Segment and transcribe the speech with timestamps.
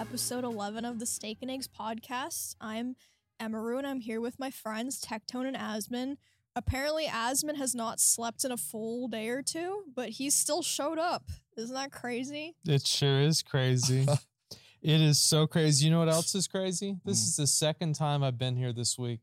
[0.00, 2.54] episode 11 of the Steak and Eggs podcast.
[2.60, 2.96] I'm
[3.40, 6.16] Emiru and I'm here with my friends Tectone and Asmon.
[6.56, 10.98] Apparently, Asmon has not slept in a full day or two, but he still showed
[10.98, 11.24] up.
[11.56, 12.54] Isn't that crazy?
[12.66, 14.06] It sure is crazy.
[14.82, 15.86] it is so crazy.
[15.86, 16.96] You know what else is crazy?
[17.04, 17.26] This Mm.
[17.28, 19.20] is the second time I've been here this week.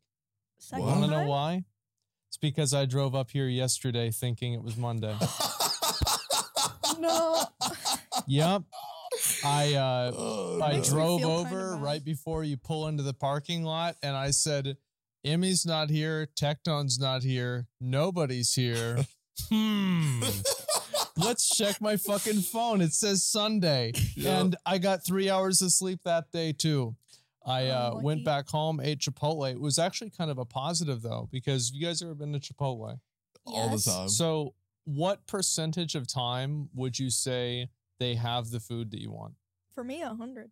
[0.59, 1.63] Second Want to know why?
[2.29, 5.15] It's because I drove up here yesterday thinking it was Monday.
[6.97, 7.43] No.
[8.25, 8.63] yep.
[9.43, 13.63] I uh Oh, I drove feel kinda over right before you pull into the parking
[13.63, 14.77] lot and I said,
[15.23, 19.05] Emmy's not here, Tectone's not here, nobody's here.
[19.51, 20.21] hmm.
[21.17, 22.81] Let's check my fucking phone.
[22.81, 23.93] It says Sunday.
[24.15, 24.41] Yeah.
[24.41, 26.95] And I got three hours of sleep that day too.
[27.45, 28.03] I Oh, uh, lucky.
[28.05, 29.49] went back home, ate Chipotle.
[29.51, 32.99] It was actually kind of a positive though, because you guys ever been to Chipotle?
[33.45, 34.09] all the time.
[34.09, 39.33] So, what percentage of time would you say they have the food that you want?
[39.73, 40.51] For me, a hundred.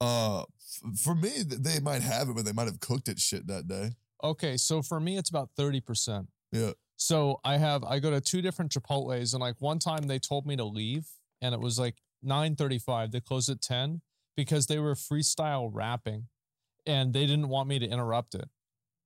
[0.00, 3.46] Uh, f- for me, they might have it, but they might have cooked it shit
[3.46, 3.90] that day.
[4.22, 6.26] Okay, so for me, it's about 30%.
[6.52, 6.72] Yeah.
[6.96, 10.46] So I have, I go to two different Chipotle's and like one time they told
[10.46, 11.06] me to leave
[11.42, 13.12] and it was like 9.35.
[13.12, 14.00] They closed at 10
[14.36, 16.28] because they were freestyle rapping
[16.86, 18.48] and they didn't want me to interrupt it.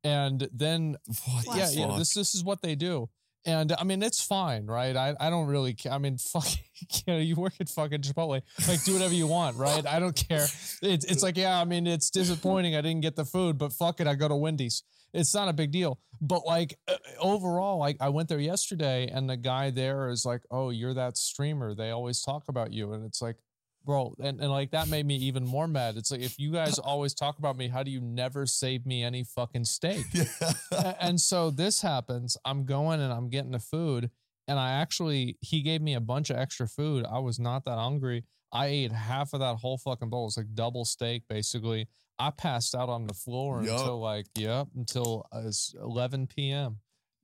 [0.04, 1.98] And then What the yeah, yeah.
[1.98, 3.10] This this is what they do,
[3.44, 4.96] and I mean it's fine, right?
[4.96, 5.74] I I don't really.
[5.74, 5.92] care.
[5.92, 9.56] I mean, fuck, you know, you work at fucking Chipotle, like do whatever you want,
[9.56, 9.86] right?
[9.86, 10.46] I don't care.
[10.82, 14.00] It's it's like yeah, I mean it's disappointing I didn't get the food, but fuck
[14.00, 14.82] it, I go to Wendy's.
[15.12, 15.98] It's not a big deal.
[16.20, 20.42] But like uh, overall, like I went there yesterday, and the guy there is like,
[20.50, 21.74] "Oh, you're that streamer.
[21.74, 23.36] They always talk about you," and it's like.
[23.84, 25.96] Bro, and, and like that made me even more mad.
[25.96, 29.02] It's like if you guys always talk about me, how do you never save me
[29.02, 30.04] any fucking steak?
[30.12, 30.94] yeah.
[31.00, 32.36] And so this happens.
[32.44, 34.10] I'm going and I'm getting the food.
[34.48, 37.06] And I actually, he gave me a bunch of extra food.
[37.10, 38.24] I was not that hungry.
[38.52, 40.26] I ate half of that whole fucking bowl.
[40.26, 41.86] It's like double steak, basically.
[42.18, 43.78] I passed out on the floor Yup.
[43.78, 46.78] until like, yep, until uh, 11 p.m.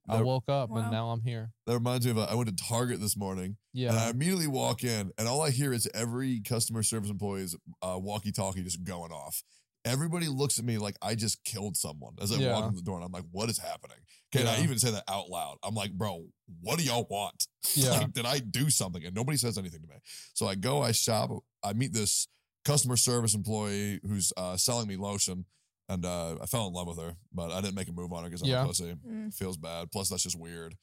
[0.09, 0.79] I woke up Wow.
[0.83, 1.51] and now I'm here.
[1.67, 3.91] That reminds me of uh, I went to Target this morning Yeah.
[3.91, 7.99] and I immediately walk in and all I hear is every customer service employee's uh,
[7.99, 9.43] walkie talkie just going off.
[9.85, 12.53] Everybody looks at me like I just killed someone as I Yeah.
[12.53, 13.99] walk in the door and I'm like, what is happening?
[14.33, 15.59] Can and I even say that out loud.
[15.63, 16.25] I'm like, bro,
[16.61, 17.47] what do y'all want?
[17.75, 17.91] Yeah.
[17.91, 19.05] like, did I do something?
[19.05, 19.97] And nobody says anything to me.
[20.35, 21.31] So I go, I shop,
[21.65, 22.27] I meet this
[22.65, 25.45] customer service employee who's uh, selling me lotion.
[25.89, 28.25] And uh, I fell in love with her, but I didn't make a move on
[28.25, 28.65] her because I'm Yeah.
[28.65, 29.33] a pussy Mm.
[29.33, 29.91] feels bad.
[29.93, 30.75] Plus, that's just weird.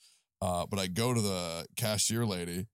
[0.41, 2.67] Uh, but I go to the cashier lady,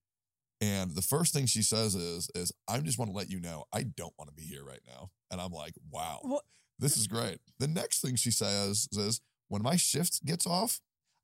[0.60, 3.64] and the first thing she says is, "Is I just want to let you know
[3.72, 6.44] I don't want to be here right now." And I'm like, "Wow, What?
[6.78, 10.80] this is great." The next thing she says is, "When my shift gets off,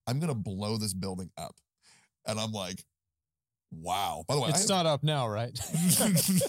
[0.09, 1.57] I'm gonna blow this building up,"
[2.27, 2.85] and I'm like,
[3.71, 5.57] "Wow." By the way, It's I- not up now, right?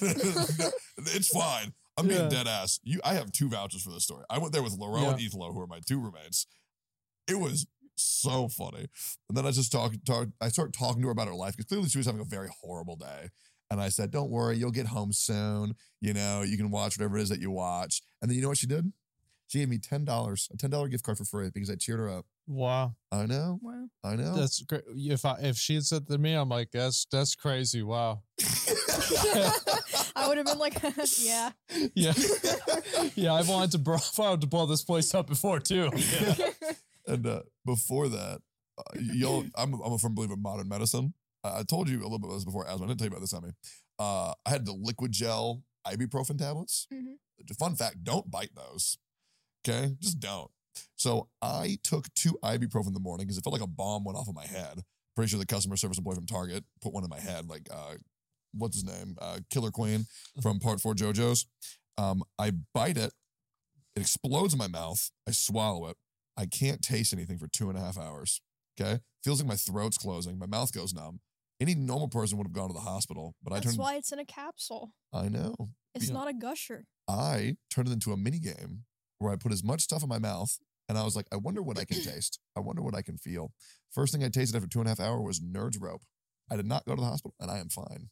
[0.01, 1.73] it's fine.
[1.97, 2.29] I'm being Yeah.
[2.29, 2.79] dead ass.
[2.83, 4.23] You, I have two vouchers for this story.
[4.29, 5.27] I went there with Laurel and Yeah.
[5.29, 6.45] Ethelo, who are my two roommates.
[7.27, 7.65] It was
[7.95, 8.85] so funny.
[9.27, 11.65] And then I just talk, talk I start talking to her about her life because
[11.67, 13.29] clearly she was having a very horrible day.
[13.69, 15.75] And I said, "Don't worry, you'll get home soon.
[15.99, 18.47] You know, you can watch whatever it is that you watch." And then you know
[18.47, 18.93] what she did?
[19.47, 21.99] She gave me ten dollars, a ten dollar gift card for free because I cheered
[21.99, 22.25] her up.
[22.47, 22.95] wow.
[23.11, 23.87] I know, Wow.
[24.05, 24.35] I know.
[24.37, 24.83] That's great.
[24.95, 27.83] If I, if she had said to me, I'm like, that's, that's crazy.
[27.83, 28.21] Wow.
[30.17, 30.81] I would have been like,
[31.19, 31.51] yeah.
[31.93, 32.13] Yeah.
[33.15, 33.33] yeah.
[33.33, 35.91] I've wanted to, blow, I wanted to blow this place up before too.
[37.07, 38.41] And uh, before that,
[38.77, 41.13] uh, y'all, I'm, I'm a firm believer in modern medicine.
[41.43, 42.83] Uh, I told you a little bit about this before, Asmon.
[42.83, 43.51] I didn't tell you about this, Emmy.
[43.99, 46.87] Uh, I had the liquid gel ibuprofen tablets.
[46.93, 47.15] Mhm.
[47.57, 48.97] Fun fact: don't bite those.
[49.67, 50.51] Okay, just don't.
[50.95, 54.17] So I took two ibuprofen in the morning because it felt like a bomb went
[54.17, 54.83] off of my head.
[55.15, 57.95] Pretty sure the customer service employee from Target put one in my head, like uh,
[58.57, 60.05] what's his name, uh, Killer Queen
[60.41, 61.45] from Part Four JoJo's.
[61.97, 63.13] Um, I bite it,
[63.95, 65.09] it explodes in my mouth.
[65.27, 65.97] I swallow it.
[66.37, 68.41] I can't taste anything for two and a half hours.
[68.79, 70.37] Okay, feels like my throat's closing.
[70.37, 71.19] My mouth goes numb.
[71.59, 73.77] Any normal person would have gone to the hospital, but I That's turned.
[73.79, 74.91] why it's in a capsule.
[75.11, 75.55] I know.
[75.95, 76.13] It's Yeah.
[76.13, 76.85] not a gusher.
[77.07, 78.85] I turned it into a mini game
[79.17, 81.63] where I put as much stuff in my mouth and I was like, I wonder
[81.63, 82.37] what I can taste.
[82.55, 83.51] I wonder what I can feel.
[83.91, 86.03] First thing I tasted after two and a half hour was Nerds Rope.
[86.51, 88.09] I did not go to the hospital and I am fine.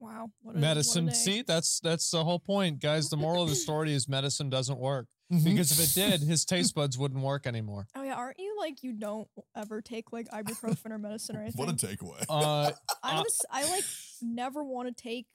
[0.00, 0.30] Wow.
[0.42, 1.06] What a, what a medicine.
[1.06, 1.12] day.
[1.12, 3.10] See, that's that's the whole point, guys.
[3.10, 5.44] The moral of the story is medicine doesn't work Mm-hmm.
[5.44, 7.86] because if it did, his taste buds wouldn't work anymore.
[7.94, 11.58] Oh yeah, aren't you like you don't ever take like ibuprofen or medicine or anything?
[11.64, 12.24] what a takeaway.
[12.28, 13.84] Uh, I'm uh, just, I like
[14.20, 15.26] never want to take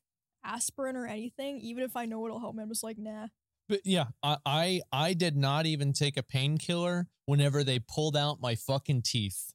[0.43, 2.63] aspirin or anything, even if I know it'll help me.
[2.63, 3.27] I'm just like, nah.
[3.69, 8.41] but yeah, I, I I did not even take a painkiller whenever they pulled out
[8.41, 9.53] my fucking teeth.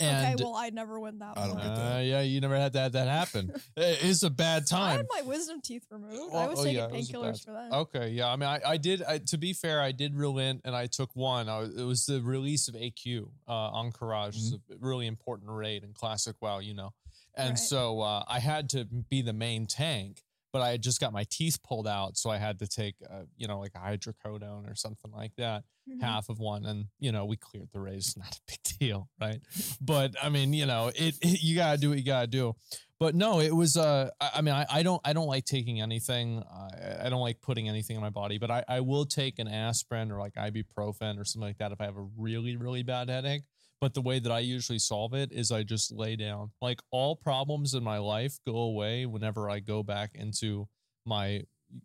[0.00, 1.62] And okay, well, I never went that I don't far.
[1.66, 1.96] get that.
[1.96, 3.52] uh, yeah, you never had that that happen.
[3.76, 4.82] it's a bad time.
[4.82, 6.16] I had my wisdom teeth removed.
[6.32, 7.72] Oh, I was oh, taking yeah, it was a painkillers bad- for that.
[7.72, 8.28] Okay, yeah.
[8.32, 9.02] I mean, I, I did.
[9.02, 11.48] I, to be fair, I did relent, and I took one.
[11.48, 14.36] I, it was the release of AQ uh, on Courage.
[14.36, 16.92] It's a really important raid in Classic WoW, you know.
[17.36, 17.58] And Right.
[17.58, 21.24] so uh, I had to be the main tank, but I had just got my
[21.30, 24.74] teeth pulled out, so I had to take, uh, you know, like a hydrocodone or
[24.74, 26.00] something like that, Mhm.
[26.02, 27.82] half of one, and you know, we cleared the.
[27.84, 29.40] It's not a big deal, right?
[29.80, 32.54] but I mean, you know, it, it you gotta do what you gotta do
[32.98, 35.80] but no it was uh i, I mean I, I don't i don't like taking
[35.80, 39.38] anything I, I don't like putting anything in my body but I, I will take
[39.38, 42.82] an aspirin or like ibuprofen or something like that if i have a really really
[42.82, 43.44] bad headache
[43.80, 47.16] but the way that i usually solve it is i just lay down like all
[47.16, 50.68] problems in my life go away whenever i go back into
[51.06, 51.42] my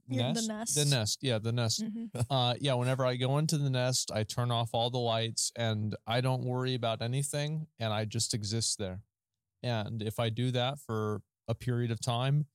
[0.10, 0.76] Your- the nest nest.
[0.76, 2.10] the nest yeah the nest Mhm.
[2.30, 5.96] uh yeah whenever i go into the nest i turn off all the lights and
[6.08, 9.02] i don't worry about anything and i just exist there
[9.64, 12.46] and if i do that for a period of time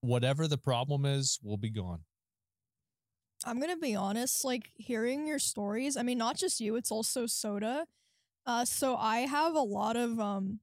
[0.00, 2.00] whatever the problem is will be gone
[3.46, 7.24] I'm gonna be honest, like hearing your stories, I mean, not just you, it's also
[7.24, 7.86] Soda.
[8.46, 10.60] Uh, so I have a lot of um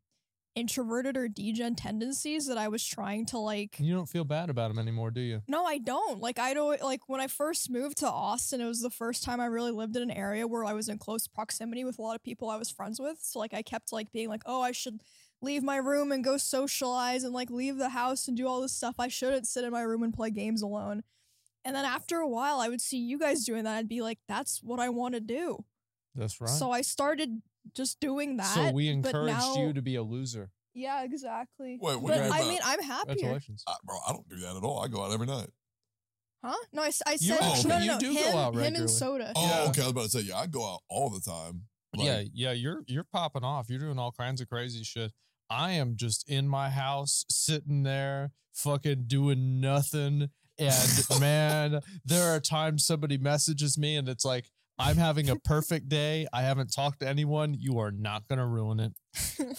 [0.58, 4.70] introverted or degen tendencies that I was trying to like you don't feel bad about
[4.70, 6.20] them anymore do you No, I don't.
[6.20, 9.40] Like I don't like when I first moved to Austin, it was the first time
[9.40, 12.16] I really lived in an area where I was in close proximity with a lot
[12.16, 13.20] of people I was friends with.
[13.22, 15.02] So like I kept like being like, "Oh, I should
[15.44, 18.74] leave my room and go socialize and like leave the house and do all this
[18.74, 18.96] stuff.
[18.98, 21.04] I shouldn't sit in my room and play games alone."
[21.64, 23.78] And then after a while, I would see you guys doing that.
[23.78, 25.66] I'd be like, "That's what I want to do."
[26.16, 27.44] that's right So I started
[27.76, 28.46] just doing that.
[28.54, 31.78] so we but encouraged now- you to be a loser Yeah, exactly.
[31.82, 33.08] Wait, what but I mean mean, I'm happy.
[33.16, 34.80] congratulations I, bro, I don't do that at all.
[34.84, 35.50] I go out every night.
[36.44, 36.56] Huh?
[36.72, 38.00] No, I, You said oh, actually- no, no, you no.
[38.00, 39.34] do go him, out him and Soda.
[39.36, 39.70] Oh, Yeah.
[39.70, 39.82] okay.
[39.82, 41.64] I was about to say, yeah, I go out all the time.
[41.96, 43.70] Like, yeah, yeah, you're you're popping off.
[43.70, 45.12] You're doing all kinds of crazy shit.
[45.50, 50.30] I am just in my house, sitting there, fucking doing nothing.
[50.60, 54.46] And man, there are times somebody messages me and it's like,
[54.80, 56.28] I'm having a perfect day.
[56.32, 57.56] I haven't talked to anyone.
[57.58, 58.94] You are not gonna ruin it.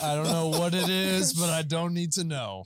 [0.01, 2.65] I don't know what it is, but I don't need to know.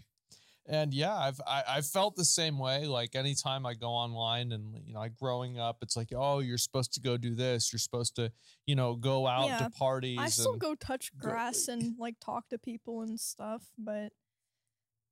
[0.66, 2.86] And yeah, I've I, I've felt the same way.
[2.86, 6.58] Like anytime I go online and you know, like growing up, it's like, oh, you're
[6.58, 7.72] supposed to go do this.
[7.72, 8.30] You're supposed to,
[8.66, 10.18] you know, go out Yeah, to parties.
[10.20, 14.12] I still go touch go- grass and like talk to people and stuff, but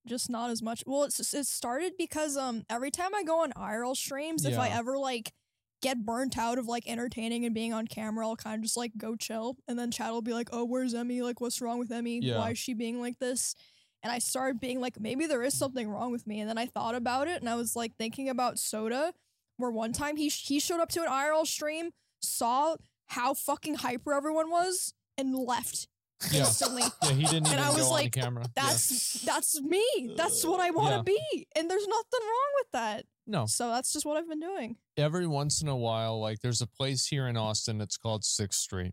[0.07, 0.85] just not as much.
[0.87, 4.59] Well, it's just, it started because um every time I go on IRL streams, if
[4.59, 5.33] I ever like
[5.81, 8.93] get burnt out of like entertaining and being on camera, I'll kind of just like
[8.97, 11.23] go chill, and then Chad will be like, "Oh, where's Emmy?
[11.23, 12.21] Like, what's wrong with Emmy?
[12.23, 12.39] Yeah.
[12.39, 13.55] Why is she being like this?"
[14.03, 16.41] And I started being like, maybe there is something wrong with me.
[16.41, 19.13] And then I thought about it, and I was like thinking about Soda,
[19.59, 21.91] where one time he sh- he showed up to an IRL stream,
[22.23, 22.77] saw
[23.09, 25.87] how fucking hyper everyone was, and left
[26.31, 26.41] Yeah.
[26.41, 26.83] instantly.
[27.03, 28.45] Yeah, he didn't even And I was like, camera.
[28.57, 28.63] Yeah.
[28.63, 30.15] That's that's me.
[30.17, 31.47] That's what I want to be.
[31.57, 33.05] And there's nothing wrong with that.
[33.31, 33.47] No.
[33.47, 34.77] So that's just what I've been doing.
[34.97, 37.81] Every once in a while, like there's a place here in Austin.
[37.81, 38.93] It's called Sixth Street,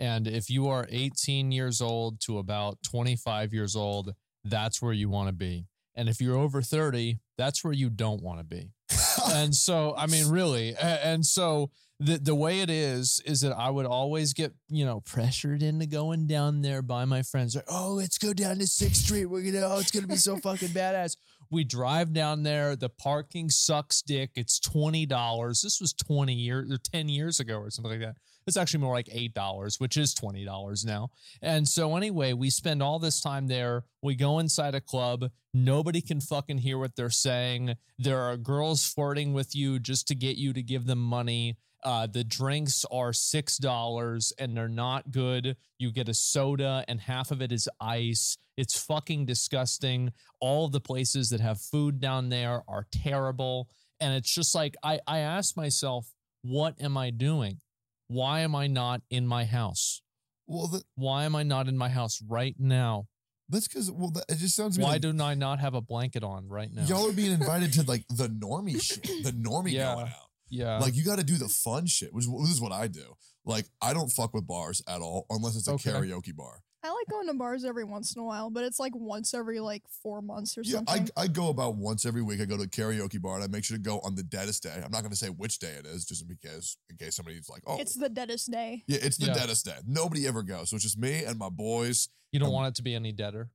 [0.00, 5.08] and if you are 18 years old to about 25 years old, that's where you
[5.08, 5.66] want to be.
[5.94, 8.72] And if you're over 30, that's where you don't want to be.
[9.32, 13.70] and so I mean really and so the the way it is is that I
[13.70, 17.94] would always get you know pressured into going down there by my friends like oh
[17.94, 21.16] let's go down to Sixth Street we're gonna oh it's gonna be so fucking badass
[21.50, 22.76] we drive down there.
[22.76, 24.30] The parking sucks dick.
[24.34, 25.62] It's twenty dollars.
[25.62, 28.16] This was twenty years or ten years ago or something like that.
[28.46, 31.10] It's actually more like eight dollars which is twenty dollars now.
[31.42, 33.84] And so anyway we spend all this time there.
[34.02, 35.30] We go inside a club.
[35.52, 37.74] Nobody can fucking hear what they're saying.
[37.98, 42.06] There are girls flirting with you just to get you to give them money uh,
[42.06, 45.56] the drinks are six dollars and they're not good.
[45.78, 48.36] You get a soda and half of it is ice.
[48.56, 50.12] It's fucking disgusting.
[50.40, 53.68] All of the places that have food down there are terrible.
[54.00, 56.08] And it's just like I, I ask myself,
[56.42, 57.60] what am I doing?
[58.08, 60.02] Why am I not in my house?
[60.48, 63.06] well, that, Why am I not in my house right now?
[63.48, 66.24] that's because well, that, it just sounds Why like do I not have a blanket
[66.24, 66.82] on right now?
[66.84, 69.94] y'all are being invited to like the normie shit, the normie Yeah.
[69.94, 70.25] going out.
[70.48, 70.78] Yeah.
[70.78, 73.16] Like you got to do the fun shit, which this is what I do.
[73.44, 75.90] Like I don't fuck with bars at all unless it's a Okay.
[75.90, 76.62] karaoke bar.
[76.84, 79.58] I like going to bars every once in a while, but it's like once every
[79.58, 81.08] like four months or Yeah, something.
[81.16, 82.40] I, I go about once every week.
[82.40, 84.62] I go to a karaoke bar and I make sure to go on the deadest
[84.62, 84.74] day.
[84.84, 87.62] I'm not going to say which day it is, just because in case somebody's like,
[87.66, 88.84] oh, it's the deadest day.
[88.86, 89.34] yeah, it's the Yeah.
[89.34, 89.74] deadest day.
[89.84, 92.08] Nobody ever goes, so it's just me and my boys.
[92.30, 93.50] you don't um, want it to be any deader.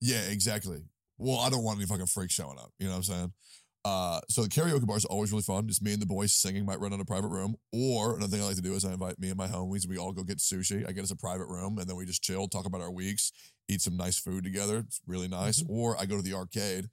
[0.00, 0.82] Yeah, exactly.
[1.18, 2.72] Well, I don't want any fucking freak showing up.
[2.78, 3.32] You know what I'm saying?
[3.84, 5.66] Uh, so the karaoke bar is always really fun.
[5.66, 7.56] Just me and the boys singing might run in a private room.
[7.72, 9.88] Or another thing I like to do is I invite me and my homies.
[9.88, 10.88] We all go get sushi.
[10.88, 13.32] I get us a private room, and then we just chill, talk about our weeks,
[13.68, 14.78] eat some nice food together.
[14.78, 15.64] It's really nice.
[15.68, 16.90] Or I go to the arcade,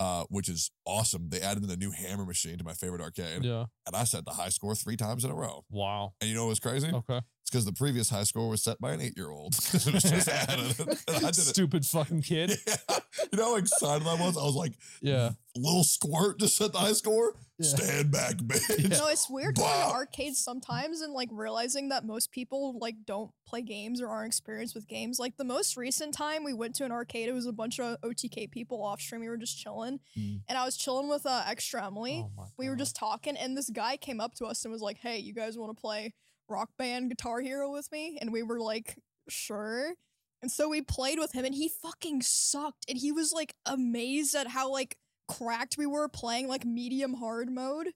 [0.00, 1.28] uh, which is awesome.
[1.28, 3.66] They added in a new hammer machine to my favorite arcade, Yeah.
[3.86, 5.64] and I set the high score three times in a row.
[5.70, 6.14] Wow.
[6.20, 6.90] And you know what was crazy?
[6.92, 7.20] Okay.
[7.52, 9.54] It's because the previous high score was set by an eight year old.
[9.74, 10.74] it was just added.
[11.08, 11.34] I did it.
[11.34, 12.52] Stupid fucking kid.
[12.66, 13.26] Yeah.
[13.30, 14.38] You know how excited I was?
[14.38, 15.32] I was like, Yeah.
[15.54, 17.34] A little squirt just set the high score.
[17.58, 17.68] Yeah.
[17.68, 18.88] Stand back, bitch.
[18.90, 23.30] No, it's weird going to arcades sometimes and like realizing that most people like don't
[23.46, 25.18] play games or aren't experienced with games.
[25.18, 28.00] Like the most recent time we went to an arcade, it was a bunch of
[28.00, 29.20] OTK people off stream.
[29.20, 30.40] We were just chilling, Mm.
[30.48, 32.24] and I was chilling with uh, extra Emily.
[32.38, 34.96] Oh we were just talking, and this guy came up to us and was like,
[34.98, 36.14] "Hey, you guys want to play
[36.48, 38.96] Rock Band Guitar Hero with me?" And we were like,
[39.28, 39.94] "Sure."
[40.40, 44.34] And so we played with him, and he fucking sucked, and he was like amazed
[44.34, 44.96] at how like
[45.28, 47.88] cracked we were playing like medium hard mode,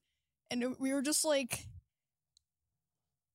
[0.50, 1.66] and we were just like.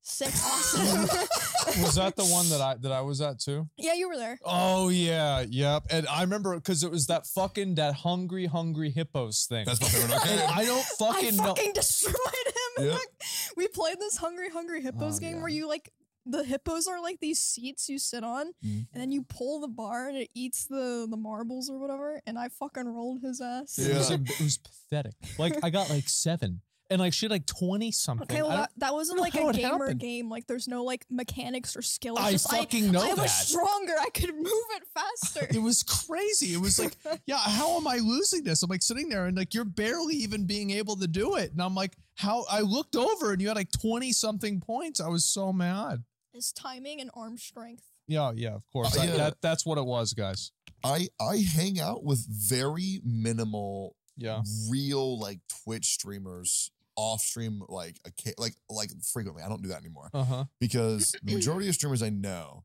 [0.04, 1.02] Sick, awesome.
[1.84, 3.70] Was that the one that I that I was at too?
[3.78, 4.40] yeah, you were there.
[4.44, 5.84] Oh yeah, yep.
[5.92, 9.66] And I remember because it was that fucking that hungry, hungry hippos thing.
[9.66, 10.40] That's my favorite and arcade.
[10.58, 11.54] I don't fucking I know.
[11.54, 12.51] fucking destroyed him.
[12.86, 12.98] Yep.
[13.58, 15.40] we played this Hungry Hungry Hippos Oh, game yeah.
[15.42, 15.92] where you like
[16.26, 18.88] the hippos are like these seats you sit on, Mhm.
[18.94, 22.22] and then you pull the bar and it eats the the marbles or whatever.
[22.28, 23.80] And I fucking rolled his ass.
[23.80, 24.18] It, was, Yeah.
[24.22, 25.16] it was pathetic.
[25.40, 26.62] Like I got like seven,
[26.92, 28.26] and like she had like twenty something.
[28.30, 30.00] Okay, well that, that wasn't like a gamer happened.
[30.00, 30.30] game.
[30.30, 32.18] Like there's no like mechanics or skill.
[32.20, 33.94] I just, fucking know I was stronger.
[34.00, 34.46] I could move
[34.76, 35.48] it faster.
[35.50, 36.54] It was crazy.
[36.54, 36.96] It was like,
[37.26, 38.62] yeah, how am I losing this?
[38.62, 41.52] I'm like sitting there and like you're barely even being able to do it.
[41.54, 45.00] And I'm like, how I looked over and you had like 20 something points.
[45.02, 46.04] I was so mad.
[46.34, 47.84] It's timing and arm strength.
[48.08, 48.98] yeah, yeah, of course.
[48.98, 50.52] Uh, I- that that's what it was, guys.
[50.84, 54.42] I I hang out with very minimal, Yeah.
[54.70, 56.72] real like Twitch streamers
[57.02, 59.44] off stream like a ca- like like frequently.
[59.44, 60.46] I don't do that anymore Uh huh.
[60.60, 62.64] because the majority of streamers I know,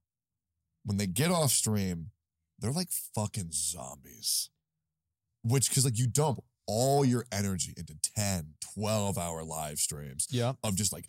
[0.84, 2.10] when they get off stream,
[2.58, 4.50] they're like fucking zombies.
[5.42, 10.54] Which because like you dump all your energy into 10, 12 hour live streams Yeah.
[10.64, 11.06] of just like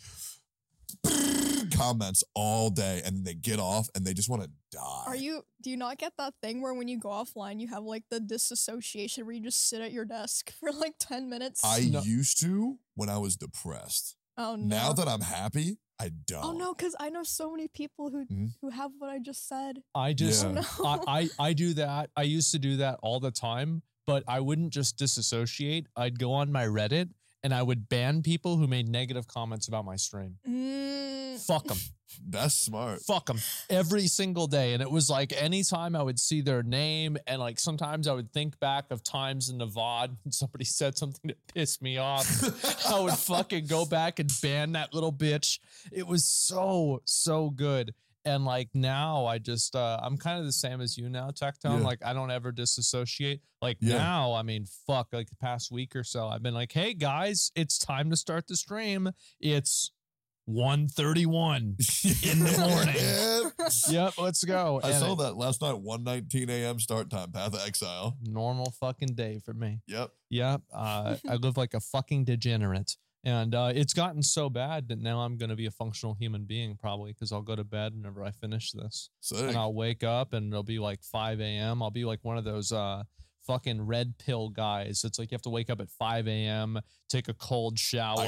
[1.76, 5.04] comments all day and then they get off and they just want to die.
[5.06, 5.42] Are you?
[5.62, 8.20] Do you not get that thing where when you go offline, you have like the
[8.20, 11.60] disassociation where you just sit at your desk for like ten minutes?
[11.64, 12.00] I No.
[12.02, 14.16] used to when I was depressed.
[14.36, 14.76] oh no.
[14.76, 16.44] Now that I'm happy, I don't.
[16.44, 18.50] Oh no, because I know so many people who Mhm.
[18.60, 19.82] who have what I just said.
[19.94, 20.62] I just Oh Yeah.
[20.78, 21.02] no.
[21.06, 22.10] I, I I do that.
[22.16, 25.86] I used to do that all the time, but I wouldn't just disassociate.
[25.96, 27.10] I'd go on my Reddit
[27.42, 30.36] and I would ban people who made negative comments about my stream.
[30.48, 31.78] Mm, Fuck them.
[32.28, 33.00] That's smart.
[33.02, 33.38] Fuck them
[33.70, 34.72] every single day.
[34.72, 38.32] And it was like anytime I would see their name, and like sometimes I would
[38.32, 42.26] think back of times in the VOD and somebody said something that pissed me off.
[42.90, 45.58] I would fucking go back and ban that little bitch.
[45.92, 47.94] It was so, so good.
[48.24, 51.80] And like now I just uh I'm kind of the same as you now, Tectone.
[51.80, 51.86] Yeah.
[51.86, 53.40] Like I don't ever disassociate.
[53.62, 53.98] Like Yeah.
[53.98, 57.50] now, I mean, fuck, like the past week or so, I've been like, hey guys,
[57.54, 59.10] it's time to start the stream.
[59.40, 59.92] It's
[60.46, 61.76] 131.
[62.22, 62.94] in the morning.
[63.90, 63.98] Yeah.
[64.06, 64.80] yep, let's go.
[64.82, 66.78] I And saw it- that last night, 1:19 a.m.
[66.80, 68.16] start time, Path of Exile.
[68.22, 69.80] Normal fucking day for me.
[69.86, 70.10] Yep.
[70.30, 70.62] Yep.
[70.72, 72.96] Uh, I live like a fucking degenerate.
[73.24, 76.44] And uh, it's gotten so bad that now I'm going to be a functional human
[76.44, 79.10] being probably because I'll go to bed whenever I finish this.
[79.20, 79.40] Sick.
[79.40, 81.82] And I'll wake up and it'll be like 5 a.m.
[81.82, 83.02] I'll be like one of those uh,
[83.48, 85.02] fucking red pill guys.
[85.04, 88.26] It's like you have to wake up at 5 a.m., take a cold shower,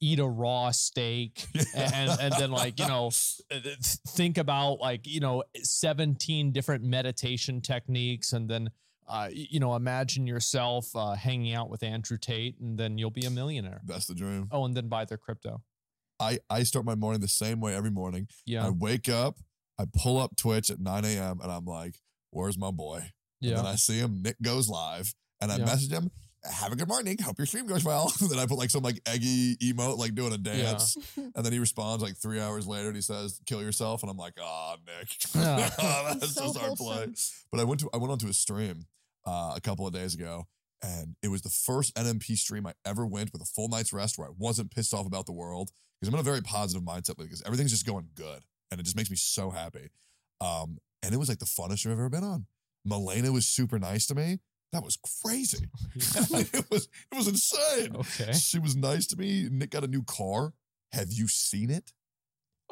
[0.00, 1.44] eat a raw steak,
[1.74, 3.10] and and then like you know
[3.50, 3.76] th- th-
[4.08, 8.70] think about like you know 17 different meditation techniques and then
[9.08, 13.26] uh, you know imagine yourself uh, hanging out with andrew tate and then you'll be
[13.26, 14.48] a millionaire That's the dream.
[14.52, 15.62] oh and then buy their crypto
[16.20, 18.28] I I start my morning the same way every morning.
[18.44, 19.38] yeah I wake up,
[19.78, 21.40] I pull up Twitch at 9 a.m.
[21.42, 21.94] and I'm like,
[22.30, 24.20] "Where's my boy?" And yeah then I see him.
[24.22, 25.64] Nick goes live, and I Yeah.
[25.64, 26.10] message him.
[26.44, 27.18] Have a good morning.
[27.22, 28.10] Hope your stream goes well.
[28.30, 30.96] then I put like some like eggy emote, like doing a dance.
[31.16, 34.02] And then he responds like three hours later and he says, kill yourself.
[34.02, 35.16] And I'm like, oh, Nick.
[35.34, 35.68] Yeah.
[36.14, 37.06] That's So just our play.
[37.52, 38.86] But I went to I went onto a stream
[39.26, 40.46] uh, a couple of days ago,
[40.82, 44.18] and it was the first NMP stream I ever went with a full night's rest
[44.18, 45.70] where I wasn't pissed off about the world.
[46.00, 48.40] Because I'm in a very positive mindset because everything's just going good.
[48.70, 49.90] And it just makes me so happy.
[50.40, 52.46] Um, and it was like the funnest stream I've ever been on.
[52.86, 54.38] Malena was super nice to me.
[54.72, 55.66] That was crazy.
[55.94, 57.96] it was it was insane.
[57.96, 59.48] okay She was nice to me.
[59.50, 60.52] Nick got a new car.
[60.92, 61.92] Have you seen it?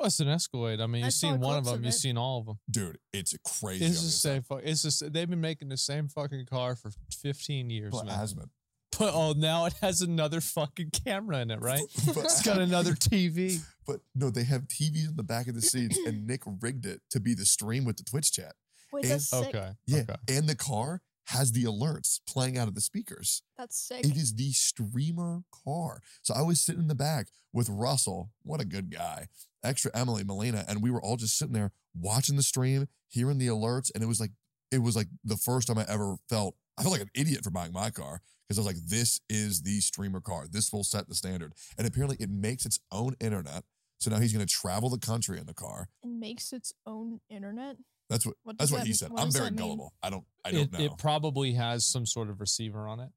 [0.01, 1.93] oh, it's an escalade i mean I you've saw seen one of them of you've
[1.93, 3.85] seen all of them Dude, it's a crazy.
[3.85, 6.93] it's the the same fu- it's just they've been making the same fucking car for
[7.21, 8.07] 15 years inside.
[8.07, 8.49] man Asmon.
[8.97, 11.83] But oh, now it has another fucking camera in it, right?
[12.15, 13.59] But- It's got another TV.
[13.89, 17.01] But no, they have TVs in the back of the seats, and Nick rigged it
[17.11, 18.55] to be the stream with the Twitch chat.
[18.93, 19.49] Wait, And- that's sick.
[19.55, 19.71] Okay.
[19.87, 20.15] Yeah, Okay.
[20.37, 23.43] and the car has the alerts playing out of the speakers.
[23.59, 24.05] That's sick.
[24.05, 26.01] It is the streamer car.
[26.23, 28.31] So I was sitting in the back with Russell.
[28.43, 29.27] What a good guy.
[29.63, 33.49] Extra Emily, Malena, and we were all just sitting there watching the stream, hearing the
[33.49, 34.31] alerts, and it was like
[34.71, 37.51] it was like the first time I ever felt I felt like an idiot for
[37.51, 40.47] buying my car because I was like, this is the streamer car.
[40.51, 41.53] This will set the standard.
[41.77, 43.65] And apparently it makes its own internet.
[43.99, 45.89] So now he's going to travel the country in the car.
[46.03, 47.77] It makes its own internet.
[48.09, 49.11] That's what What that's what that he m- said.
[49.11, 49.93] what I'm very gullible.
[50.03, 50.79] I don't I don't It, know.
[50.85, 53.11] it probably has some sort of receiver on it.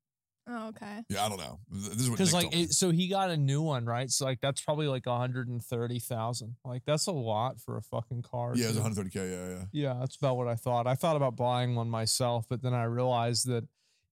[0.50, 1.04] Oh, okay.
[1.08, 1.60] yeah, I don't know.
[1.70, 2.64] This is what Because like, told me.
[2.64, 4.10] it, so he got a new one, right?
[4.10, 6.56] So like, that's probably like 130,000.
[6.66, 8.54] Like, that's a lot for a fucking car.
[8.56, 9.16] yeah, it was 130k.
[9.16, 9.64] Yeah, yeah.
[9.72, 10.88] Yeah, that's about what I thought.
[10.88, 13.66] I thought about buying one myself, but then I realized that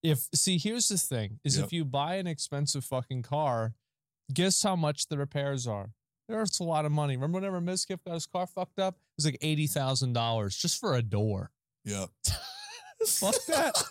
[0.04, 1.66] if see, here's the thing: is Yep.
[1.66, 3.74] if you buy an expensive fucking car,
[4.34, 5.92] guess how much the repairs are?
[6.30, 7.16] There's a lot of money.
[7.18, 8.98] Remember whenever Mizkif got his car fucked up?
[9.20, 11.52] It was like eighty thousand dollars just for a door.
[11.84, 12.06] Yeah.
[13.06, 13.84] Fuck that.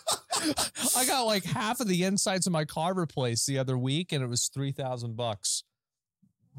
[0.97, 4.23] I got like half of the insides of my car replaced the other week, and
[4.23, 5.63] it was three thousand bucks.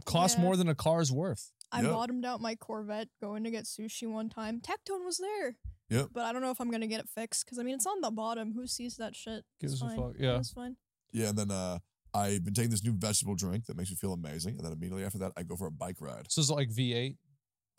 [0.05, 0.45] Cost Yeah.
[0.45, 1.51] more than a car's worth.
[1.73, 1.91] I Yep.
[1.91, 4.61] bottomed out my Corvette going to get sushi one time.
[4.61, 5.57] Tectone was there.
[5.89, 6.11] Yep.
[6.13, 8.01] But I don't know if I'm gonna get it fixed because I mean it's on
[8.01, 8.53] the bottom.
[8.55, 9.45] Who sees that shit?
[9.61, 9.97] Gives it's a fine.
[9.97, 10.37] fuck, yeah.
[10.39, 10.77] it's fine.
[11.13, 11.79] Yeah, and then uh,
[12.15, 15.05] I've been taking this new vegetable drink that makes me feel amazing, and then immediately
[15.05, 16.27] after that, I go for a bike ride.
[16.31, 17.17] So it's like V eight.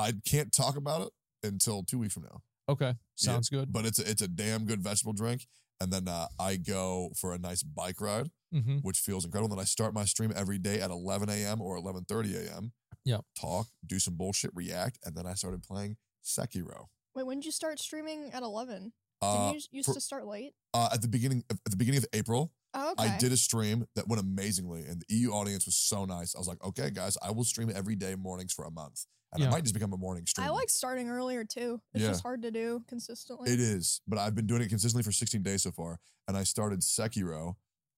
[0.01, 3.71] I can't talk about it until two weeks from now, Okay, sounds good.
[3.71, 5.47] but it's a, it's a damn good vegetable drink.
[5.79, 8.79] And then uh, I go for a nice bike ride, Mm-hmm.
[8.79, 9.45] which feels incredible.
[9.53, 11.61] And then I start my stream every day at 11 a.m.
[11.61, 12.73] or 11:30 a.m.
[13.05, 16.87] Yeah, Talk, do some bullshit, react, and then I started playing Sekiro.
[17.15, 18.91] Wait, when did you start streaming at 11?
[19.21, 20.53] Uh, Did you used for- to start late?
[20.73, 23.09] uh, at the beginning at the beginning of April, Oh, okay.
[23.09, 26.35] I did a stream that went amazingly, and the EU audience was so nice.
[26.35, 29.41] I was like, okay, guys, I will stream every day mornings for a month, and
[29.41, 29.47] Yeah.
[29.49, 30.49] I might just become a morning streamer.
[30.49, 31.81] I like starting earlier too.
[31.93, 32.09] It's Yeah.
[32.09, 33.51] just hard to do consistently.
[33.51, 36.43] It is, but I've been doing it consistently for 16 days so far, and I
[36.43, 37.55] started Sekiro,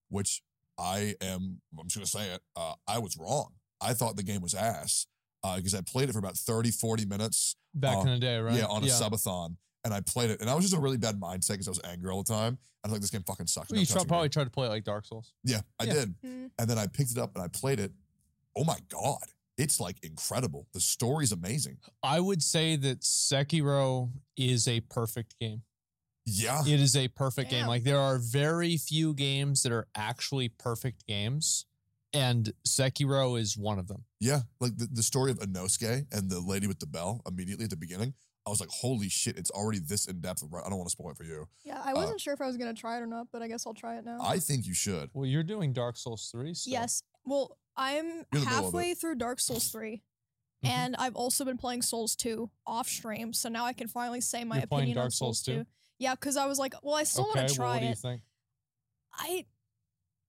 [0.10, 0.42] which
[0.78, 1.62] I am.
[1.80, 2.42] I'm just gonna say it.
[2.56, 3.54] Uh, I was wrong.
[3.80, 5.06] I thought the game was ass
[5.56, 7.56] because I played it for about 30, 40 minutes.
[7.76, 8.56] Back Uh, in the day, right?
[8.58, 11.20] Yeah, on a subathon, and I played it, and I was just a really bad
[11.20, 12.58] mindset because I was angry all the time.
[12.84, 13.70] I was like, this game fucking sucks.
[13.72, 15.34] Well, I'm you not try, probably tried to play it like Dark Souls.
[15.44, 15.94] Yeah, I Yeah.
[15.94, 16.22] did.
[16.22, 16.50] Mm.
[16.60, 17.94] And then I picked it up and I played it.
[18.58, 19.20] Oh my God.
[19.58, 20.68] It's like incredible.
[20.74, 21.78] The story's amazing.
[22.02, 25.62] I would say that Sekiro is a perfect game.
[26.26, 26.62] Yeah.
[26.66, 27.68] It is a perfect game.
[27.68, 31.66] Like there are very few games that are actually perfect games,
[32.14, 34.04] and Sekiro is one of them.
[34.20, 34.42] Yeah.
[34.60, 37.78] Like the, the story of Inosuke and the lady with the bell immediately at the
[37.78, 38.14] beginning.
[38.46, 40.44] I was like, holy shit, it's already this in depth.
[40.44, 41.48] I don't want to spoil it for you.
[41.64, 43.66] Yeah, I wasn't sure if I was gonna try it or not, but I guess
[43.66, 44.20] I'll try it now.
[44.20, 45.10] Uh, I think you should.
[45.14, 46.54] Well, you're doing Dark Souls three.
[46.54, 46.70] So.
[46.70, 47.04] yes.
[47.26, 50.04] Well, I'm in the middle of halfway through Dark Souls 3.
[50.64, 50.70] Mhm.
[50.70, 54.44] And I've also been playing Souls 2 off stream, so now I can finally say
[54.44, 55.64] my You're playing opinion on Dark Souls 2?
[55.64, 55.66] 2.
[56.00, 57.40] Yeah, because I was like, well, I still Okay.
[57.40, 57.98] want to Well, try what do you it.
[57.98, 58.22] think?
[59.14, 59.46] I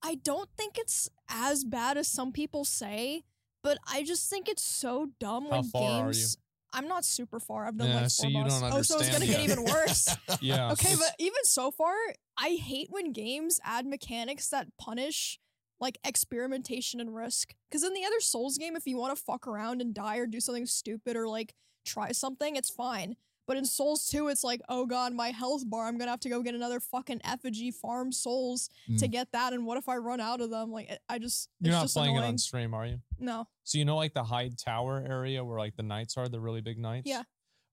[0.02, 3.24] I don't think it's as bad as some people say,
[3.62, 6.12] but I just think it's so dumb How when far are you?
[6.12, 6.36] games.
[6.74, 7.66] I'm not super far.
[7.66, 10.14] I've done Yeah, like four see, don't Oh, so it's gonna get even worse.
[10.40, 10.72] Yeah.
[10.72, 11.94] okay, but even so far,
[12.36, 15.38] I hate when games add mechanics that punish
[15.80, 17.54] like experimentation and risk.
[17.70, 20.26] Because in the other Souls game, if you want to fuck around and die or
[20.26, 21.54] do something stupid or like
[21.86, 23.16] try something, it's fine.
[23.46, 26.28] But in Souls 2, it's like, oh god, my health bar, I'm gonna have to
[26.28, 29.10] go get another fucking effigy farm souls to Mm.
[29.10, 29.52] get that.
[29.52, 30.70] And what if I run out of them?
[30.72, 32.24] Like, I just, you're not just playing annoying.
[32.24, 33.00] it on stream, are you?
[33.18, 33.46] No.
[33.64, 36.60] So you know, like the Heide Tower area where like the knights are, the really
[36.62, 37.06] big knights.
[37.08, 37.22] Yeah.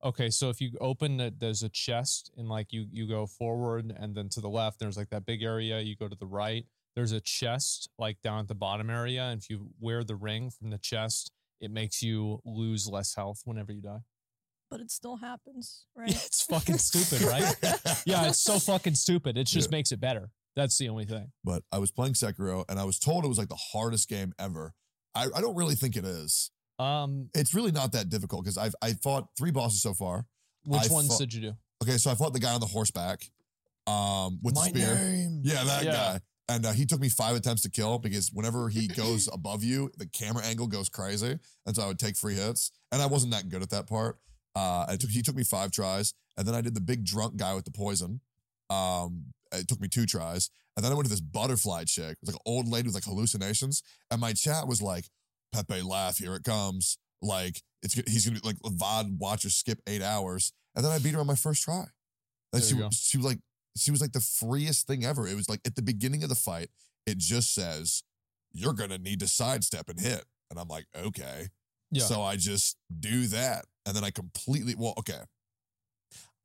[0.03, 3.93] Okay, so if you open it, there's a chest, and like you you go forward,
[3.95, 5.79] and then to the left, there's like that big area.
[5.79, 9.39] You go to the right, there's a chest like down at the bottom area, and
[9.39, 13.71] if you wear the ring from the chest, it makes you lose less health whenever
[13.71, 13.99] you die.
[14.71, 16.09] But it still happens, right?
[16.09, 17.53] It's fucking stupid, right?
[18.05, 19.37] Yeah, it's so fucking stupid.
[19.37, 19.75] It just Yeah.
[19.77, 20.31] makes it better.
[20.55, 21.31] That's the only thing.
[21.43, 24.33] but I was playing Sekiro and I was told it was like the hardest game
[24.39, 24.73] ever.
[25.13, 26.51] I, I don't really think it is.
[26.79, 30.25] Um, It's really not that difficult because I've I fought three bosses so far.
[30.65, 31.53] which I ones fought- did you do?
[31.83, 33.29] Okay, so I fought the guy on the horseback,
[33.87, 34.95] um, with the spear.
[34.95, 35.41] name.
[35.43, 35.91] Yeah, that Yeah.
[35.91, 36.19] guy.
[36.49, 39.89] And uh, he took me five attempts to kill because whenever he goes above you,
[39.97, 41.39] the camera angle goes crazy.
[41.65, 42.71] And so I would take free hits.
[42.91, 44.19] And I wasn't that good at that part.
[44.55, 46.13] Uh, it took, he took me five tries.
[46.37, 48.21] And then I did the big drunk guy with the poison.
[48.69, 50.49] Um, it took me two tries.
[50.75, 52.11] And then I went to this butterfly chick.
[52.11, 53.83] It was like an old lady with like hallucinations.
[54.09, 55.05] And my chat was like,
[55.51, 56.97] Pepe laugh, here it comes.
[57.21, 60.53] Like, it's he's gonna be like VOD watch watcher skip eight hours.
[60.75, 61.85] And then I beat her on my first try.
[62.53, 63.39] And There she, she was like,
[63.77, 65.27] she was like the freest thing ever.
[65.27, 66.69] It was like at the beginning of the fight,
[67.05, 68.03] it just says
[68.53, 70.23] you're gonna need to sidestep and hit.
[70.49, 71.47] And I'm like, okay.
[71.91, 72.03] Yeah.
[72.03, 73.65] So I just do that.
[73.85, 75.19] And then I completely well, okay.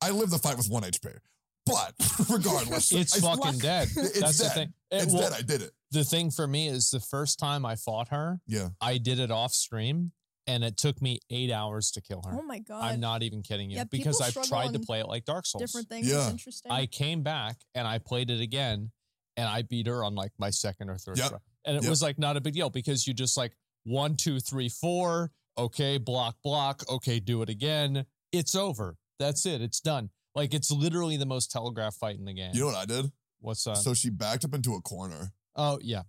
[0.02, 1.18] I live the fight with one HP.
[1.64, 1.94] But
[2.30, 3.88] regardless, It's I- fucking dead.
[3.96, 4.54] It's That's the dead.
[4.54, 4.72] thing.
[4.90, 5.32] It- it's well, dead.
[5.38, 5.72] I did it.
[5.90, 8.68] the thing for me is the first time I fought her, Yeah.
[8.80, 10.12] I did it off stream,
[10.46, 12.38] and it took me eight hours to kill her.
[12.38, 12.84] Oh my god.
[12.84, 15.62] I'm not even kidding you Yeah, because I've tried to play it like Dark Souls.
[15.62, 16.08] different things.
[16.08, 16.30] Yeah.
[16.30, 16.70] Interesting.
[16.70, 18.92] I came back and I played it again,
[19.36, 21.28] and I beat her on like my second or third Yep.
[21.30, 21.90] try, and it Yep.
[21.90, 25.32] was like not a big deal because you just like one, two, three, four.
[25.58, 26.82] Okay, block, block.
[26.88, 28.04] Okay, do it again.
[28.32, 28.96] It's over.
[29.18, 29.62] That's it.
[29.62, 30.10] It's done.
[30.34, 32.50] Like it's literally the most telegraph fight in the game.
[32.52, 33.10] You know what I did?
[33.40, 33.78] What's that?
[33.78, 35.32] so she backed up into a corner.
[35.56, 36.02] oh yeah,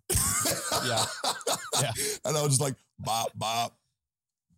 [0.86, 1.06] Yeah.
[1.82, 1.92] Yeah.
[2.26, 3.78] And I was just like, bop, bop,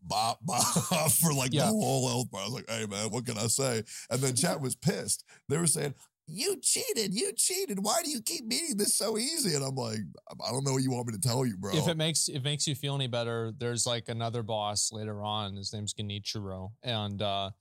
[0.01, 0.61] bop, bop
[1.11, 1.65] for like Yeah.
[1.65, 2.41] the whole health bar.
[2.41, 3.83] I was like, hey, man, what can I say?
[4.09, 5.25] And then chat was pissed.
[5.49, 5.95] They were saying,
[6.29, 7.13] you cheated.
[7.13, 7.79] You cheated.
[7.81, 9.55] Why do you keep beating this so easy?
[9.55, 11.75] And I'm like, I don't know what you want me to tell you, bro.
[11.75, 15.55] If it makes it makes you feel any better, there's like another boss later on.
[15.55, 17.51] His name's Genichiro, and uh,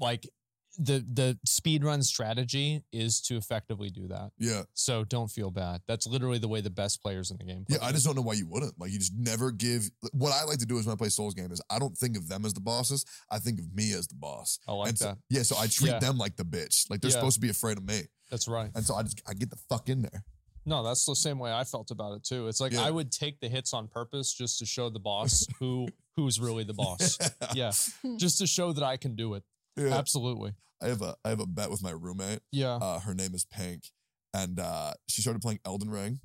[0.00, 0.28] like
[0.78, 4.30] the the speed run strategy is to effectively do that.
[4.38, 4.62] yeah.
[4.74, 5.82] So don't feel bad.
[5.86, 7.64] That's literally the way the best players in the game.
[7.64, 7.78] Play.
[7.80, 8.78] Yeah, I just don't know why you wouldn't.
[8.80, 9.90] Like, you just never give.
[10.12, 12.16] What I like to do is when I play Souls game is I don't think
[12.16, 13.04] of them as the bosses.
[13.30, 14.58] I think of me as the boss.
[14.66, 15.18] I like and so, that.
[15.30, 15.98] yeah, so I treat Yeah.
[16.00, 16.90] them like the bitch.
[16.90, 17.16] Like they're Yeah.
[17.16, 18.02] supposed to be afraid of me.
[18.30, 18.70] That's right.
[18.74, 20.24] And so I just I get the fuck in there.
[20.66, 22.48] No, that's the same way I felt about it too.
[22.48, 22.82] It's like Yeah.
[22.84, 26.64] I would take the hits on purpose just to show the boss who who's really
[26.64, 27.18] the boss.
[27.54, 27.70] yeah,
[28.16, 29.44] just to show that I can do it.
[29.76, 29.94] Yeah.
[29.96, 30.52] Absolutely.
[30.82, 32.40] I have a I have a bet with my roommate.
[32.52, 32.74] Yeah.
[32.80, 33.84] Uh, her name is Pink,
[34.34, 36.20] and uh, she started playing Elden Ring.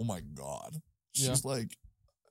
[0.00, 0.76] Oh my god,
[1.12, 1.76] she's like,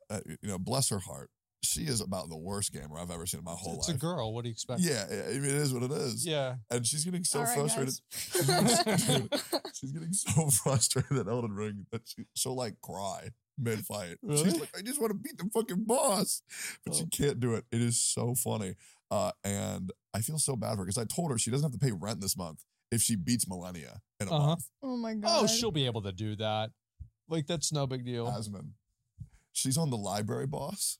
[0.10, 1.30] uh, you know, bless her heart.
[1.64, 3.96] She is about the worst gamer I've ever seen in my whole it's life.
[3.96, 4.34] It's a girl.
[4.34, 4.80] What do you expect?
[4.82, 6.26] Yeah, I mean, it is what it is.
[6.26, 6.56] Yeah.
[6.72, 8.00] and she's getting so All right, frustrated.
[8.48, 9.04] guys.
[9.06, 9.34] Dude,
[9.74, 14.18] she's getting so frustrated at Elden Ring that she, she'll like cry mid fight.
[14.30, 16.42] She's like, I just want to beat the fucking boss,
[16.86, 17.08] but she Oh.
[17.12, 17.66] can't do it.
[17.72, 18.76] It is so funny.
[19.10, 21.80] Uh, and I feel so bad for her because I told her she doesn't have
[21.80, 24.48] to pay rent this month if she beats Malenia in a Uh-huh.
[24.48, 24.66] month.
[24.84, 25.44] oh my god.
[25.44, 26.72] Oh, she'll be able to do that.
[27.30, 28.28] Like that's no big deal.
[28.28, 28.72] Asmon.
[29.54, 30.98] She's on the library boss.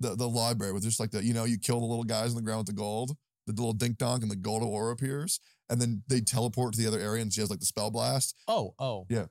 [0.00, 2.36] The the library with just like the, you know, you kill the little guys in
[2.36, 5.80] the ground with the gold, the little dink donk and the gold aura appears, and
[5.80, 8.34] then they teleport to the other area and she has like the spell blast.
[8.46, 9.06] Oh, oh.
[9.08, 9.26] Yeah.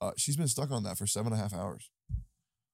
[0.00, 1.90] Uh, she's been stuck on that for seven and a half hours.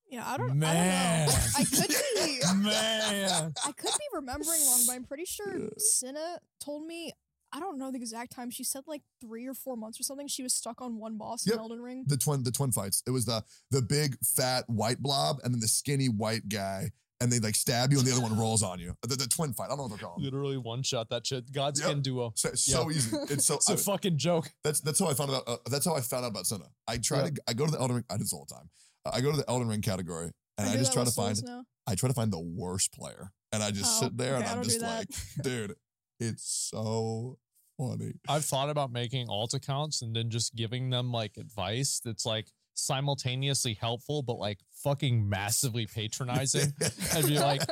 [0.09, 1.29] Yeah, I don't, Man.
[1.29, 1.59] I don't know.
[1.59, 1.88] I could
[2.25, 3.53] be Man.
[3.64, 5.69] I could be remembering wrong, but I'm pretty sure Yeah.
[5.79, 7.12] Cinna told me
[7.53, 8.51] I don't know the exact time.
[8.51, 10.27] She said like three or four months or something.
[10.29, 11.55] She was stuck on one boss Yep.
[11.55, 12.05] in Elden Ring.
[12.07, 13.03] The twin the twin fights.
[13.07, 16.90] It was the the big fat white blob and then the skinny white guy,
[17.21, 18.95] and they like stab you and the other one rolls on you.
[19.03, 19.66] The, the twin fight.
[19.66, 20.23] I don't know what they're called.
[20.23, 21.51] Literally one shot that shit.
[21.53, 21.88] God's Yep.
[21.88, 22.33] skin duo.
[22.35, 23.16] So, so easy.
[23.31, 24.51] It's so It's a I- fucking joke.
[24.64, 25.45] That's that's how I found out.
[25.47, 26.66] Uh, that's how I found out about Senna.
[26.87, 27.31] I try Yeah.
[27.31, 28.05] to I go to the Elden Ring.
[28.11, 28.69] I do this all the time.
[29.12, 31.42] I go to the Elden Ring category and I, do just try to find.
[31.45, 31.64] Now.
[31.87, 34.53] I try to find the worst player, and I just Oh, sit there and okay,
[34.53, 35.09] I I'm just like,
[35.42, 35.75] dude,
[36.19, 37.38] it's so
[37.79, 38.14] funny.
[38.29, 42.49] I've thought about making alt accounts and then just giving them like advice that's like
[42.75, 46.73] simultaneously helpful but like fucking massively patronizing.
[47.14, 47.62] I'd be like,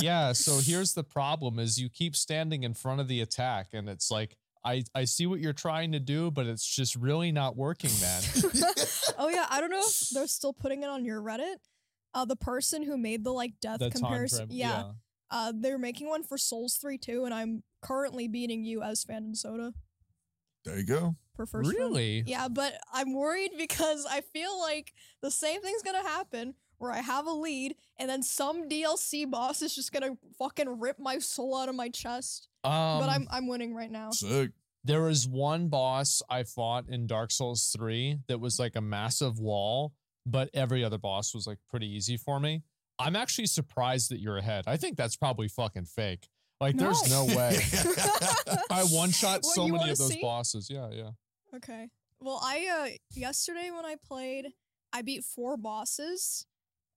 [0.00, 3.88] yeah, so here's the problem is you keep standing in front of the attack and
[3.88, 7.56] it's like I, I see what you're trying to do, but it's just really not
[7.56, 8.22] working, man.
[9.18, 11.56] oh yeah, I don't know if they're still putting it on your Reddit.
[12.14, 14.58] Uh, the person who made the like death The comparison, frame.
[14.58, 14.92] yeah,
[15.30, 19.24] uh, they're making one for Souls three too, and I'm currently beating you as Fan
[19.24, 19.72] and Soda
[20.64, 21.16] there you go.
[21.36, 21.68] for first.
[21.68, 21.76] run.
[21.76, 22.24] Really?
[22.26, 27.00] Yeah, but I'm worried because I feel like the same thing's gonna happen where I
[27.00, 31.56] have a lead and then some DLC boss is just gonna fucking rip my soul
[31.56, 32.48] out of my chest.
[32.62, 34.10] Um, but I'm I'm winning right now.
[34.10, 34.50] Sick.
[34.84, 39.40] There was one boss I fought in Dark Souls 3 that was like a massive
[39.40, 39.94] wall,
[40.26, 42.62] but every other boss was like pretty easy for me.
[42.98, 44.64] I'm actually surprised that you're ahead.
[44.66, 46.28] I think that's probably fucking fake.
[46.60, 47.58] Like, there's no way.
[48.70, 50.20] I one shot so many of those see?
[50.22, 50.68] bosses.
[50.70, 51.10] Yeah, yeah.
[51.56, 51.88] Okay.
[52.20, 54.46] Well, I uh yesterday when I played,
[54.92, 56.46] I beat four bosses,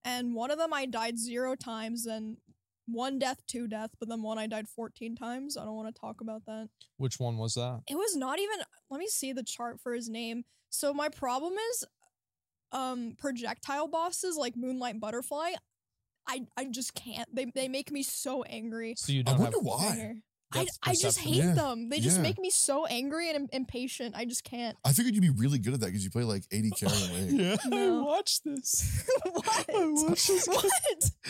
[0.07, 2.37] and one of them I died zero times, and
[2.85, 5.57] one death, two death, but then one I died fourteen times.
[5.57, 6.69] I don't want to talk about that.
[6.95, 7.81] Which one was that?
[7.89, 8.59] It was not even.
[8.89, 10.45] Let me see the chart for his name.
[10.69, 11.85] So my problem is,
[12.71, 15.51] um, projectile bosses like Moonlight Butterfly.
[16.27, 17.27] I I just can't.
[17.33, 18.95] They they make me so angry.
[18.97, 20.13] So you don't have wonder why.
[20.55, 20.67] Right here.
[20.83, 21.89] I, I just hate Yeah, them.
[21.89, 22.23] They just yeah.
[22.23, 24.15] make me so angry and impatient.
[24.15, 24.77] I just can't.
[24.85, 27.27] I figured you'd be really good at that because you play like AD carry in
[27.27, 27.41] the league.
[27.41, 27.99] Yeah, No.
[28.01, 29.05] I watched this.
[29.23, 29.65] what?
[29.75, 30.65] I watched this what?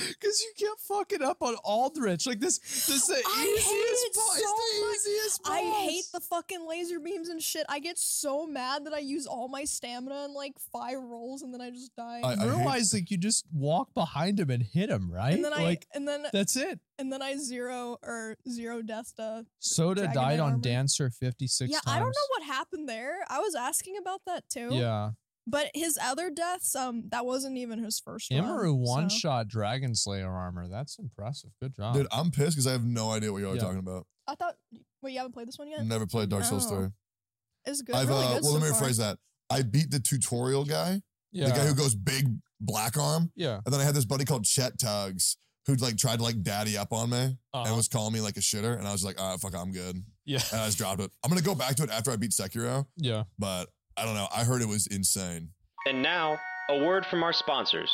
[0.09, 2.27] Because you kept fucking up on Aldrich.
[2.27, 4.37] Like this, this is the I hate easiest it boss.
[4.37, 7.65] so it's the easiest I hate the fucking laser beams and shit.
[7.69, 11.53] I get so mad that I use all my stamina in like five rolls and
[11.53, 12.21] then I just die.
[12.23, 15.33] I- I realize like you just walk behind him and hit him, right?
[15.33, 16.79] and then like I and then that's it.
[16.99, 20.61] and then I zero or zero death to Soda Dragon died on armor.
[20.61, 21.95] Dancer 56 Yeah, times.
[21.95, 23.17] I don't know what happened there.
[23.29, 24.69] I was asking about that too.
[24.71, 25.11] Yeah.
[25.49, 28.43] But his other deaths, um, that wasn't even his first run.
[28.43, 30.67] Emiru one so- shot Dragon Slayer armor.
[30.67, 31.51] That's impressive.
[31.61, 31.95] Good job.
[31.95, 34.05] Dude, I'm pissed because I have no idea what y'all are talking about.
[34.27, 34.55] I thought.
[35.01, 35.85] Wait, you haven't played this one yet?
[35.85, 36.77] Never played Dark Souls No.
[36.79, 36.87] 3.
[37.65, 37.95] It's good.
[37.95, 38.81] I've, really uh, good well, so let me far.
[38.89, 39.17] rephrase that.
[39.49, 42.27] I beat the tutorial guy, Yeah, the guy who goes big
[42.59, 43.31] black arm.
[43.35, 43.61] yeah.
[43.65, 46.77] And then I had this buddy called Chet Tugs who'd like tried to like daddy
[46.77, 47.63] up on me Uh-huh.
[47.67, 48.77] and was calling me like a shitter.
[48.79, 50.01] And I was like, ah, fuck, I'm good.
[50.25, 51.11] yeah, And I just dropped it.
[51.23, 53.23] I'm going to go back to it after I beat Sekiro, yeah.
[53.37, 53.65] but
[53.97, 54.27] I don't know.
[54.35, 55.49] I heard it was insane.
[55.85, 56.37] And now,
[56.69, 57.91] a word from our sponsors.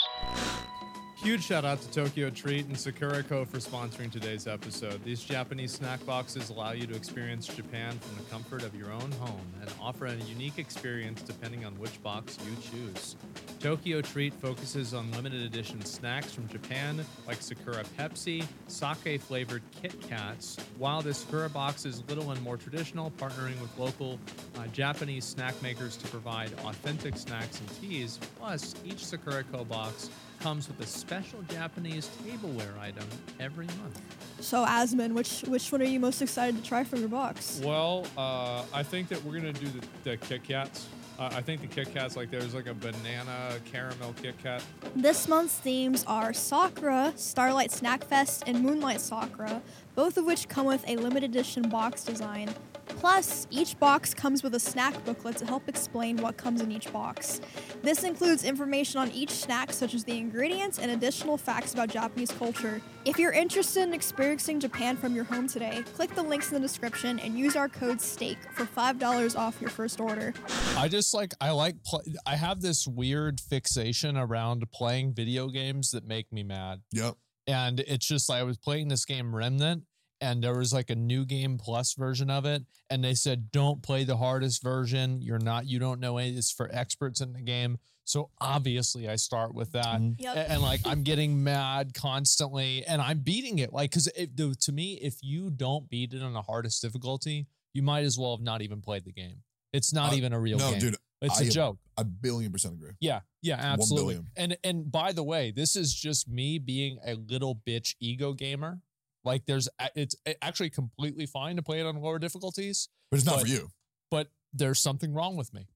[1.24, 3.46] Huge shout out to Tokyo Treat and Sakura Co.
[3.46, 5.02] for sponsoring today's episode.
[5.06, 9.10] These Japanese snack boxes allow you to experience Japan from the comfort of your own
[9.14, 13.16] home and offer a unique experience depending on which box you choose.
[13.62, 19.96] Tokyo Treat focuses on limited edition snacks from Japan like Sakura Pepsi, sake flavored Kit
[20.02, 24.20] Kats, while the Sakura box is little and more traditional, partnering with local
[24.58, 28.20] uh, Japanese snack makers to provide authentic snacks and teas.
[28.38, 29.64] Plus, each Sakura Co.
[29.64, 30.10] box
[30.44, 33.06] comes with a special Japanese tableware item
[33.40, 34.02] every month.
[34.42, 37.62] So, Asmon, which which one are you most excited to try from your box?
[37.64, 40.90] Well, uh, I think that we're gonna do the, the Kit Kats.
[41.18, 44.62] Uh, I think the Kit Kats, like there's like a banana caramel Kit Kat.
[44.98, 49.62] This month's themes are Sakura, Starlight Snack Fest, and Moonlight Sakura,
[49.96, 52.54] both of which come with a limited edition box design.
[52.88, 56.92] Plus, each box comes with a snack booklet to help explain what comes in each
[56.92, 57.42] box.
[57.82, 62.32] This includes information on each snack, such as the ingredients and additional facts about Japanese
[62.32, 62.82] culture.
[63.06, 66.62] If you're interested in experiencing Japan from your home today, click the links in the
[66.62, 70.34] description and use our code STEAK for $5 off your first order.
[70.78, 75.92] I just like I like pl- I have this weird fixation around playing video games
[75.92, 76.82] that make me mad.
[76.92, 77.16] Yep.
[77.48, 79.84] And it's just like I was playing this game Remnant
[80.24, 83.82] and there was like a new game plus version of it and they said don't
[83.84, 85.22] play the hardest version.
[85.22, 86.30] You're not you don't know it.
[86.40, 87.78] It's for experts in the game.
[88.06, 90.00] So obviously I start with that.
[90.02, 90.16] Mhm.
[90.20, 90.36] Yep.
[90.36, 94.94] A- and like I'm getting mad constantly and I'm beating it like cuz to me
[95.02, 98.62] if you don't beat it on the hardest difficulty, you might as well have not
[98.62, 99.44] even played the game.
[99.74, 100.80] It's not Uh, even a real No, game.
[100.80, 101.80] dude, it's I a joke.
[101.98, 102.92] a billion percent agree.
[103.00, 104.16] Yeah, yeah, absolutely.
[104.16, 104.32] billion.
[104.36, 108.82] And and by the way, this is just me being a little bitch ego gamer.
[109.26, 113.36] Like there's it's actually completely fine to play it on lower difficulties, But it's not
[113.36, 113.72] But- for you.
[114.12, 115.68] but there's something wrong with me.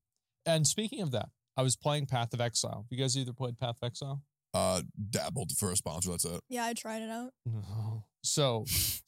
[0.45, 2.86] And speaking of that, I was playing Path of Exile.
[2.89, 4.23] You guys either played Path of Exile?
[4.53, 6.12] Uh, dabbled for a sponsor.
[6.12, 6.41] That's it.
[6.49, 7.33] Yeah, I tried it out.
[8.23, 8.65] So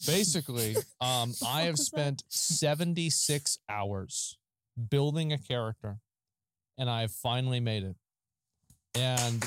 [0.07, 1.85] basically, um, I have was that?
[1.97, 4.37] spent 76 hours
[4.89, 5.99] building a character,
[6.77, 7.97] and I have finally made it.
[8.95, 9.43] And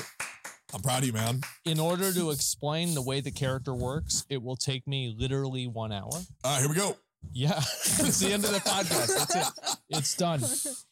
[0.73, 1.41] I'm proud of you, man.
[1.65, 5.91] in order to explain the way the character works, it will take me literally one
[5.91, 6.09] hour.
[6.11, 6.97] All right, here we go.
[7.31, 9.15] Yeah, it's the end of the podcast.
[9.17, 9.77] That's it.
[9.89, 10.41] It's done.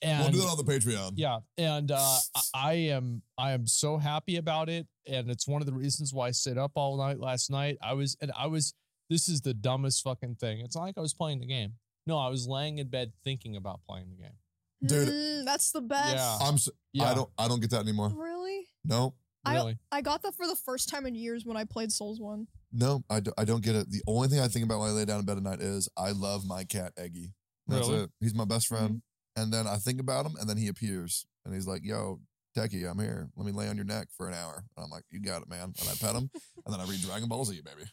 [0.02, 1.14] And we'll do that on the Patreon.
[1.16, 1.98] yeah, and uh,
[2.36, 6.14] I- I am I am so happy about it, and it's one of the reasons
[6.14, 7.78] why I stayed up all night last night.
[7.82, 8.74] I was and I was.
[9.10, 10.62] This is the dumbest fucking thing.
[10.62, 11.74] It's not like I was playing the game.
[12.08, 14.38] No, I was laying in bed thinking about playing the game.
[14.86, 15.10] Dude.
[15.10, 16.16] Mm, that's the best.
[16.16, 16.38] Yeah.
[16.42, 16.54] I'm.
[16.56, 17.30] s Yeah, I don't.
[17.38, 18.10] I don't get that anymore.
[18.16, 18.68] Really?
[18.86, 19.14] No, I-
[19.46, 19.78] really.
[19.92, 22.48] I got that for the first time in years when I played Souls 1.
[22.74, 23.90] no, I, do, I don't get it.
[23.90, 25.90] The only thing I think about when I lay down in bed at night is
[25.98, 27.34] I love my cat Eggy.
[27.68, 28.04] That's Really?
[28.04, 28.10] it.
[28.20, 28.90] He's my best friend.
[28.90, 29.42] Mm-hmm.
[29.42, 32.20] And then I think about him, and then he appears, and he's like, "Yo,
[32.58, 33.30] Techie, I'm here.
[33.38, 35.50] Let me lay on your neck for an hour." And I'm like, "You got it,
[35.50, 36.30] man." And I pet him,
[36.66, 37.90] and then I read Dragon Balls Ball Z, baby.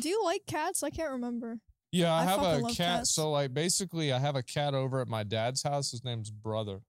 [0.00, 0.82] Do you like cats?
[0.84, 1.58] I can't remember.
[1.90, 2.76] Yeah, I, I have a cat.
[2.76, 3.14] cats.
[3.14, 5.90] So like basically I have a cat over at my dad's house.
[5.90, 6.80] His name's brother.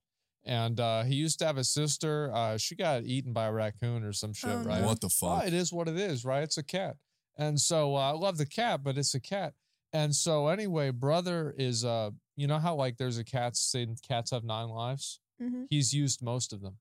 [0.47, 2.31] And uh he used to have a sister.
[2.33, 4.81] Uh she got eaten by a raccoon or some shit, Oh, right?
[4.83, 5.47] What the Well, fuck?
[5.47, 6.41] it is what it is, right?
[6.41, 6.95] It's a cat.
[7.37, 9.53] And so uh, I love the cat, but it's a cat.
[9.93, 14.31] And so anyway, brother is uh you know how like there's a cat saying cats
[14.31, 15.19] have nine lives?
[15.39, 16.77] hmm He's used most of them.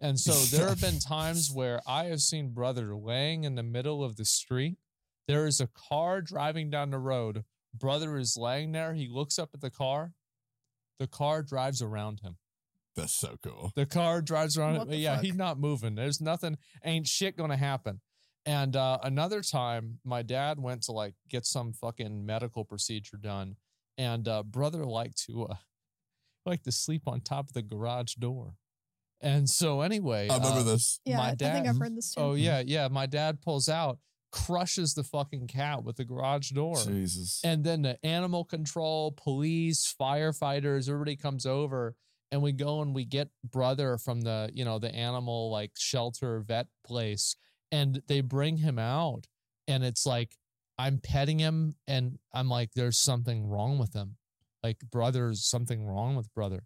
[0.00, 4.04] And so there have been times where I have seen brother laying in the middle
[4.04, 4.78] of the street.
[5.26, 7.44] There is a car driving down the road.
[7.74, 8.94] Brother is laying there.
[8.94, 10.12] He looks up at the car.
[11.00, 12.36] The car drives around him.
[12.98, 13.72] That's so cool.
[13.76, 14.94] The car drives around What him.
[14.94, 15.24] Yeah, fuck?
[15.24, 15.94] he's not moving.
[15.94, 18.00] There's nothing, ain't shit gonna happen.
[18.44, 23.56] And uh, another time, my dad went to like get some fucking medical procedure done,
[23.96, 25.54] and uh, brother liked to uh,
[26.46, 28.54] liked to sleep on top of the garage door.
[29.20, 31.00] And so anyway, I remember uh, this.
[31.04, 32.20] Yeah, My I, I think I've heard this too.
[32.20, 32.88] Oh yeah, yeah.
[32.88, 33.98] My dad pulls out,
[34.32, 36.76] crushes the fucking cat with the garage door.
[36.76, 37.40] Jesus.
[37.44, 41.96] And then the animal control, police, firefighters, everybody comes over
[42.30, 46.40] and we go and we get brother from the, you know, the animal like shelter
[46.40, 47.36] vet place
[47.72, 49.26] and they bring him out
[49.66, 50.36] and it's like
[50.78, 54.16] I'm petting him and I'm like there's something wrong with him.
[54.62, 56.64] Like brother's something wrong with brother.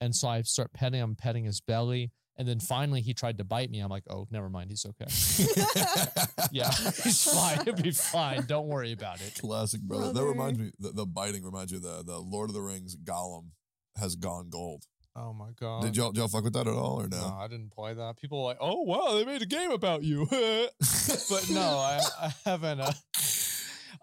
[0.00, 3.44] And so I start petting him, petting his belly and then finally he tried to
[3.44, 3.80] bite me.
[3.80, 5.06] I'm like, "Oh, never mind, he's okay."
[6.50, 7.64] Yeah, he's fine.
[7.64, 8.44] He'll be fine.
[8.46, 9.38] Don't worry about it.
[9.40, 10.12] Classic brother.
[10.12, 10.70] That reminds me.
[10.78, 11.78] The, the biting reminds you.
[11.78, 13.50] of The the Lord of the Rings Gollum
[13.96, 14.84] has gone gold.
[15.14, 15.82] Oh my god.
[15.82, 17.36] did y'all did y'all fuck with that at all or No, no?
[17.38, 18.16] I didn't play that.
[18.16, 20.26] People are like, oh wow, they made a game about you.
[20.30, 22.80] but no, I, I haven't.
[22.80, 22.92] Uh,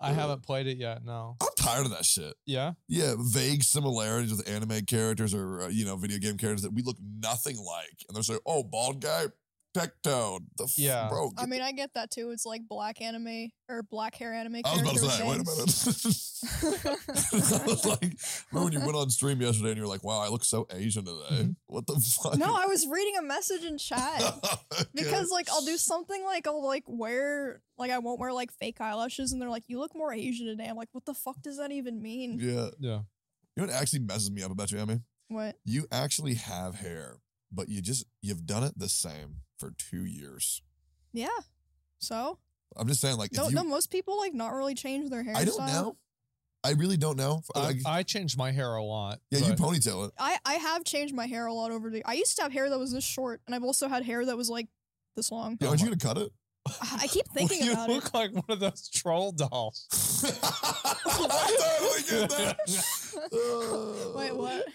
[0.01, 1.03] I haven't played it yet.
[1.03, 1.35] No.
[1.41, 2.33] I'm tired of that shit.
[2.45, 2.73] Yeah.
[2.87, 6.83] Yeah, vague similarities with anime characters or uh, you know video game characters that we
[6.83, 9.25] look nothing like, and they're like, "Oh, bald guy,
[9.75, 11.07] Tectone." The f- Yeah.
[11.09, 11.31] bro.
[11.37, 12.31] I get mean, I get that too.
[12.31, 14.61] It's like black anime or black hair anime.
[14.65, 16.43] I was about to say, wait a things.
[16.73, 16.89] minute.
[17.63, 18.01] I was like,
[18.51, 20.67] remember when you went on stream yesterday and you were like, wow, I look so
[20.71, 21.17] Asian today.
[21.31, 21.51] Mm-hmm.
[21.67, 22.37] What the fuck?
[22.37, 24.21] no, I was reading a message in chat.
[24.79, 24.85] Okay.
[24.93, 28.79] Because like I'll do something like I'll like wear like I won't wear like fake
[28.79, 30.67] eyelashes and they're like you look more Asian today.
[30.67, 32.37] I'm like what the fuck does that even mean?
[32.39, 32.69] Yeah.
[32.79, 32.99] Yeah.
[33.55, 35.01] You know what actually messes me up about you, Emmy?
[35.27, 35.57] What?
[35.65, 37.17] You actually have hair,
[37.51, 40.61] but you just, you've done it the same for two years.
[41.13, 41.27] Yeah.
[41.99, 42.39] So
[42.77, 45.23] I'm just saying, like, if don't you, no most people like not really change their
[45.23, 45.35] hairstyle.
[45.35, 45.97] I don't know.
[46.63, 47.41] I really don't know.
[47.55, 49.19] I, Like, I changed my hair a lot.
[49.31, 50.13] yeah, you ponytail it.
[50.19, 52.03] I I have changed my hair a lot over the.
[52.05, 54.35] I used to have hair that was this short, and I've also had hair that
[54.37, 54.67] was like
[55.15, 55.57] this long.
[55.59, 56.31] Yeah, aren't you gonna cut it?
[56.81, 57.93] I keep thinking you about it.
[57.93, 59.87] look like one of those troll dolls.
[61.03, 64.13] I totally get that.
[64.15, 64.65] Wait, what?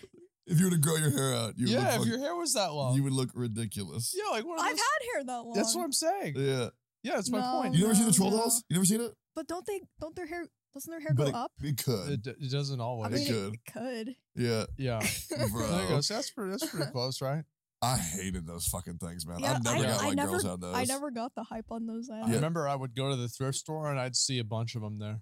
[0.47, 2.19] If you were to grow your hair out, you would yeah, look if fuck- your
[2.19, 2.95] hair was that long.
[2.95, 4.15] you would look ridiculous.
[4.17, 4.81] yeah, like one of I've those.
[4.81, 5.53] had hair that long.
[5.55, 6.35] That's what I'm saying.
[6.37, 6.69] Yeah.
[7.03, 7.63] Yeah, that's my No.
[7.63, 7.75] point.
[7.75, 8.37] You never seen the No, troll no.
[8.39, 8.63] dolls?
[8.69, 9.13] You never seen it?
[9.35, 9.81] But don't they?
[10.01, 10.47] Don't their hair?
[10.75, 11.53] Doesn't their hair but go it, up?
[11.63, 12.27] it could.
[12.27, 13.13] It, it doesn't always.
[13.13, 13.55] I mean, could.
[13.55, 14.17] it could.
[14.37, 14.65] yeah.
[14.77, 14.99] yeah.
[15.53, 15.67] Bro.
[15.69, 16.01] There you go.
[16.01, 16.51] So that's pretty.
[16.53, 17.45] That's pretty close, right?
[17.83, 19.39] I hated those fucking things, man.
[19.41, 20.75] Yeah, I never I, got I like never, girls had those.
[20.75, 22.09] I never got the hype on those.
[22.11, 22.29] I Either.
[22.31, 22.35] Yeah.
[22.37, 24.99] remember I would go to the thrift store and I'd see a bunch of them
[24.99, 25.21] there.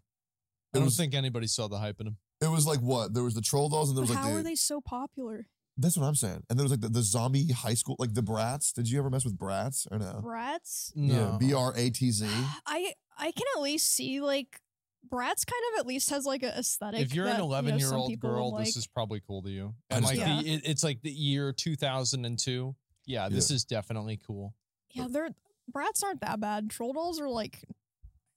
[0.73, 2.17] It I don't was- think anybody saw the hype in them.
[2.43, 3.15] It was like what?
[3.15, 4.81] There was the troll dolls and there But was like how the, are they so
[4.81, 5.47] popular?
[5.79, 6.43] That's what I'm saying.
[6.51, 8.73] And there was like the, the zombie high school, like the brats.
[8.73, 10.21] Did you ever mess with brats or no?
[10.23, 10.93] Brats.
[10.95, 12.27] Yeah, B R A T Z.
[12.67, 14.61] I I can at least see like
[15.09, 17.01] Bratz kind of at least has like a aesthetic.
[17.01, 18.65] If you're that, an you know, 11 year old people would girl, like.
[18.67, 19.75] this is probably cool to you.
[19.91, 20.41] And like Yeah.
[20.43, 22.75] the, it, it's like the year 2002.
[23.07, 24.55] Yeah, this is definitely cool.
[24.93, 25.31] yeah, they're
[25.75, 26.71] Bratz aren't that bad.
[26.71, 27.65] Troll dolls are like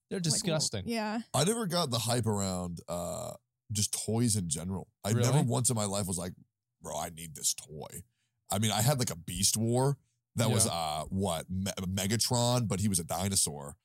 [0.10, 0.84] They're like, disgusting.
[0.88, 3.34] yeah, I never got the hype around uh
[3.72, 4.88] just toys in general.
[5.04, 5.24] I Really?
[5.32, 6.34] never once in my life was like,
[6.82, 8.04] bro, I need this toy.
[8.52, 9.98] I mean, I had like a Beast War
[10.36, 13.76] that was uh what Me- Megatron, but he was a dinosaur.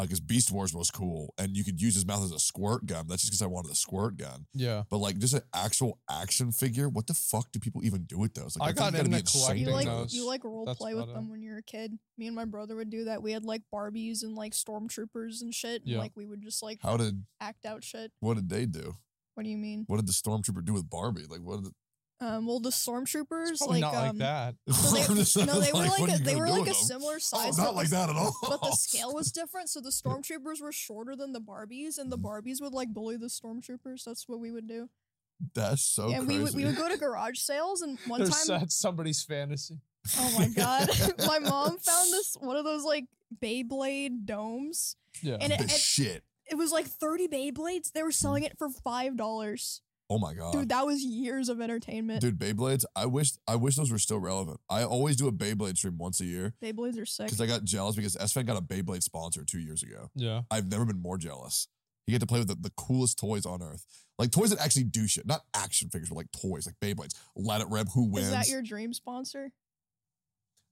[0.00, 3.06] Because Beast Wars was cool, and you could use his mouth as a squirt gun.
[3.08, 4.46] That's just because I wanted a squirt gun.
[4.54, 4.84] Yeah.
[4.90, 6.88] But like, just an actual action figure.
[6.88, 8.56] What the fuck do people even do with those?
[8.56, 10.14] Like, I think got you gotta be into insane collecting you like those.
[10.14, 11.30] you like role That's play with them it.
[11.32, 11.98] when you're a kid.
[12.16, 13.24] Me and my brother would do that.
[13.24, 15.82] We had like Barbies and like stormtroopers and shit.
[15.82, 15.98] And, Yeah.
[15.98, 18.12] like we would just like How did act out shit.
[18.20, 18.94] what did they do?
[19.38, 19.84] What do you mean?
[19.86, 21.26] What did the stormtrooper do with Barbie?
[21.28, 21.66] Like, what did?
[21.66, 24.54] the- Um, well, the stormtroopers like not um, like that.
[24.74, 26.64] So they, I'm just saying, no, they were like what a, they were like a
[26.64, 26.74] them?
[26.74, 27.56] similar Oh, size.
[27.56, 28.34] not like the- that at all.
[28.48, 32.18] But the scale was different, so the stormtroopers were shorter than the Barbies, and the
[32.18, 32.22] Mm.
[32.24, 34.02] Barbies would like bully the stormtroopers.
[34.04, 34.88] That's what we would do.
[35.54, 36.38] That's so and crazy.
[36.38, 39.78] we would we would go to garage sales, and one There's time, that's somebody's fantasy.
[40.18, 40.88] oh my god,
[41.28, 43.04] my mom found this one of those like
[43.40, 45.36] Beyblade domes, Yeah.
[45.40, 46.24] and it, the it, shit.
[46.50, 47.92] It was like thirty Beyblades.
[47.92, 50.52] They were selling it for five dollars, Oh my god.
[50.52, 50.68] dude.
[50.70, 52.20] That was years of entertainment.
[52.22, 52.84] Dude, Beyblades.
[52.96, 54.60] I wish I wish those were still relevant.
[54.70, 57.26] I always do a Beyblade stream once a year Beyblades are sick.
[57.26, 60.10] because I got jealous because Esfand got a Beyblade sponsor two years ago.
[60.14, 60.42] yeah.
[60.50, 61.68] I've never been more jealous.
[62.06, 63.84] You get to play with the, the coolest toys on earth,
[64.18, 67.14] like toys that actually do shit, not action figures, but like toys, like Beyblades.
[67.36, 67.88] Let it rip.
[67.94, 68.28] Who wins?
[68.28, 69.52] Is that your dream sponsor?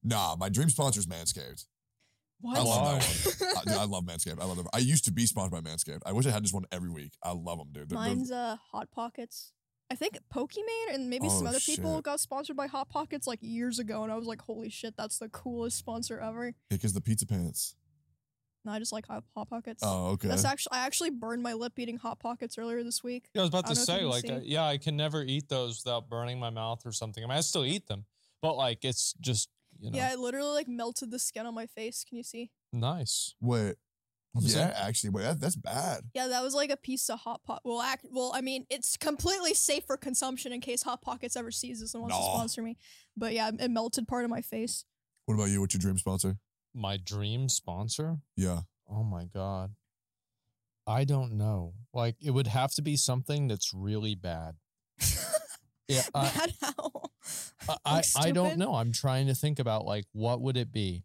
[0.03, 1.67] nah, my dream sponsor is Manscaped.
[2.41, 2.59] What?
[2.59, 2.99] I love Why?
[2.99, 3.57] that one.
[3.57, 4.41] Uh, dude, I love Manscaped.
[4.41, 4.69] I love them.
[4.75, 6.01] I used to be sponsored by Manscaped.
[6.05, 7.13] I wish I had just one every week.
[7.23, 7.89] I love them, dude.
[7.89, 9.53] They're- they're- Mine's uh Hot Pockets.
[9.91, 12.05] I think Pokimane and maybe some Oh, other people shit.
[12.05, 15.19] got sponsored by Hot Pockets like years ago, and I was like, "Holy shit, that's
[15.19, 17.77] the coolest sponsor ever!" because the pizza pants.
[18.65, 19.81] No, I just like Hot, Hot Pockets.
[19.87, 20.27] Oh, okay.
[20.27, 23.31] That's actually I actually burned my lip eating Hot Pockets earlier this week.
[23.33, 24.65] Yeah, I was about I to don't know if say, you like, can uh, yeah,
[24.67, 27.23] I can never eat those without burning my mouth or something.
[27.23, 28.07] I mean, I still eat them,
[28.43, 29.51] but like, it's just,
[29.81, 32.05] you know, Yeah, it literally like melted the skin on my face.
[32.09, 32.51] Can you see?
[32.73, 33.35] nice.
[33.41, 33.77] Wait,
[34.35, 34.77] was yeah, that?
[34.85, 36.03] actually, wait, that, that's bad.
[36.15, 37.63] Yeah, that was like a piece of hot pot.
[37.65, 38.05] Well, act.
[38.11, 41.95] Well, I mean, it's completely safe for consumption in case Hot Pockets ever sees this
[41.95, 42.29] and wants to No.
[42.35, 42.77] sponsor me.
[43.17, 44.85] But yeah, it melted part of my face.
[45.25, 45.61] What about you?
[45.63, 46.37] What's your dream sponsor?
[46.75, 48.19] My dream sponsor?
[48.37, 48.61] Yeah.
[48.91, 49.75] Oh my god.
[50.87, 51.73] I don't know.
[51.95, 54.57] Like it would have to be something that's really bad.
[55.89, 56.91] Yeah, I, Bad how?
[57.85, 58.75] I, I, don't know.
[58.75, 61.05] I'm trying to think about like what would it be?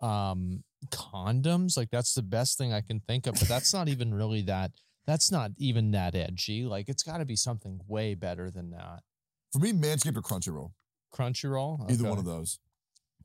[0.00, 1.76] Um condoms?
[1.76, 4.72] Like that's the best thing I can think of, but that's not even really that
[5.06, 6.64] that's not even that edgy.
[6.64, 9.02] Like it's got to be something way better than that.
[9.52, 10.72] For me, Manscaped or Crunchyroll.
[11.14, 11.90] Crunchyroll?
[11.90, 12.58] Either one of those.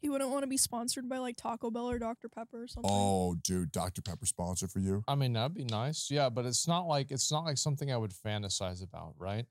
[0.02, 2.92] You wouldn't want to be sponsored by like Taco Bell or Dr Pepper or something.
[2.94, 4.02] Oh, dude, Dr.
[4.02, 5.04] Pepper sponsor for you.
[5.08, 6.10] I mean, that'd be nice.
[6.12, 9.46] Yeah, but it's not like it's not like something I would fantasize about, right?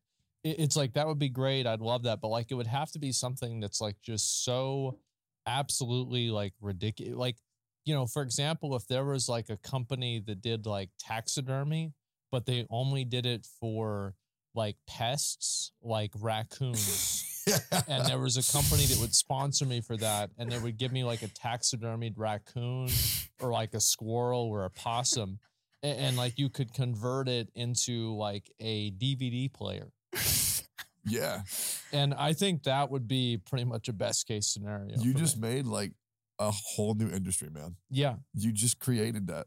[0.45, 1.66] It, it's like that would be great.
[1.66, 4.99] I'd love that, but like it would have to be something that's like just so
[5.47, 7.14] absolutely like ridiculous.
[7.14, 7.36] Like,
[7.84, 11.93] you know, for example, if there was like a company that did like taxidermy,
[12.30, 14.14] but they only did it for
[14.55, 17.28] like pests, like raccoons.
[17.88, 20.93] and there was a company that would sponsor me for that and they would give
[20.93, 22.88] me like a taxidermied raccoon
[23.40, 25.40] or like a squirrel or a possum
[25.82, 29.90] and, and like you could convert it into like a dvd player
[31.05, 31.43] yeah.
[31.93, 35.49] and i think that would be pretty much a best case scenario You just me.
[35.49, 35.93] made like
[36.39, 37.77] a whole new industry, man.
[37.91, 39.47] yeah You just created that.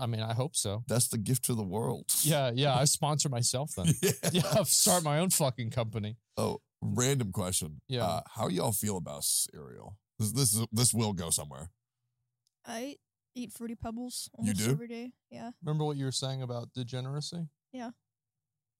[0.00, 2.06] i mean i hope so That's the gift to the world.
[2.22, 4.10] yeah yeah i sponsor myself then yeah.
[4.32, 7.80] yeah I'll start my own fucking company Oh, random question.
[7.88, 8.04] Yeah.
[8.04, 9.96] Uh, how y'all feel about cereal?
[10.18, 11.70] This this is this will go somewhere.
[12.66, 12.96] I
[13.36, 14.70] eat fruity pebbles You almost do?
[14.72, 15.12] every day.
[15.30, 15.52] Yeah.
[15.62, 17.90] remember what you were saying about degeneracy Yeah.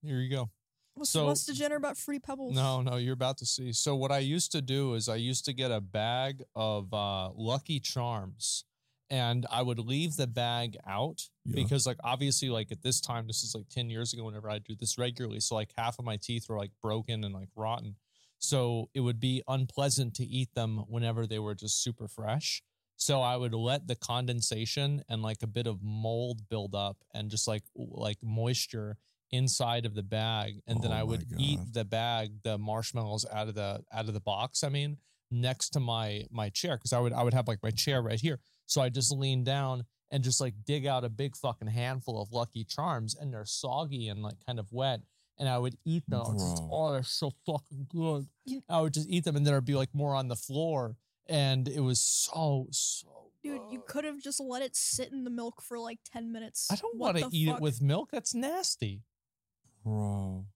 [0.02, 0.50] here you go
[0.94, 2.54] What's, So- what's degenerate about free pebbles?
[2.54, 3.72] No, no, you're about to see.
[3.72, 7.30] So what I used to do is I used to get a bag of uh,
[7.32, 8.64] Lucky Charms,
[9.10, 11.54] and I would leave the bag out Yeah.
[11.56, 14.24] because, like, obviously, like at this time, this is like ten years ago.
[14.24, 17.34] Whenever I do this regularly, so like half of my teeth were like broken and
[17.34, 17.96] like rotten,
[18.38, 22.62] so it would be unpleasant to eat them whenever they were just super fresh.
[22.96, 27.28] So I would let the condensation and like a bit of mold build up and
[27.30, 28.96] just like like moisture
[29.34, 33.26] inside of the bag and then Oh I my would eat the bag the marshmallows
[33.32, 34.98] out of the out of the box I mean
[35.30, 38.20] next to my my chair cuz I would I would have like my chair right
[38.20, 38.38] here.
[38.66, 42.32] So I just lean down and just like dig out a big fucking handful of
[42.32, 45.00] lucky charms and they're soggy and like kind of wet
[45.38, 46.38] and I would eat them.
[46.38, 48.28] Just, oh they're so fucking good.
[48.44, 51.66] You- I would just eat them and there'd be like more on the floor and
[51.68, 53.08] it was so so
[53.42, 56.66] Dude, you could have just let it sit in the milk for like 10 minutes.
[56.72, 57.56] I don't want to eat fuck?
[57.58, 58.08] it with milk.
[58.10, 59.02] That's nasty
[59.84, 60.46] Bro.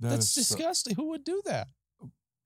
[0.00, 1.68] That that's is so- disgusting who would do that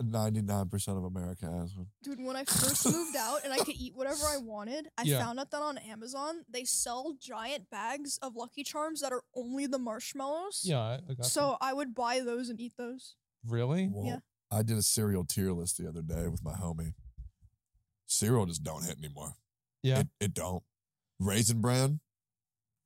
[0.00, 1.86] 99% of America has one.
[2.04, 5.18] Dude, when I first moved out and I could eat whatever I wanted, I Yeah.
[5.18, 9.66] found out that on Amazon they sell giant bags of Lucky Charms that are only
[9.66, 10.60] the marshmallows.
[10.64, 13.16] yeah I, I got So I would buy those and eat those.
[13.44, 14.18] really Well, Yeah.
[14.52, 16.94] I did a cereal tier list the other day with my homie.
[18.06, 19.34] Cereal just don't hit anymore.
[19.82, 20.62] yeah It, it don't.
[21.18, 21.98] Raisin bran,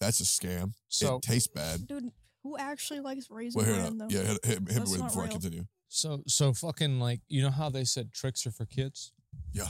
[0.00, 0.72] that's a scam.
[0.88, 1.86] so it tastes bad.
[1.86, 2.10] Dude,
[2.42, 4.06] who actually likes raisin Well, here, bran though?
[4.08, 5.64] yeah, hit, hit, hit me with it not before I continue.
[5.88, 9.12] So so fucking like you know how they said Trix are for kids?
[9.52, 9.68] Yeah.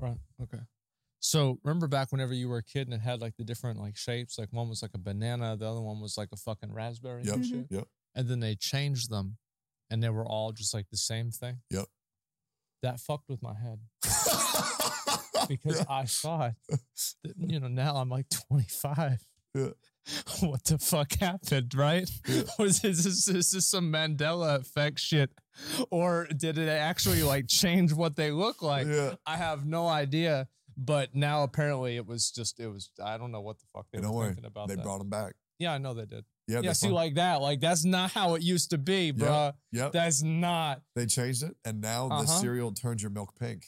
[0.00, 0.16] Right.
[0.42, 0.60] Okay.
[1.20, 3.96] So remember back whenever you were a kid and it had like the different like
[3.96, 7.22] shapes, like one was like a banana, the other one was like a fucking raspberry
[7.24, 7.34] Yep.
[7.34, 7.66] and Mhm.
[7.70, 7.88] Yep.
[8.14, 9.38] And then they changed them
[9.90, 11.60] and they were all just like the same thing.
[11.70, 11.86] Yep.
[12.82, 13.80] That fucked with my head
[15.48, 15.84] because Yeah.
[15.88, 19.26] I thought that, you know, now I'm like 25.
[19.54, 19.68] Yeah.
[20.40, 22.08] What the fuck happened, right?
[22.58, 25.30] Was this, is this, is this some Mandela effect shit?
[25.90, 28.86] Or did it actually like change what they look like?
[28.86, 29.14] yeah.
[29.26, 30.48] I have no idea.
[30.76, 34.00] But now apparently it was just, it was, I don't know what the fuck they
[34.00, 34.26] Hey, were worry.
[34.28, 34.82] thinking about They that.
[34.82, 35.34] brought them back.
[35.60, 36.24] yeah, I know they did.
[36.48, 36.94] Yeah, Yeah, see, fun.
[36.94, 37.40] like that.
[37.40, 39.16] Like that's not how it used to be, Yep.
[39.16, 39.52] bruh.
[39.72, 39.92] Yep.
[39.92, 40.82] That's not.
[40.96, 42.26] they changed it, and now the Uh-huh.
[42.40, 43.66] cereal turns your milk pink.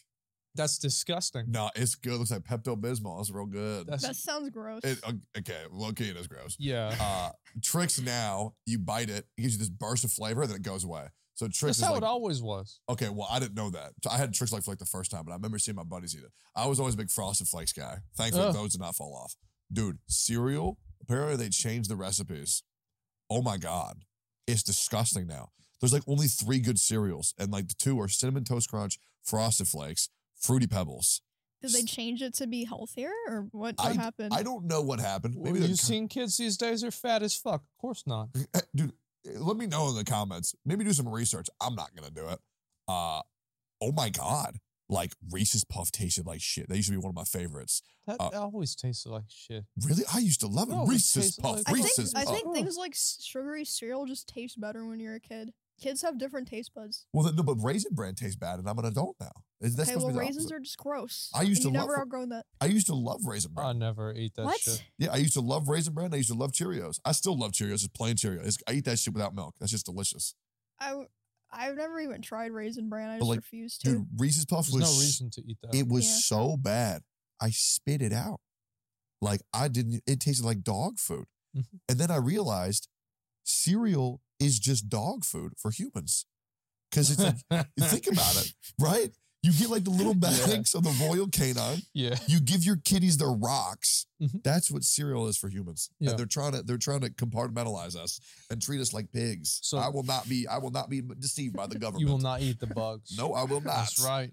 [0.57, 1.44] That's disgusting.
[1.48, 2.14] No, it's good.
[2.18, 3.20] looks like Pepto Bismol.
[3.20, 3.86] It's real good.
[3.86, 4.80] That's That sounds gross.
[4.84, 6.57] It, uh, okay, low key, it is gross.
[6.59, 6.94] yeah.
[7.00, 7.30] Uh,
[7.62, 10.84] Trix now, you bite it, it gives you this burst of flavor, then it goes
[10.84, 11.07] away.
[11.34, 12.80] So Trix That's is how like, it always was.
[12.88, 13.92] okay, well, I didn't know that.
[14.02, 15.82] So I had Trix like for like the first time, but I remember seeing my
[15.84, 16.32] buddies eat it.
[16.54, 17.98] I was always a big Frosted Flakes guy.
[18.16, 18.54] Thankfully, Ugh.
[18.54, 19.34] those did not fall off.
[19.72, 22.62] Dude, cereal, apparently they changed the recipes.
[23.28, 23.98] Oh my God.
[24.46, 25.50] It's disgusting now.
[25.80, 29.68] There's like only three good cereals, and like the two are Cinnamon Toast Crunch, Frosted
[29.68, 30.09] Flakes,
[30.47, 31.20] Fruity Pebbles.
[31.62, 34.32] Did they change it to be healthier or what, what I- happened?
[34.34, 35.34] I don't know what happened.
[35.36, 37.62] Maybe Maybe you they're seen kids these days are fat as fuck.
[37.62, 38.28] Of course not.
[38.55, 38.92] Eh, dude
[39.38, 42.38] let me know in the comments maybe do some research i'm not gonna do it
[42.86, 43.20] uh
[43.80, 46.68] oh my god Like Reese's Puff tasted like shit.
[46.68, 47.82] They used to be one of my favorites.
[48.07, 49.64] That Uh, always tasted like shit.
[49.84, 50.74] Really, I used to love it.
[50.76, 51.57] No, it Reese's tastes Puff.
[51.57, 55.16] like- I think, Reese's I think things like sugary cereal just taste better when you're
[55.16, 55.53] a kid.
[55.80, 57.05] Kids have different taste buds.
[57.12, 59.32] Well, then, no, but raisin bran tastes bad, and I'm an adult now.
[59.61, 60.57] Is that okay, supposed well, to be raisins opposite?
[60.57, 61.30] are just gross.
[61.34, 62.44] I used and to you love never ra- outgrown that.
[62.61, 64.61] I used to love raisin I never eat that what?
[64.61, 64.84] shit.
[64.98, 66.12] Yeah, I used to love raisin bran.
[66.12, 67.00] I used to love Cheerios.
[67.04, 67.74] I still love Cheerios.
[67.74, 68.59] It's plain Cheerios.
[68.68, 69.54] I eat that shit without milk.
[69.59, 70.34] That's just delicious.
[70.78, 70.94] I
[71.50, 73.09] I've never even tried raisin bran.
[73.09, 73.88] I just like, refuse to.
[73.92, 75.74] Dude, Reese's Puffs There's was no reason to eat that.
[75.74, 76.16] It was Yeah.
[76.18, 77.02] so bad.
[77.40, 78.40] I spit it out.
[79.22, 80.02] Like I didn't.
[80.07, 81.26] It tasted like dog food.
[81.57, 81.64] Mhm.
[81.88, 82.88] And then I realized
[83.44, 86.26] cereal is just dog food for humans.
[86.90, 87.36] Because it's like
[87.80, 89.11] think about it, right?
[89.47, 90.47] You get like the little Yeah.
[90.47, 91.82] bags of the Royal Canin.
[91.94, 92.18] yeah.
[92.26, 94.07] You give your kitties their rocks.
[94.20, 94.42] Mhm.
[94.42, 95.88] That's what cereal is for humans.
[96.01, 96.11] Yeah.
[96.11, 98.18] And they're trying to they're trying to compartmentalize us
[98.51, 99.61] and treat us like pigs.
[99.62, 102.01] So- I will not be I will not be deceived by the government.
[102.07, 103.14] You will not eat the bugs.
[103.18, 103.76] No, I will not.
[103.76, 104.32] That's right.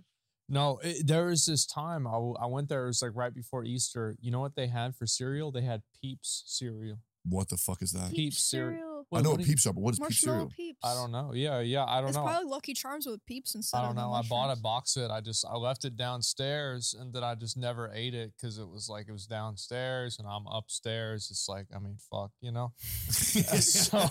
[0.50, 2.12] No, it, there was this time I,
[2.42, 2.84] I went there.
[2.86, 4.16] It was like right before Easter.
[4.20, 5.52] You know what they had for cereal?
[5.52, 6.98] They had Peeps cereal.
[7.26, 8.12] What the fuck is that?
[8.12, 8.92] Peeps cereal.
[9.14, 10.52] I know what do peeps are, but what is peep Marshmallow cereal?
[10.56, 10.80] peeps.
[10.84, 11.32] I don't know.
[11.34, 11.86] Yeah, yeah.
[11.86, 12.24] I don't It's know.
[12.26, 14.12] It's probably Lucky Charms with peeps instead I don't know.
[14.12, 15.12] I bought a box of it.
[15.12, 18.68] I just I left it downstairs and then I just never ate it because it
[18.68, 21.28] was like it was downstairs and I'm upstairs.
[21.30, 22.74] It's like I mean, fuck, you know.
[23.10, 24.10] so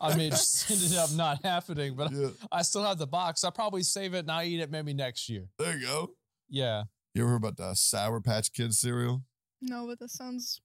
[0.00, 1.94] I mean, it just ended up not happening.
[1.94, 3.44] But yeah, I still have the box.
[3.44, 5.46] I'll probably save it and I eat it maybe next year.
[5.58, 6.10] there you go.
[6.48, 6.84] Yeah.
[7.14, 9.22] You ever heard about the Sour Patch Kids cereal?
[9.62, 10.60] No, but this sounds.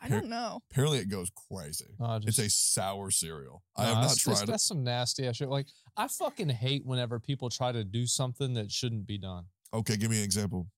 [0.00, 0.60] I don't know.
[0.70, 1.86] Apparently, it goes crazy.
[2.00, 3.62] Uh, It's a sour cereal.
[3.76, 4.46] I have not that's just- tried it.
[4.46, 5.48] That's some nasty ass shit.
[5.48, 9.46] Like I fucking hate whenever people try to do something that shouldn't be done.
[9.74, 10.68] Okay, give me an example.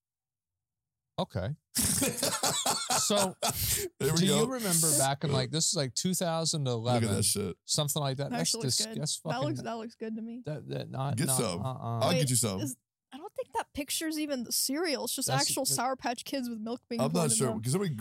[1.18, 1.48] Okay.
[2.98, 3.34] So,
[4.00, 4.38] there we Do go.
[4.40, 6.82] you remember back in like this is like 2011?
[6.82, 7.56] Look 2011, at that shit.
[7.66, 8.24] something like that?
[8.24, 9.00] That That's actually looks dis- good.
[9.00, 10.42] that's That looks that looks good to me.
[10.46, 11.60] that, that not Get not, some.
[11.60, 11.98] Uh-uh.
[12.00, 12.60] I'll Wait, get you some.
[12.60, 12.76] Is,
[13.12, 15.04] I don't think that picture's even the cereal.
[15.04, 17.58] It's just That's- actual it- Sour Patch Kids with milk being I'm not sure them.
[17.58, 17.96] because somebody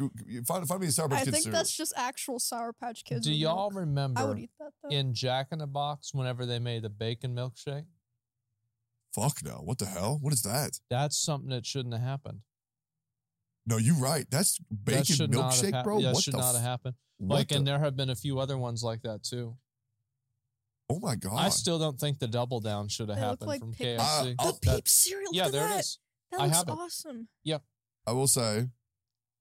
[0.46, 1.60] find find me a Sour Patch I Kids think cereal.
[1.60, 3.26] that's just actual Sour Patch Kids.
[3.26, 3.80] Do with y'all milk.
[3.80, 4.90] remember I would eat that though.
[4.90, 7.86] in Jack in the Box whenever they made the bacon milkshake?
[9.16, 9.62] Fuck no.
[9.64, 10.20] What the hell?
[10.22, 10.80] What is that?
[10.90, 12.42] That's something that shouldn't have happened.
[13.66, 14.26] No, you're right.
[14.30, 16.02] That's that bacon should not have milkshake, hap- bro.
[16.02, 16.96] That what should the not have happened.
[17.18, 19.58] what Like, the- and there have been a few other ones like that too.
[20.90, 21.34] Oh my god.
[21.38, 24.08] I still don't think the double down should have They look happened like from pickles.
[24.08, 24.36] KFC.
[24.40, 25.30] Uh, the That- Peep cereal.
[25.34, 25.76] yeah, look at there that.
[25.76, 26.00] it is.
[26.32, 26.72] That I looks have it.
[26.72, 27.28] awesome.
[28.08, 28.68] I will say,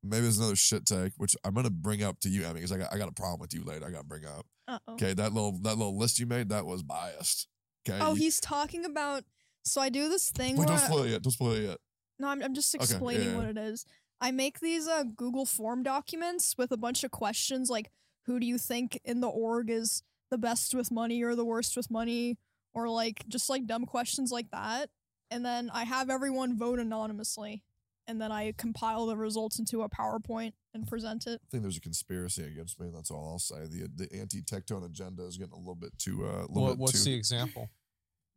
[0.02, 2.78] maybe there's another shit take, which I'm gonna bring up to you, Emmy, because I
[2.78, 3.86] got I got a problem with you later.
[3.86, 4.46] I got to bring up.
[4.66, 4.92] Uh oh.
[4.94, 7.48] Okay, that little that little list you made that was biased.
[7.88, 7.98] Okay.
[8.00, 9.24] Oh, You- he's talking about.
[9.64, 10.58] So I do this thing wait.
[10.60, 11.22] where Don't I- spoil it yet.
[11.22, 11.78] Don't spoil it yet.
[12.18, 13.36] No, I'm, I'm just Okay, yeah, explaining yeah.
[13.36, 13.84] what it is.
[14.20, 17.90] I make these uh, Google form documents with a bunch of questions like
[18.26, 21.76] who do you think in the org is the best with money or the worst
[21.76, 22.36] with money
[22.74, 24.90] or like just like dumb questions like that.
[25.30, 27.62] And then I have everyone vote anonymously
[28.06, 31.40] and then I compile the results into a PowerPoint and present it.
[31.44, 32.88] I think there's a conspiracy against me.
[32.92, 33.66] That's all I'll say.
[33.66, 36.24] The the anti tectone agenda is getting a little bit too.
[36.24, 37.68] Uh, a little What, bit what's too, the example?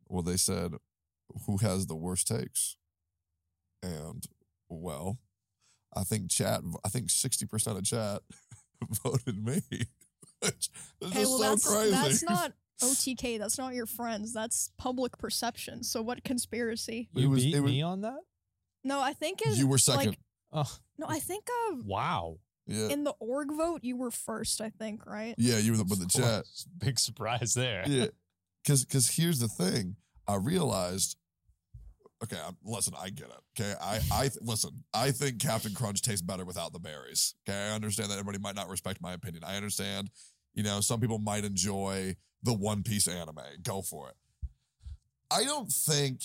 [0.08, 0.74] Well, they said,
[1.46, 2.76] who has the worst takes?
[3.82, 4.24] And
[4.68, 5.18] well,
[5.96, 6.60] I think chat.
[6.84, 8.20] I think sixty percent of chat
[9.02, 9.62] voted me.
[10.42, 10.70] Which
[11.00, 11.90] is Okay, well so that's crazy.
[11.90, 14.32] that's not OTK, that's not your friends.
[14.32, 15.82] That's public perception.
[15.84, 17.08] So what conspiracy?
[17.14, 18.18] It You was- beat it was- me on that?
[18.84, 20.10] No, I think it, you were second.
[20.10, 20.18] like
[20.52, 22.38] Oh, no, I think of wow.
[22.66, 25.34] yeah, in the org vote you were first, I think, right?
[25.38, 25.58] yeah.
[25.58, 26.44] You were the, with the chat.
[26.78, 27.84] Big surprise there.
[27.86, 28.06] yeah
[28.64, 29.96] because because here's the thing
[30.28, 31.16] i realized
[32.22, 36.00] okay I'm, listen i get it okay i i th- listen i think captain crunch
[36.02, 39.42] tastes better without the berries okay i understand that everybody might not respect my opinion
[39.44, 40.10] i understand
[40.54, 44.16] you know some people might enjoy the one piece anime go for it
[45.30, 46.20] i don't think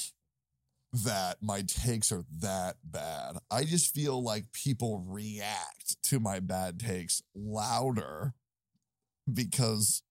[0.91, 6.79] that my takes are that bad i just feel like people react to my bad
[6.79, 8.33] takes louder
[9.31, 10.03] because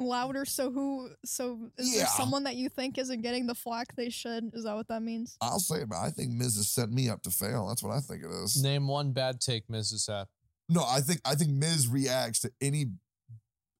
[0.00, 0.44] Louder.
[0.44, 1.10] So who?
[1.24, 2.02] So is Yeah.
[2.02, 4.54] there someone that you think isn't getting the flack they should?
[4.54, 5.36] Is that what that means?
[5.40, 5.88] I'll say it.
[5.92, 7.66] I think Miz has set me up to fail.
[7.66, 8.62] That's what I think it is.
[8.62, 10.06] Name one bad take Mrs.
[10.08, 10.28] Happ.
[10.68, 12.92] No, I think I think Miz reacts to any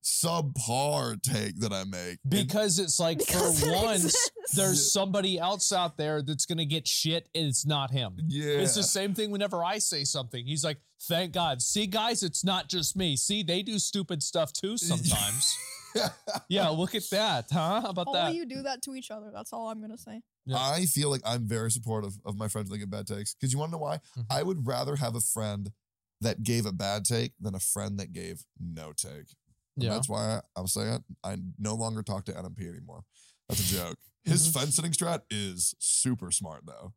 [0.09, 2.19] subpar take that I make.
[2.23, 4.31] And- Because it's like Because for it once exists.
[4.55, 8.17] there's somebody else out there that's gonna get shit and it's not him.
[8.29, 10.47] yeah, It's the same thing whenever I say something.
[10.47, 11.63] He's like, thank God.
[11.63, 13.17] See, guys, it's not just me.
[13.17, 15.57] See, they do stupid stuff too sometimes.
[16.49, 17.81] yeah, look at that, huh?
[17.81, 18.35] How about All that?
[18.35, 19.31] you do that to each other.
[19.33, 20.21] That's all I'm gonna say.
[20.47, 20.57] Yeah.
[20.59, 23.35] I feel like I'm very supportive of my friends that get bad takes.
[23.35, 24.01] Because you want to know why?
[24.17, 24.27] Mhm.
[24.31, 25.73] I would rather have a friend
[26.21, 29.35] that gave a bad take than a friend that gave no take.
[29.79, 29.95] And yeah.
[29.95, 33.05] That's why I, I'm saying I no longer talk to NMP anymore.
[33.49, 33.97] That's a joke.
[34.25, 36.93] His fence sitting strat is super smart though.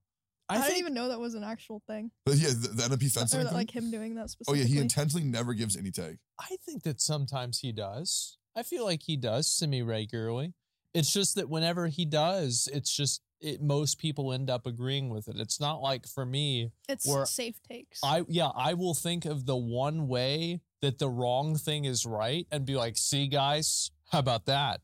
[0.49, 2.11] I, I didn't even know that was an actual thing.
[2.25, 3.57] But yeah, the, the NMP fence Or sitting that, thing.
[3.57, 4.59] like him doing that specifically.
[4.59, 6.17] oh yeah, he intentionally never gives any take.
[6.39, 8.37] I think that sometimes he does.
[8.55, 10.53] I feel like he does semi regularly.
[10.93, 13.61] It's just that whenever he does, it's just it.
[13.61, 15.37] Most people end up agreeing with it.
[15.39, 16.71] It's not like for me.
[16.89, 18.01] It's safe takes.
[18.03, 22.45] I yeah, I will think of the one way that the wrong thing is right
[22.51, 24.81] and be like, "See, guys, how about that?"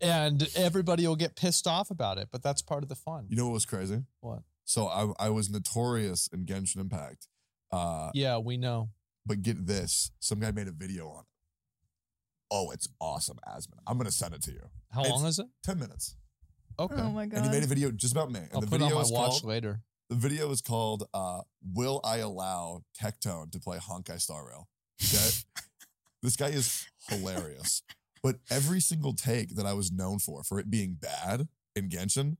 [0.00, 3.26] And everybody will get pissed off about it, but that's part of the fun.
[3.28, 4.02] You know what was crazy?
[4.20, 4.42] What?
[4.64, 7.28] So I I was notorious in Genshin Impact.
[7.70, 8.90] Uh, Yeah, we know.
[9.26, 11.26] but get this, some guy made a video on it.
[12.50, 13.78] Oh, it's awesome, Asmon.
[13.86, 14.70] I'm gonna send it to you.
[14.90, 15.46] How It's- long is it?
[15.62, 16.16] Ten minutes.
[16.78, 17.36] Okay, oh my god.
[17.38, 18.40] And he made a video just about me.
[18.40, 19.82] And I'll the put it video on my is watch called later.
[20.08, 24.68] the video is called uh, "Will I Allow Tectone to Play Honkai Star Rail?"
[25.02, 25.30] Okay,
[26.22, 27.82] this guy is hilarious.
[28.22, 32.38] But every single take that I was known for, for it being bad in Genshin,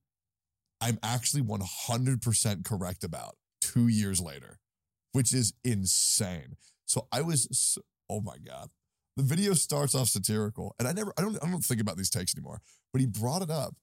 [0.81, 4.59] I'm actually 100% correct about two years later,
[5.13, 6.57] which is insane.
[6.87, 7.79] So I was,
[8.09, 8.71] oh my God.
[9.17, 12.11] The video starts off satirical, and I never, I don't, I don't think about these
[12.11, 12.61] takes anymore.
[12.93, 13.75] But he brought it up,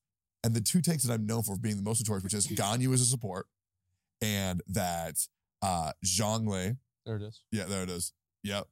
[0.44, 2.94] and the two takes that I'm known for being the most notorious, which is Ganyu
[2.94, 3.46] as a support,
[4.22, 5.16] and that
[5.62, 7.42] uh Zhongli, There it is.
[7.52, 8.12] yeah, there it is.
[8.44, 8.68] Yep,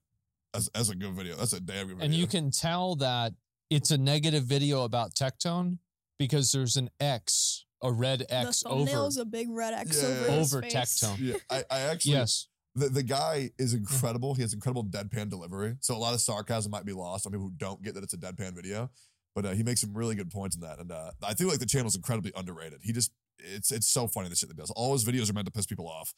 [0.53, 1.35] that's, that's a good video.
[1.35, 2.05] That's a damn good video.
[2.05, 3.33] And you can tell that
[3.69, 5.77] it's a negative video about Tectone
[6.17, 10.01] because there's an X, a red the X thumbnail over is a big red X
[10.01, 10.09] Yeah.
[10.09, 10.63] over his over.
[10.65, 11.17] Tectone.
[11.19, 12.47] yeah, I, I actually, Yes.
[12.75, 14.33] the, the guy is incredible.
[14.33, 15.75] He has incredible deadpan delivery.
[15.81, 18.13] So a lot of sarcasm might be lost on people who don't get that it's
[18.13, 18.89] a deadpan video.
[19.35, 21.59] But uh, he makes some really good points in that, and uh, I feel like
[21.59, 22.79] the channel's incredibly underrated.
[22.81, 24.71] He just it's it's so funny the shit that he does.
[24.71, 26.13] All his videos are meant to piss people off,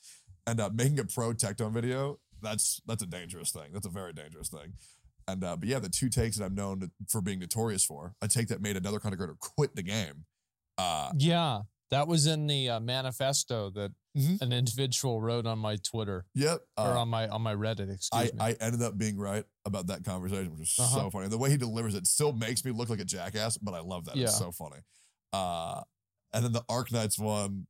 [0.47, 3.71] and uh, making a pro Tectone video that's that's a dangerous thing.
[3.73, 4.73] That's a very dangerous thing.
[5.27, 8.15] And uh, but yeah, the two takes that I'm known to, for being notorious for,
[8.21, 10.25] a take that made another content creator quit the game.
[10.77, 11.61] Uh, Yeah.
[11.91, 14.41] That was in the uh, manifesto that Mhm.
[14.41, 16.61] an individual wrote on my Twitter yep.
[16.77, 17.93] or uh, on my on my Reddit.
[17.93, 18.31] Excuse I, me.
[18.39, 21.09] I ended up being right about that conversation, which is so Uh-huh.
[21.09, 21.27] funny.
[21.27, 24.05] The way he delivers it still makes me look like a jackass, but I love
[24.05, 24.15] that.
[24.17, 24.37] It's Yeah.
[24.37, 24.81] so funny.
[25.33, 25.81] Uh,
[26.33, 27.67] and then the Arknights one,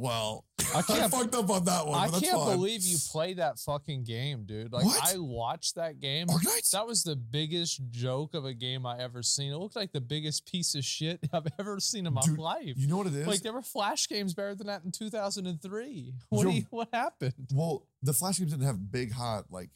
[0.00, 0.44] well,
[0.74, 1.98] I I, can't- fucked up on that one.
[1.98, 2.56] I can't fine.
[2.56, 4.72] believe you played that fucking game, dude.
[4.72, 5.14] Like What?
[5.14, 6.26] I watched that game.
[6.72, 9.52] That was the biggest joke of a game I ever seen.
[9.52, 12.74] It looked like the biggest piece of shit I've ever seen in my Dude, life.
[12.76, 13.26] You know what it is?
[13.26, 16.14] Like there were flash games better than that in 2003.
[16.30, 17.34] What Yo- you, what happened?
[17.52, 19.70] well, the Flash games didn't have big hot like.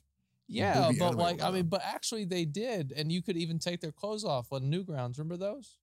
[0.47, 3.93] Yeah, but like I mean, but actually they did, and you could even take their
[3.93, 5.19] clothes off on Newgrounds.
[5.19, 5.79] Remember those?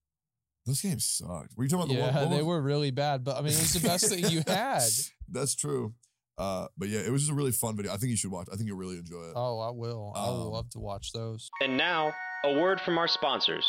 [0.65, 1.57] Those games sucked.
[1.57, 2.29] Were you talking about the Yeah, one?
[2.29, 4.83] what they were really bad, but I mean, it was the best thing you had.
[5.29, 5.93] That's true.
[6.37, 7.91] Uh, but yeah, it was just a really fun video.
[7.93, 8.47] I think you should watch.
[8.51, 9.33] I think you'll really enjoy it.
[9.35, 10.13] Oh, I will.
[10.15, 11.49] I will Um, love to watch those.
[11.61, 13.65] And now, a word from our sponsors.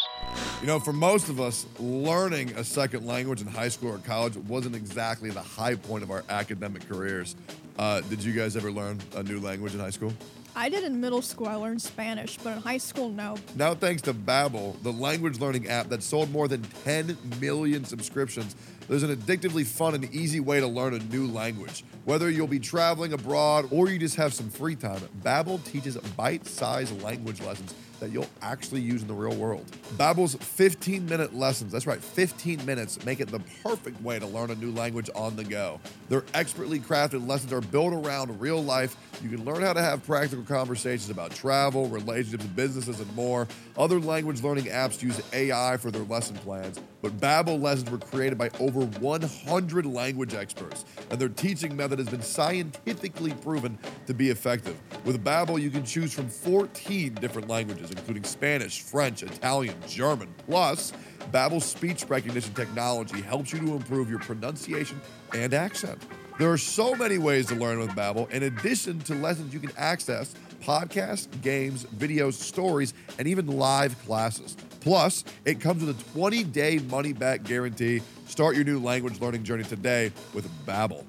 [0.63, 4.37] You know, for most of us, learning a second language in high school or college
[4.37, 7.37] wasn't exactly the high point of our academic careers.
[7.79, 10.13] Uh, did you guys ever learn a new language in high school?
[10.55, 11.49] I did in middle school.
[11.49, 13.37] I learned Spanish, but in high school, no.
[13.57, 18.55] Now, thanks to Babbel, the language learning app that sold more than 10 million subscriptions,
[18.89, 21.85] there's an addictively fun and easy way to learn a new language.
[22.05, 27.03] Whether you'll be traveling abroad or you just have some free time, Babbel teaches bite-sized
[27.03, 29.65] language lessons that you'll actually use in the real world.
[29.97, 34.57] Babbel's 15-minute lessons, that's right, 15 minutes, make it the perfect way to learn a
[34.57, 35.81] new language on the go.
[36.09, 38.97] Their expertly crafted lessons are built around real life.
[39.23, 43.47] You can learn how to have practical conversations about travel, relationships, businesses, and more.
[43.79, 48.37] Other language learning apps use AI for their lesson plans, but Babbel lessons were created
[48.37, 53.79] by over 100 language experts, and their teaching method has been scientifically proven
[54.09, 54.77] to be effective.
[55.05, 60.35] With Babbel, you can choose from 14 different languages, including Spanish, French, Italian, German.
[60.47, 60.93] Plus,
[61.31, 65.01] Babbel's speech recognition technology helps you to improve your pronunciation
[65.35, 66.03] and accent.
[66.39, 68.31] There are so many ways to learn with Babbel.
[68.31, 74.57] In addition to lessons you can access, podcasts, games, videos, stories, and even live classes.
[74.81, 78.03] Plus, it comes with a 20-day money-back guarantee.
[78.27, 81.05] Start your new language learning journey today with Babbel.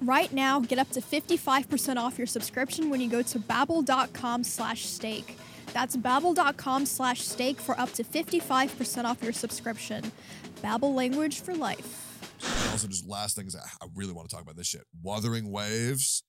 [0.00, 4.84] Right now, get up to 55% off your subscription when you go to babbel.com slash
[4.86, 5.38] steak.
[5.72, 10.12] That's babbel.com slash steak for up to 55% off your subscription.
[10.62, 12.08] Babbel language for life.
[12.72, 14.82] Also, just last things, I I really want to talk about this shit.
[15.02, 16.24] Wuthering Waves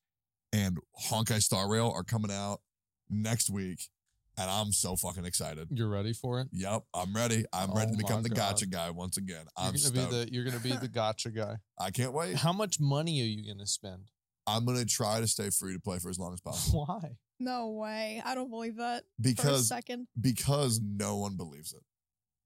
[0.52, 0.78] and
[1.10, 2.62] Honkai Star Rail are coming out
[3.10, 3.90] next week,
[4.38, 5.70] and I'm so fucking excited.
[5.72, 6.50] You're ready for it.
[6.52, 7.46] Yep, I'm ready.
[7.52, 8.56] I'm ready Oh to become the God.
[8.58, 9.46] gacha guy once again.
[9.58, 10.12] You're I'm gonna stoked.
[10.12, 11.56] be the you're gonna be the gacha guy.
[11.80, 12.36] I can't wait.
[12.36, 14.10] How much money are you gonna spend?
[14.46, 17.12] I'm gonna try to stay free to play for as long as possible Why?
[17.44, 18.22] No way.
[18.26, 20.08] I don't believe that for a because second.
[20.20, 21.84] because no one believes it.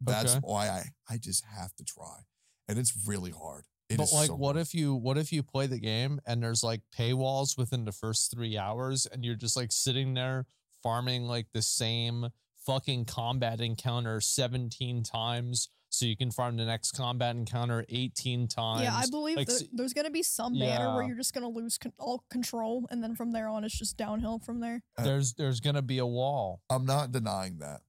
[0.01, 0.39] That's Okay.
[0.43, 2.19] why I I just have to try,
[2.67, 3.65] and it's really hard.
[3.89, 4.61] It but is like, so what hard.
[4.67, 8.31] if you what if you play the game and there's like paywalls within the first
[8.31, 10.45] three hours, and you're just like sitting there
[10.83, 12.27] farming like the same
[12.65, 18.81] fucking combat encounter 17 times, so you can farm the next combat encounter 18 times.
[18.81, 21.77] Yeah, I believe like, that there's gonna be some banner where you're just gonna lose
[21.77, 24.81] con- all control, and then from there on, it's just downhill from there.
[24.97, 26.61] there's there's gonna be a wall.
[26.69, 27.81] I'm not denying that.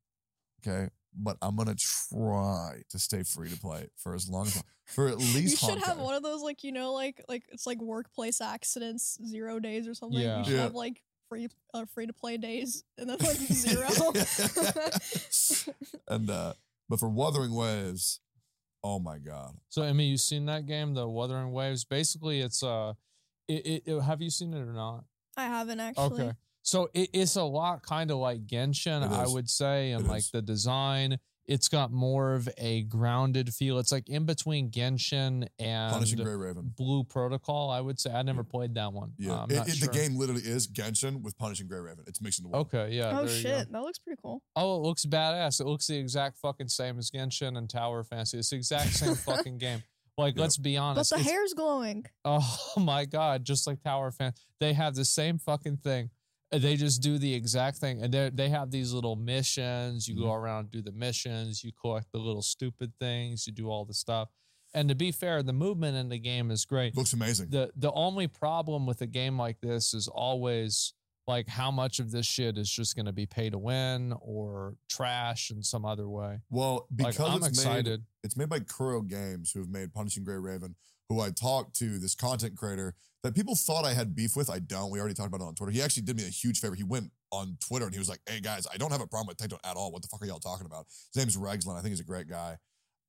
[0.67, 0.89] Okay.
[1.21, 5.19] But I'm gonna try to stay free to play for as long as for at
[5.19, 5.29] least.
[5.35, 5.59] You least.
[5.65, 6.05] should have Honkai.
[6.05, 9.95] one of those, like you know, like like it's like workplace accidents, zero days or
[9.95, 10.21] something.
[10.21, 10.39] Yeah.
[10.39, 10.63] You should Yeah.
[10.65, 13.89] have like free uh, free to play days, and then like zero.
[16.09, 16.53] and uh
[16.89, 18.21] but for Wuthering Waves,
[18.85, 19.55] oh my god.
[19.69, 21.85] So, Emmy, you seen that game, the Wuthering Waves?
[21.85, 22.95] Basically, it's uh,
[23.49, 25.05] it, it, it- have you seen it or not?
[25.37, 26.23] I haven't actually.
[26.25, 26.33] Okay.
[26.63, 30.19] So it, it's a lot kind of like Genshin, I would say, and It like
[30.21, 30.31] is.
[30.31, 31.19] the design.
[31.49, 33.79] It's got more of a grounded feel.
[33.79, 36.73] It's like in between Genshin and Punishing and Grey Raven.
[36.77, 37.71] Blue Protocol.
[37.71, 39.15] I would say I never played that one.
[39.19, 39.33] Yeah.
[39.33, 39.89] Uh, I'm It- not it- sure.
[39.89, 42.05] The game literally is Genshin with Punishing Grey Raven.
[42.07, 42.67] It's mixing the world.
[42.73, 43.19] Okay, yeah.
[43.19, 43.49] oh there you go.
[43.61, 44.43] shit, that looks pretty cool.
[44.57, 45.61] Oh, it looks badass.
[45.61, 48.39] It looks the exact fucking same as Genshin and Tower Fantasy.
[48.39, 49.83] It's the exact same fucking game.
[50.19, 50.41] Like, Yep.
[50.43, 51.11] let's be honest.
[51.13, 52.05] But the hair's glowing.
[52.27, 56.11] Oh my god, just like Tower Fan, they have the same fucking thing.
[56.51, 60.09] They just do the exact thing, and they they have these little missions.
[60.09, 60.31] You go Mm-hmm.
[60.45, 61.63] around, do the missions.
[61.63, 63.47] You collect the little stupid things.
[63.47, 64.29] You do all the stuff.
[64.75, 66.97] And to be fair, the movement in the game is great.
[66.97, 67.51] Looks amazing.
[67.51, 70.93] the The only problem with a game like this is always
[71.27, 74.75] like how much of this shit is just going to be pay to win or
[74.89, 76.41] trash in some other way.
[76.49, 78.01] well, because Like I'm it's excited.
[78.01, 80.75] made it's made by Kuro Games, who have made Punishing Grey Raven,
[81.11, 84.49] who I talked to, this content creator that people thought I had beef with.
[84.51, 84.91] I don't.
[84.91, 85.73] We already talked about it on Twitter.
[85.73, 86.75] He actually did me a huge favor.
[86.75, 89.27] He went on Twitter and he was like, Hey guys, I don't have a problem
[89.29, 89.91] with Tectone at all.
[89.93, 90.87] What the fuck are y'all talking about?
[91.13, 91.77] His name's Regslin.
[91.77, 92.57] I think he's a great guy.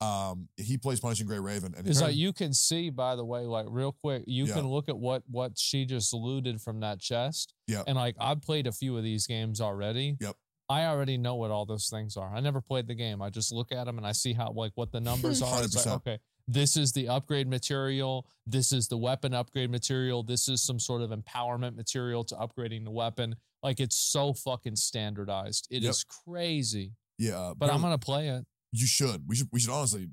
[0.02, 1.74] Um, he plays Punishing Grey Raven.
[1.78, 4.54] And Is that you can see, by the way, like real quick, you Yeah.
[4.54, 7.54] can look at what what she just looted from that chest.
[7.68, 7.84] Yep.
[7.88, 10.16] And like I've played a few of these games already.
[10.22, 10.36] Yep.
[10.70, 12.34] I already know what all those things are.
[12.34, 13.22] I never played the game.
[13.22, 15.64] I just look at them and I see how like what the numbers are.
[15.64, 16.20] It's like okay,
[16.52, 18.28] this is the upgrade material.
[18.48, 20.24] This is the weapon upgrade material.
[20.24, 23.36] This is some sort of empowerment material to upgrading the weapon.
[23.62, 25.68] Like it's so fucking standardized.
[25.70, 26.16] It is Yep.
[26.26, 26.94] crazy.
[27.20, 28.46] yeah, uh, But I'm gonna play it.
[28.72, 29.28] you should.
[29.28, 30.10] We should we should honestly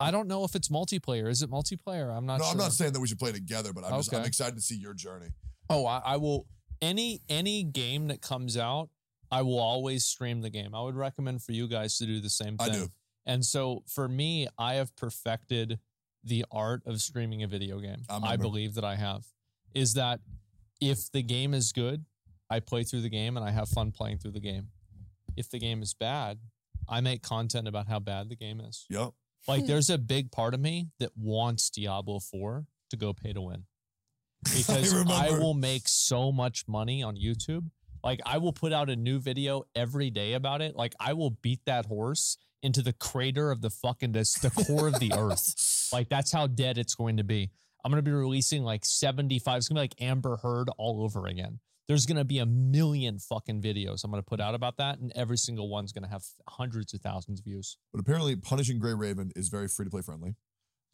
[0.00, 1.28] I don't know if it's multiplayer.
[1.30, 2.14] Is it multiplayer?
[2.14, 2.52] I'm not no, sure.
[2.52, 4.76] I'm not saying that we should play together, but I'm just I'm excited to see
[4.76, 5.28] your journey.
[5.70, 6.46] Oh, I, I will.
[6.82, 8.90] Any any game that comes out,
[9.30, 10.74] I will always stream the game.
[10.74, 12.74] I would recommend for you guys to do the same I thing.
[12.74, 12.88] do.
[13.26, 15.78] And so for me, I have perfected
[16.24, 18.02] the art of streaming a video game.
[18.08, 19.24] I'm I a- believe that I have.
[19.74, 20.20] Is that
[20.80, 22.04] if the game is good,
[22.50, 24.68] I play through the game and I have fun playing through the game.
[25.36, 26.38] If the game is bad,
[26.88, 28.84] I make content about how bad the game is.
[28.90, 29.10] Yep.
[29.48, 33.40] Like there's a big part of me that wants Diablo 4 to go pay to
[33.40, 33.64] win.
[34.56, 35.40] Because I, remember.
[35.40, 37.70] will make so much money on YouTube.
[38.02, 40.74] Like I will put out a new video every day about it.
[40.74, 44.88] Like I will beat that horse into the crater of the fucking this, the core
[44.88, 45.90] of the earth.
[45.92, 47.50] Like that's how dead it's going to be.
[47.84, 49.56] I'm gonna be releasing like 75.
[49.56, 51.58] It's gonna be like Amber Heard all over again.
[51.88, 55.36] There's gonna be a million fucking videos I'm gonna put out about that, and every
[55.36, 57.76] single one's gonna have hundreds of thousands of views.
[57.92, 60.36] But apparently, Punishing Grey Raven is very free to play friendly.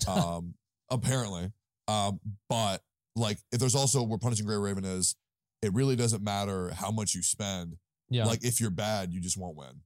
[0.06, 0.54] Um,
[0.90, 1.50] apparently,
[1.88, 2.82] um, but
[3.16, 5.16] like, if there's also where Punishing Grey Raven is,
[5.60, 7.76] it really doesn't matter how much you spend.
[8.08, 8.24] Yeah.
[8.24, 9.80] Like, if you're bad, you just won't win.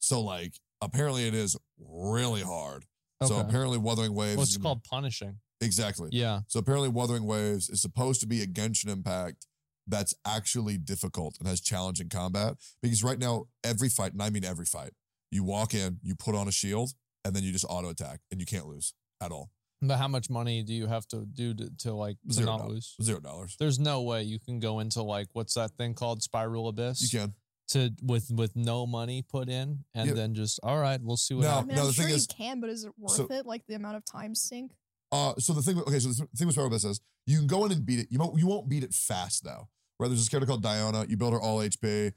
[0.00, 0.54] So, like,
[0.84, 2.86] apparently, it is really hard.
[3.22, 3.48] So Okay.
[3.48, 4.36] apparently, Wuthering Waves.
[4.36, 5.40] Well, is it's gonna- called punishing.
[5.60, 6.10] exactly.
[6.12, 6.42] Yeah.
[6.48, 9.46] So apparently, Wuthering Waves is supposed to be a Genshin Impact
[9.86, 12.56] that's actually difficult and has challenging combat.
[12.82, 14.92] Because right now, every fight, and I mean every fight,
[15.30, 16.92] you walk in, you put on a shield,
[17.24, 19.50] and then you just auto attack, and you can't lose at all.
[19.82, 22.58] But how much money do you have to do to, to like to Zero not
[22.60, 22.94] dollars.
[22.98, 23.06] lose?
[23.06, 23.56] Zero dollars.
[23.58, 27.18] There's no way you can go into like what's that thing called Spiral Abyss You
[27.20, 27.34] can.
[27.68, 30.14] To with with no money put in and Yeah.
[30.14, 31.68] then just all right, we'll see what No, I happens.
[31.68, 33.46] mean, no, I'm the sure thing you is- can, but is it worth so- it?
[33.46, 34.72] Like the amount of time sink?
[35.10, 37.64] Uh, so the thing, okay, so the thing with Spiral Abyss is you can go
[37.64, 38.08] in and beat it.
[38.10, 39.68] You won't, you won't beat it fast though.
[39.98, 40.08] Right?
[40.08, 41.08] There's this character called Diona.
[41.08, 42.12] You build her all HP,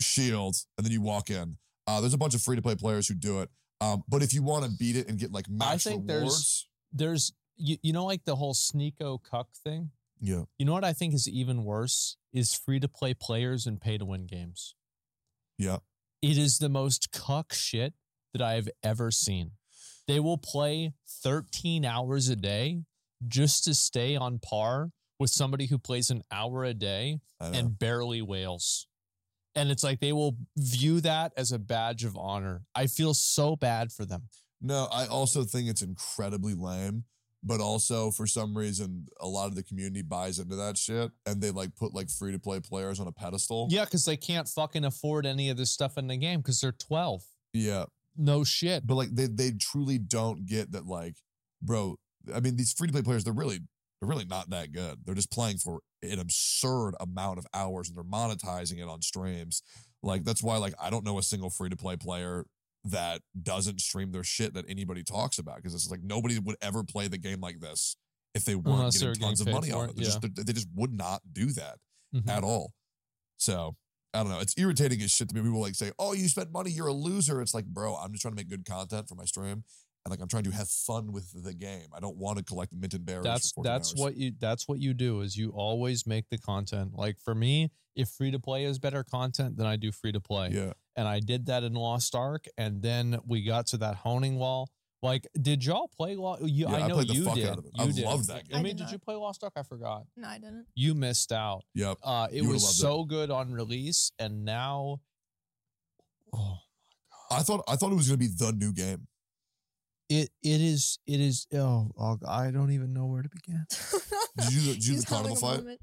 [0.00, 1.58] shields, and then you walk in.
[1.86, 3.50] Uh, there's a bunch of free to play players who do it.
[3.80, 6.66] Um, but if you want to beat it and get like max think there's- rewards,
[6.92, 9.92] There's you, you know like the whole Sneako cuck thing?
[10.20, 13.80] yeah, You know what I think is even worse is free to play players and
[13.80, 14.74] pay to win games.
[15.60, 15.76] Yeah.
[16.22, 17.92] It is the most cuck shit
[18.32, 19.52] that I have ever seen.
[20.08, 22.84] They will play 13 hours a day
[23.28, 28.22] just to stay on par with somebody who plays an hour a day and barely
[28.22, 28.86] whales.
[29.54, 32.62] And it's like they will view that as a badge of honor.
[32.74, 34.28] I feel so bad for them.
[34.62, 37.04] No, I also think it's incredibly lame.
[37.42, 41.40] But also, for some reason, a lot of the community buys into that shit, and
[41.40, 43.68] they like put like free to play players on a pedestal.
[43.70, 46.72] Yeah, because they can't fucking afford any of this stuff in the game because they're
[46.72, 47.22] 12.
[47.54, 47.84] yeah.
[48.16, 48.86] No shit.
[48.86, 50.84] But like, they they truly don't get that.
[50.84, 51.14] Like,
[51.62, 51.96] bro,
[52.34, 53.60] I mean, these free to play players, they're really
[54.00, 54.98] they're really not that good.
[55.06, 59.62] They're just playing for an absurd amount of hours, and they're monetizing it on streams.
[60.02, 62.44] Like, that's why like I don't know a single free to play player
[62.84, 66.82] that doesn't stream their shit that anybody talks about because it's like nobody would ever
[66.82, 67.96] play the game like this
[68.34, 69.90] if they weren't Unless getting tons of money on it.
[69.90, 71.76] it, They, just, they just would not do that
[72.14, 72.28] Mhm.
[72.28, 72.72] at all.
[73.36, 73.76] So
[74.12, 74.40] I don't know.
[74.40, 75.40] It's irritating as shit to me.
[75.42, 78.22] People like say, "Oh, you spent money, you're a loser." It's like, bro, I'm just
[78.22, 79.62] trying to make good content for my stream,
[80.04, 81.86] and like I'm trying to have fun with the game.
[81.94, 83.22] I don't want to collect mint and berries.
[83.24, 84.00] That's that's hours.
[84.00, 86.94] what you that's what you do is you always make the content.
[86.94, 90.20] Like for me, if free to play is better content, then I do free to
[90.20, 90.50] play.
[90.50, 94.36] Yeah, And I did that in Lost Ark, and then we got to that honing
[94.36, 94.68] wall.
[95.02, 96.42] Like, did y'all play Lost?
[96.42, 97.46] You, Yeah, I I know played the you fuck did.
[97.48, 97.70] out of it.
[97.74, 98.04] You I did.
[98.04, 98.56] loved that game.
[98.56, 99.54] I I mean, did did you play Lost Ark?
[99.56, 100.02] I forgot.
[100.14, 100.66] No, I didn't.
[100.74, 101.62] You missed out.
[101.74, 101.96] yep.
[102.02, 102.76] Uh, it You was loved it.
[102.82, 105.00] so good on release, and now,
[106.34, 106.58] oh,
[107.30, 109.06] I thought I thought it was gonna be the new game.
[110.10, 111.46] it it is it is.
[111.54, 113.64] Oh, oh, I don't even know where to begin.
[113.70, 115.58] Did you, did you do the carnival fight?
[115.60, 115.80] moment.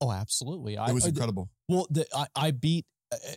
[0.00, 0.76] Oh, absolutely.
[0.78, 1.50] I It was I- incredible.
[1.68, 2.84] Well, the, I, I beat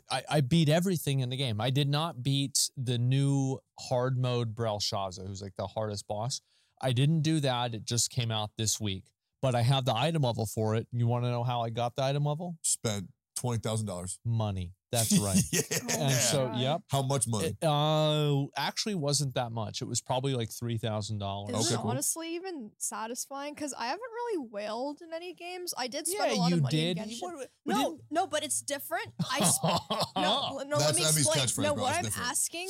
[0.10, 1.60] I, I beat everything in the game.
[1.62, 6.42] I did not beat the new hard mode Brelshaza, who's like the hardest boss.
[6.82, 7.74] I didn't do that.
[7.74, 9.06] It just came out this week,
[9.42, 10.88] but I have the item level for it.
[10.92, 12.58] You want to know how I got the item level?
[12.62, 14.20] Spent twenty thousand dollars.
[14.24, 14.74] Money.
[14.92, 15.38] That's right.
[15.52, 15.62] yeah.
[16.00, 16.82] and so, yep.
[16.90, 17.48] How much money?
[17.48, 19.82] It, uh, actually wasn't that much.
[19.82, 21.56] It was probably like three thousand dollars.
[21.58, 21.92] Is Okay, it cool.
[21.92, 23.54] honestly even satisfying?
[23.54, 25.74] Because I haven't really whaled in any games.
[25.78, 26.98] I did Yeah, spend a lot you of money did.
[26.98, 29.08] in You- what- what no, didn't- no, but it's different.
[29.30, 29.66] I sp-
[30.16, 30.78] no, no.
[30.78, 31.46] That's let me Emmy's explain.
[31.46, 32.30] catchphrase, no, what I'm different.
[32.30, 32.70] asking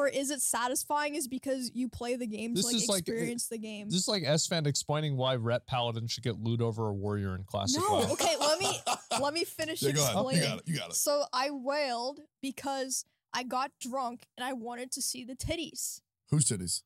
[0.00, 3.46] for is it satisfying is because you play the game to like is like- experience
[3.48, 3.88] the game.
[3.88, 7.44] This is like Esfand explaining why Ret Paladin should get loot over a warrior in
[7.44, 7.82] classic.
[7.82, 8.12] no, WoW.
[8.12, 8.34] okay.
[8.40, 8.80] Let me
[9.20, 10.14] let me finish Yeah, go ahead.
[10.14, 10.48] You explaining.
[10.48, 10.62] got it.
[10.68, 10.94] You got it.
[10.96, 16.00] So I whaled because I got drunk and I wanted to see the titties.
[16.30, 16.82] Whose titties?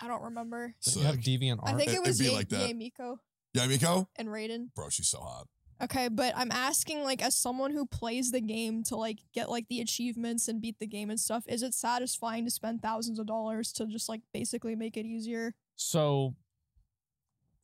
[0.00, 0.74] I don't remember.
[0.94, 1.24] You have Sick.
[1.24, 1.74] deviant art.
[1.74, 2.68] I think It- it it'd was be Ye- like that.
[2.70, 3.18] Yae Miko
[3.54, 4.08] Yeah, Miko.
[4.16, 4.74] and Raiden.
[4.74, 5.48] Bro, she's so hot.
[5.82, 9.68] Okay, but I'm asking like as someone who plays the game to like get like
[9.68, 13.26] the achievements and beat the game and stuff, is it satisfying to spend thousands of
[13.26, 15.54] dollars to just like basically make it easier?
[15.76, 16.34] So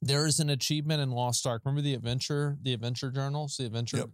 [0.02, 1.62] there is an achievement in Lost Ark.
[1.64, 3.98] Remember the adventure, the adventure journals, the adventure.
[3.98, 4.10] Yep.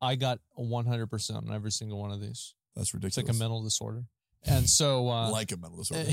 [0.00, 2.54] I got one hundred percent on every single one of these.
[2.76, 3.26] That's It's ridiculous.
[3.26, 4.04] like a mental disorder,
[4.44, 6.10] and so uh, like a mental disorder.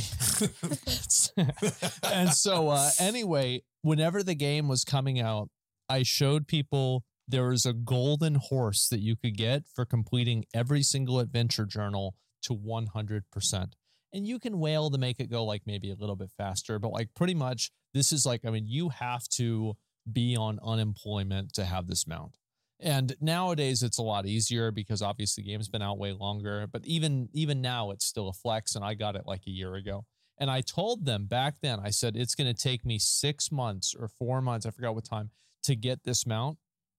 [2.11, 5.49] and so uh, anyway, whenever the game was coming out,
[5.89, 10.84] I showed people there was a golden horse that you could get for completing every
[10.84, 13.73] single adventure journal to 100%.
[14.13, 16.91] And you can whale to make it go like maybe a little bit faster, but
[16.91, 19.75] like pretty much this is like, I mean, you have to
[20.11, 22.38] be on unemployment to have this mount.
[22.79, 26.86] And nowadays it's a lot easier because obviously the game's been out way longer, but
[26.86, 30.05] even even now it's still a flex and I got it like a year ago.
[30.38, 33.95] And I told them back then, I said, it's going to take me six months
[33.97, 35.29] or four months, I forgot what time,
[35.64, 36.57] to get this mount.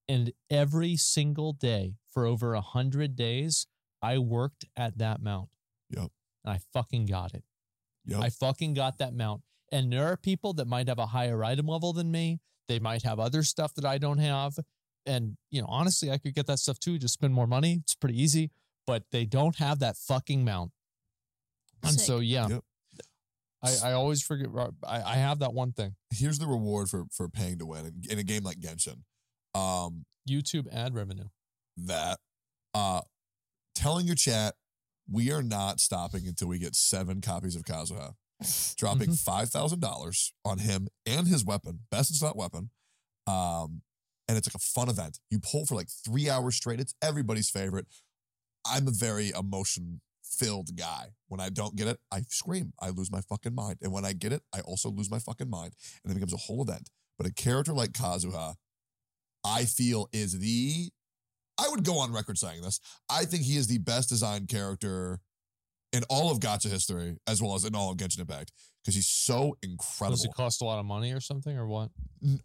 [0.09, 3.67] And every single day for over a hundred days,
[4.03, 5.49] I worked at that mount.
[5.91, 6.11] Yep.
[6.45, 7.45] And I fucking got it.
[8.07, 8.21] Yep.
[8.21, 9.43] I fucking got that mount.
[9.73, 12.41] And there are people that might have a higher item level than me.
[12.69, 14.59] They might have other stuff that I don't have.
[15.07, 17.81] And, you know, honestly, I could get that stuff too, just spend more money.
[17.83, 18.51] It's pretty easy,
[18.87, 20.73] but they don't have that fucking mount.
[21.83, 22.07] And Sick.
[22.07, 22.65] so, yeah, Yep.
[23.65, 24.49] I, I always forget.
[24.87, 28.13] I, I have that one thing Here's the reward for for paying to win in,
[28.13, 29.03] in a game like Genshin.
[29.55, 31.29] Um, YouTube ad revenue.
[31.77, 32.19] that
[32.75, 33.01] uh,
[33.75, 34.55] telling your chat
[35.11, 38.15] we are not stopping until we get seven copies of Kazuha.
[38.77, 42.71] Dropping five thousand dollars on him and his weapon, best it's not weapon.
[43.27, 43.83] Um,
[44.29, 45.19] and it's like a fun event.
[45.31, 46.81] You pull for like three hours straight.
[46.81, 47.87] It's everybody's favorite.
[48.67, 50.01] I'm a very emotion
[50.39, 51.09] filled guy.
[51.29, 52.73] When I don't get it, I scream.
[52.81, 53.79] I lose my fucking mind.
[53.83, 55.75] And when I get it, I also lose my fucking mind.
[56.03, 56.91] And it becomes a whole event.
[57.17, 58.55] But a character like Kazuha,
[59.45, 60.91] I feel is the
[61.59, 62.81] I would go on record saying this.
[63.09, 65.21] I think he is the best designed character
[65.93, 68.51] in all of Gacha history, as well as in all of Genshin Impact,
[68.83, 70.17] because he's so incredible.
[70.17, 71.91] Does it cost a lot of money or something or what?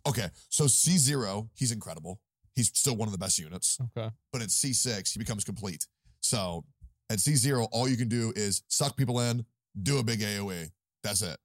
[0.07, 2.19] Okay, so C zero, he's incredible.
[2.53, 3.79] He's still one of the best units.
[3.97, 4.13] Okay.
[4.31, 5.87] But at C six, he becomes complete.
[6.21, 6.65] So
[7.10, 9.45] at C zero, all you can do is suck people in,
[9.82, 10.70] do a big AOE.
[11.03, 11.38] That's it.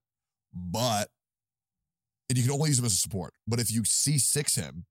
[0.53, 1.09] But
[2.29, 3.35] and you can only use him as a support.
[3.47, 4.85] But if you C six him,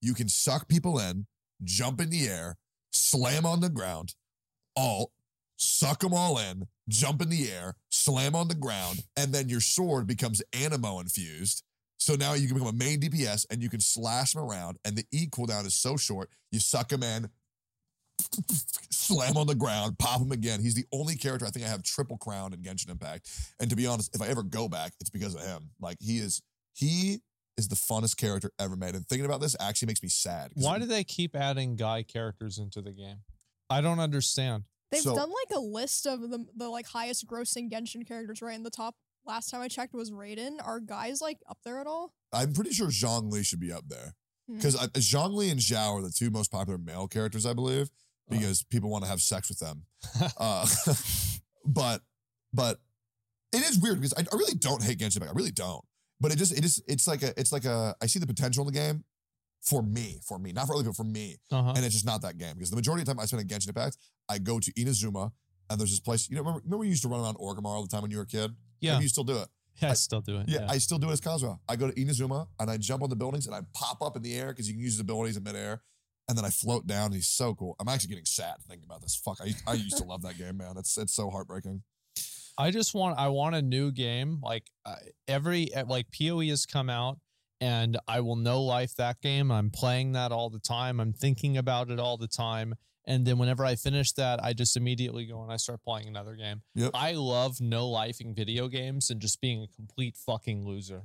[0.00, 1.26] you can suck people in,
[1.62, 2.56] jump in the air,
[2.92, 4.14] slam on the ground,
[4.76, 5.12] alt,
[5.56, 9.60] suck them all in, jump in the air, slam on the ground, and then your
[9.60, 11.62] sword becomes anemo infused.
[11.98, 14.96] So now you can become a main DPS and you can slash them around, and
[14.96, 16.30] the E cooldown is so short.
[16.50, 17.28] You suck them in,
[18.90, 20.60] slam on the ground, pop him again.
[20.60, 23.28] He's the only character I think I have triple crown in Genshin Impact.
[23.60, 25.70] And to be honest, if I ever go back, it's because of him.
[25.80, 26.42] Like he is,
[26.74, 27.20] he
[27.56, 28.94] is the funnest character ever made.
[28.94, 30.52] And thinking about this actually makes me sad.
[30.54, 33.18] Why do they keep adding guy characters into the game?
[33.68, 34.64] I don't understand.
[34.90, 38.56] They've So- done like a list of the the like highest grossing Genshin characters, right?
[38.56, 40.56] In the top last time I checked was Raiden.
[40.64, 42.12] Are guys like up there at all?
[42.32, 44.14] I'm pretty sure Zhongli should be up there
[44.48, 44.56] Hmm.
[44.56, 47.90] because Zhongli and Xiao are the two most popular male characters, I believe,
[48.30, 49.82] Because people want to have sex with them.
[50.38, 50.66] uh,
[51.64, 52.02] but
[52.52, 52.78] but
[53.52, 55.32] it is weird because I, I really don't hate Genshin Impact.
[55.32, 55.84] I really don't.
[56.20, 58.66] But it just it just it's like a it's like a I see the potential
[58.66, 59.04] in the game
[59.62, 61.74] for me for me not for other people for me Uh-huh.
[61.76, 63.48] and it's just not that game because the majority of the time I spend in
[63.48, 65.32] Genshin Impact I go to Inazuma
[65.68, 67.82] and there's this place you know remember, remember you used to run around Orgrimmar all
[67.82, 68.92] the time when you were a kid Yeah.
[68.94, 69.48] Maybe you still do it
[69.82, 70.48] Yeah, I still do it.
[70.48, 71.58] yeah, I still do it as Kazuha.
[71.68, 74.22] I go to Inazuma and I jump on the buildings and I pop up in
[74.22, 75.82] the air because you can use his abilities in midair.
[76.28, 77.06] And then I float down.
[77.06, 77.74] And he's so cool.
[77.80, 79.16] I'm actually getting sad thinking about this.
[79.16, 80.74] Fuck, I, I used to love that game, man.
[80.76, 81.82] It's it's so heartbreaking.
[82.58, 84.38] I just want I want a new game.
[84.42, 84.96] Like uh,
[85.26, 87.18] every like PoE has come out
[87.60, 89.50] and I will no life that game.
[89.50, 91.00] I'm playing that all the time.
[91.00, 92.74] I'm thinking about it all the time.
[93.06, 96.36] And then whenever I finish that, I just immediately go and I start playing another
[96.36, 96.62] game.
[96.74, 96.90] Yep.
[96.94, 101.04] I love no lifing video games and just being a complete fucking loser.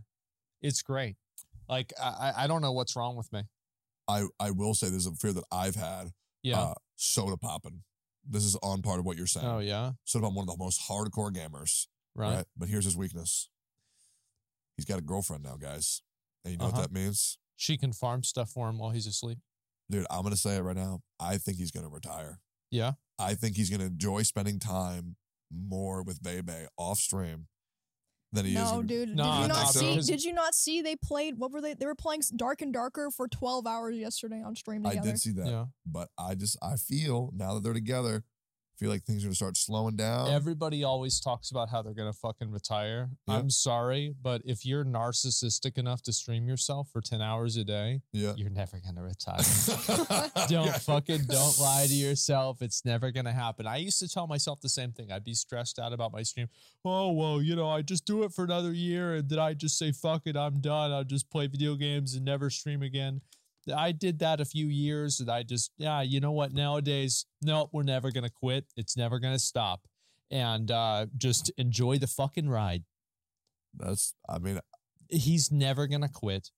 [0.61, 1.15] It's great.
[1.69, 3.43] Like I- I don't know what's wrong with me.
[4.07, 6.11] I, I will say there's a fear that I've had.
[6.43, 6.59] Yeah.
[6.59, 7.81] Uh, soda popping.
[8.27, 9.45] This is on part of what you're saying.
[9.47, 9.91] oh yeah.
[10.05, 11.87] Soda Pop, one of the most hardcore gamers.
[12.15, 12.35] Right.
[12.37, 12.45] Right.
[12.57, 13.49] But here's his weakness.
[14.77, 16.01] He's got a girlfriend now, guys.
[16.43, 16.77] And you know Uh-huh.
[16.77, 17.37] what that means?
[17.55, 19.39] She can farm stuff for him while he's asleep.
[19.89, 21.01] Dude, I'm gonna say it right now.
[21.19, 22.39] I think he's gonna retire.
[22.71, 22.93] Yeah.
[23.19, 25.15] I think he's gonna enjoy spending time
[25.51, 27.47] more with Veibae off stream
[28.35, 28.71] than he is.
[28.71, 29.07] No, in- dude.
[29.07, 29.89] Did you nah, not see?
[29.89, 30.81] because- Did you not see?
[30.81, 31.37] They played.
[31.37, 31.73] What were they?
[31.73, 35.31] They were playing Dark and Darker for twelve hours yesterday on stream I did see
[35.31, 35.65] that, Yeah.
[35.85, 38.34] but I just I feel now that they're together, I
[38.77, 40.29] feel like things are gonna start slowing down.
[40.29, 43.09] Everybody always talks about how they're gonna fucking retire.
[43.27, 43.35] Yeah.
[43.35, 48.01] I'm sorry, but if you're narcissistic enough to stream yourself for 10 hours a day,
[48.11, 48.33] yeah.
[48.35, 49.37] you're never gonna retire.
[50.49, 50.77] don't Yeah.
[50.77, 52.61] fucking don't lie to yourself.
[52.61, 53.65] It's never gonna happen.
[53.67, 55.11] I used to tell myself the same thing.
[55.11, 56.47] I'd be stressed out about my stream.
[56.83, 59.77] Oh well, you know, I just do it for another year and then I just
[59.77, 60.91] say fuck it, I'm done.
[60.91, 63.21] I'll just play video games and never stream again.
[63.75, 66.53] I did that a few years and I just, yeah, you know what?
[66.53, 68.65] Nowadays, no, we're never gonna quit.
[68.75, 69.81] It's never gonna stop.
[70.31, 72.83] And uh just enjoy the fucking ride.
[73.73, 74.59] That's I mean,
[75.09, 76.49] He's never gonna quit.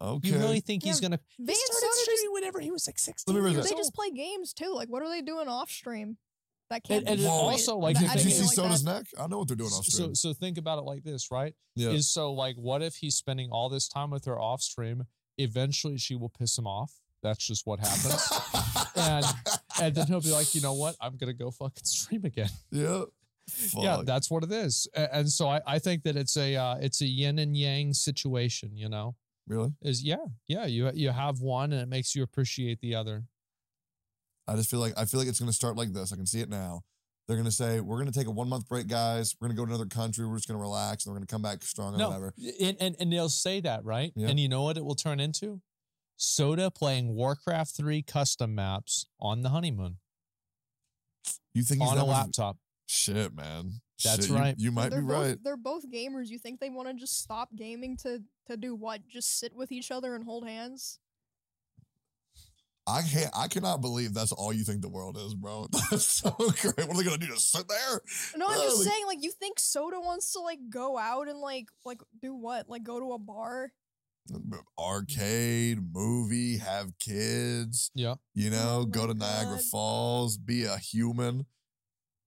[0.00, 0.28] okay.
[0.28, 2.98] You really think he's gonna They he started Soda just- streaming whenever he was like
[2.98, 3.64] 16 Let me years.
[3.64, 3.80] They old.
[3.80, 4.72] just play games too.
[4.74, 6.18] Like, what are they doing off stream?
[6.70, 7.08] That can't.
[7.08, 9.06] And- and also, like, That- I Did you see like Soda's that- neck?
[9.18, 10.14] I know what they're doing off so stream.
[10.14, 11.54] so think about it like this, right?
[11.74, 11.88] yeah.
[11.90, 15.04] Is so like what if he's spending all this time with her off stream?
[15.38, 16.92] Eventually she will piss him off.
[17.22, 18.32] That's just what happens.
[18.96, 19.24] and
[19.80, 20.96] and then he'll be like, you know what?
[21.00, 22.50] I'm gonna go fucking stream again.
[22.70, 23.04] yeah.
[23.74, 24.86] Yeah, that's what it is.
[24.94, 28.76] And so I, I think that it's a uh, it's a yin and yang situation,
[28.76, 29.16] you know.
[29.46, 29.72] really.
[29.80, 30.16] Is yeah,
[30.46, 33.24] yeah, you you have one and it makes you appreciate the other.
[34.46, 36.12] I just feel like I feel like it's gonna start like this.
[36.12, 36.82] I can see it now.
[37.28, 39.36] They're gonna say we're gonna take a one month break, guys.
[39.38, 40.26] We're gonna go to another country.
[40.26, 42.32] We're just gonna relax, and we're gonna come back strong or No, whatever.
[42.60, 44.12] and, and and they'll say that, right?
[44.16, 44.28] Yeah.
[44.28, 45.60] And you know what it will turn into?
[46.16, 49.98] Soda playing Warcraft 3 custom maps on the honeymoon
[51.54, 52.56] You think he's on that a much- laptop.
[52.86, 53.82] Shit, man.
[54.02, 54.54] That's Shit, you- right.
[54.58, 55.38] You, might they're be both, right.
[55.44, 56.28] They're both gamers.
[56.28, 59.06] You think they want to just stop gaming to to do what?
[59.06, 60.98] Just sit with each other and hold hands?
[62.88, 63.30] I can't.
[63.36, 65.66] I cannot believe that's all you think the world is, bro.
[65.90, 66.78] That's so great.
[66.78, 67.26] What are they gonna do?
[67.26, 68.00] Just sit there?
[68.36, 69.06] No, I'm Oh, just like- saying.
[69.06, 72.68] Like, you think Soda wants to like go out and like like do what?
[72.68, 73.72] Like go to a bar?
[74.78, 77.90] Arcade, movie, have kids.
[77.94, 78.14] Yeah.
[78.34, 81.46] You oh know, Oh go my to Niagara Falls, be a human,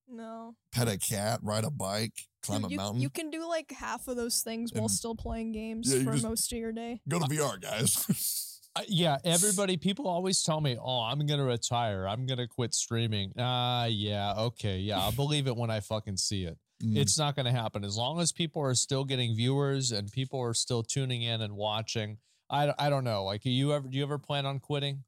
[0.08, 0.56] No.
[0.72, 3.02] pet a cat, ride a bike, climb Dude, a you, mountain.
[3.02, 6.52] you can do like half of those things while still playing games Yeah, for most
[6.52, 7.02] of your day.
[7.08, 8.48] go to VR, guys.
[8.76, 12.08] Uh, yeah, everybody, people always tell me, oh, I'm going to retire.
[12.08, 13.34] I'm going to quit streaming.
[13.38, 14.78] Ah, yeah, okay.
[14.78, 16.58] Yeah, I'll believe it when I fucking see it.
[16.82, 16.98] Mm.
[16.98, 17.84] It's not going to happen.
[17.84, 21.56] As long as people are still getting viewers and people are still tuning in and
[21.56, 22.18] watching,
[22.50, 23.26] I, I don't know.
[23.26, 25.04] Like, you ever, do you ever plan on quitting?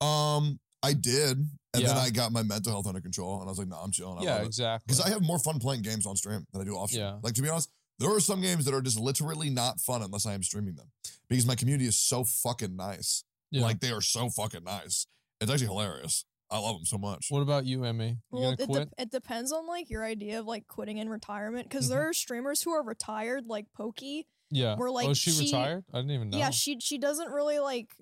[0.00, 1.38] Um, I did,
[1.74, 3.90] and then I got my mental health under control, and I was like, "No, I'm
[3.90, 4.84] chilling." I yeah, exactly.
[4.86, 7.04] because I have more fun playing games on stream than I do off stream.
[7.06, 7.18] Yeah.
[7.22, 10.26] Like to be honest, there are some games that are just literally not fun unless
[10.26, 10.90] I am streaming them
[11.28, 13.24] because my community is so fucking nice.
[13.50, 13.62] Yeah.
[13.62, 15.06] Like they are so fucking nice.
[15.40, 16.24] It's actually hilarious.
[16.50, 17.26] I love them so much.
[17.30, 18.08] What about you, Emmy?
[18.08, 21.08] You Well, gonna it, de- it depends on like your idea of like quitting in
[21.08, 21.90] retirement because Mhm.
[21.90, 24.26] there are streamers who are retired, like Pokey.
[24.50, 24.76] yeah.
[24.76, 25.84] where, oh, like, is she, she- retired?
[25.92, 26.38] I didn't even know.
[26.38, 27.94] Yeah, she she doesn't really like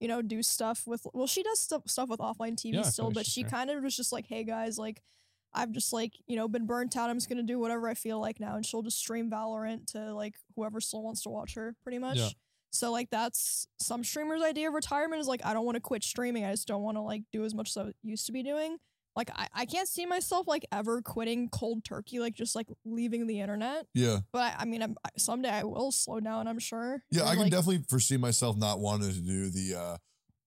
[0.00, 3.10] you know do stuff with well she does stuff stuff with offline TV Yeah, still,
[3.10, 5.02] but she's she kind of was just like, hey guys, like
[5.52, 7.10] I've just like you know been burnt out.
[7.10, 10.14] I'm just gonna do whatever I feel like now, and she'll just stream Valorant to
[10.14, 12.18] like whoever still wants to watch her, pretty much.
[12.18, 12.28] Yeah.
[12.72, 16.04] So like that's some streamers' idea of retirement is like I don't want to quit
[16.04, 16.44] streaming.
[16.44, 18.78] I just don't want to like do as much as I used to be doing.
[19.16, 23.26] Like I, I can't see myself like ever quitting cold turkey, like just like leaving
[23.26, 23.86] the internet.
[23.92, 24.20] Yeah.
[24.32, 26.46] But I, I mean, I'm, someday I will slow down.
[26.46, 27.02] I'm sure.
[27.10, 29.96] Yeah, And, I can like, definitely foresee myself not wanting to do the uh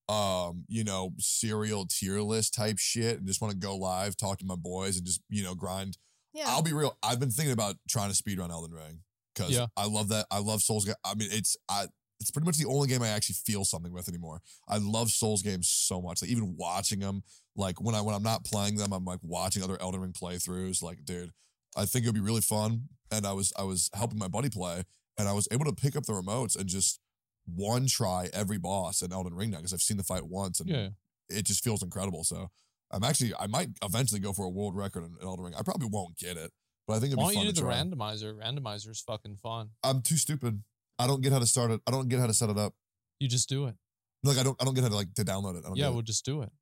[0.08, 4.38] um, you know, serial tier list type shit and just want to go live, talk
[4.38, 5.96] to my boys and just, you know, grind.
[6.32, 6.44] Yeah.
[6.48, 6.96] I'll be real.
[7.02, 9.00] I've been thinking about trying to speedrun Elden Ring
[9.34, 9.66] because Yeah.
[9.76, 10.26] I love that.
[10.30, 10.84] I love Souls.
[10.84, 11.86] ga- I mean, it's I.
[12.20, 14.40] It's pretty much the only game I actually feel something with anymore.
[14.68, 16.22] I love Souls games so much.
[16.22, 17.22] Like even watching them,
[17.56, 20.80] like when I when I'm not playing them, I'm like watching other Elden Ring playthroughs.
[20.82, 21.32] Like, dude,
[21.76, 22.84] I think it would be really fun.
[23.10, 24.84] And I was I was helping my buddy play,
[25.18, 26.98] and I was able to pick up the remotes and just
[27.46, 30.68] one try every boss in Elden Ring now because I've seen the fight once and
[30.68, 30.88] Yeah.
[31.28, 32.24] it just feels incredible.
[32.24, 32.50] So
[32.90, 35.54] I'm actually I might eventually go for a world record in Elden Ring.
[35.54, 36.52] I probably won't get it,
[36.86, 37.76] but I think it'd Why be fun you to do the try.
[37.82, 38.90] randomizer?
[38.90, 39.70] is fucking fun.
[39.82, 40.62] I'm too stupid.
[40.98, 41.80] I don't get how to start it.
[41.86, 42.74] I don't get how to set it up.
[43.20, 43.74] You just do it.
[44.22, 45.64] Like I don't I don't get how to like to download it.
[45.64, 46.52] I don't Yeah, we'll just do it.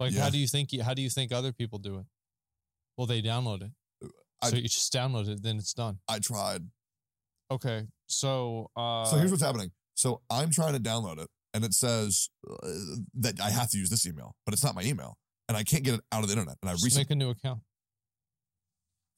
[0.00, 0.22] Like, Yeah.
[0.22, 0.72] how do you think?
[0.72, 2.06] You, how do you think other people do it?
[2.98, 3.70] Well, they download it.
[4.42, 6.00] I- so you just download it, then it's done.
[6.08, 6.68] I tried.
[7.50, 9.70] Okay, so uh, So here's what's happening.
[9.96, 12.68] So I'm trying to download it, and it says uh,
[13.14, 15.18] that I have to use this email, but it's not my email,
[15.48, 16.56] and I can't get it out of the internet.
[16.62, 17.60] And I just recently, make a new account.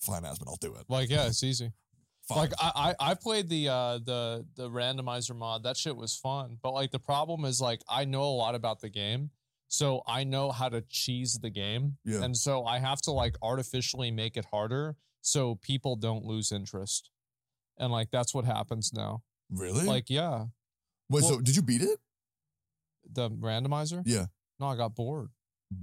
[0.01, 0.85] fine, Asmon, I'll do it.
[0.89, 1.73] Like, yeah, it's easy.
[2.29, 2.39] Fine.
[2.39, 5.63] Like I, I I played the uh the the randomizer mod.
[5.65, 6.59] That shit was fun.
[6.63, 9.31] But like the problem is like I know a lot about the game.
[9.69, 11.97] So I know how to cheese the game.
[12.05, 12.23] Yeah.
[12.23, 17.11] And so I have to like artificially make it harder so people don't lose interest.
[17.79, 19.23] And like that's what happens now.
[19.51, 19.85] really?
[19.87, 20.47] Like, yeah.
[21.09, 21.99] Wait, so did you beat it?
[23.11, 24.03] The randomizer?
[24.05, 24.27] Yeah.
[24.61, 25.31] No, I got bored.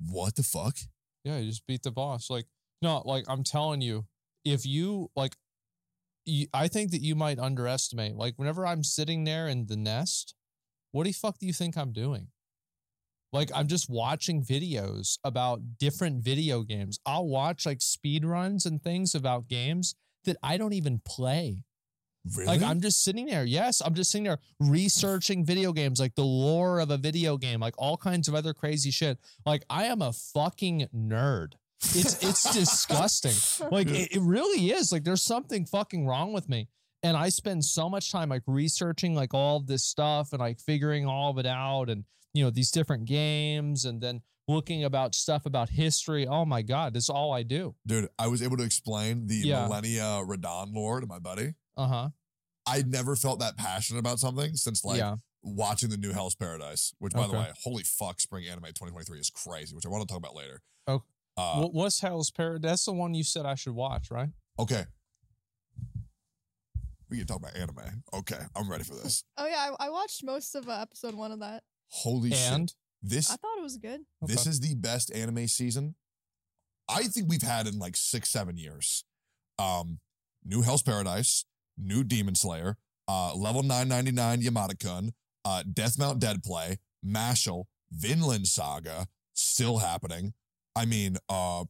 [0.09, 0.77] What the fuck?
[1.23, 2.29] Yeah, you just beat the boss.
[2.29, 2.45] Like,
[2.81, 4.05] no, like I'm telling you,
[4.43, 5.35] if you like,
[6.25, 8.15] you, I think that you might underestimate.
[8.15, 10.35] Like, whenever I'm sitting there in the nest,
[10.91, 12.27] what the fuck do you think I'm doing?
[13.33, 16.99] Like, I'm just watching videos about different video games.
[17.05, 21.65] I'll watch like speed runs and things about games that I don't even play.
[22.35, 22.47] Really?
[22.47, 23.45] Like I'm just sitting there.
[23.45, 27.59] Yes, I'm just sitting there researching video games, like the lore of a video game,
[27.59, 29.19] like all kinds of other crazy shit.
[29.45, 31.53] Like I am a fucking nerd.
[31.83, 33.69] It's it's disgusting.
[33.71, 34.91] Like it, it really is.
[34.91, 36.67] Like there's something fucking wrong with me.
[37.03, 41.05] And I spend so much time like researching like all this stuff and like figuring
[41.05, 42.03] all of it out and
[42.33, 46.25] you know these different games and then looking about stuff about history.
[46.27, 47.75] Oh my god, that's all I do.
[47.85, 49.67] Dude, I was able to explain the Yeah.
[49.69, 51.53] Malenia Radahn lore to my buddy.
[51.77, 52.09] Uh huh.
[52.67, 55.15] I'd never felt that passionate about something since like yeah.
[55.43, 59.29] watching the new Hell's Paradise, which by the way, holy fuck, Spring Anime 2023 is
[59.29, 60.61] crazy, which I want to talk about later.
[60.87, 61.03] Oh.
[61.37, 62.61] Uh, what's Hell's Paradise?
[62.69, 64.29] That's the one you said I should watch, right?
[64.57, 64.85] okay.
[67.09, 68.01] We can talk about anime.
[68.13, 69.23] Okay, I'm ready for this.
[69.37, 71.63] Oh yeah, I, I watched most of uh, episode one of that.
[71.89, 72.75] Holy And shit.
[73.03, 74.01] This I thought it was good.
[74.23, 74.49] This Okay.
[74.49, 75.95] is the best anime season
[76.89, 79.03] I think we've had in like six, seven years.
[79.59, 79.99] Um,
[80.43, 81.45] new Hell's Paradise,
[81.77, 85.13] new Demon Slayer, uh, level 999 Yamada-kun,
[85.43, 90.33] uh, Death Mount Dead Play, Mashle, Vinland Saga, still happening.
[90.75, 91.65] I mean, uh,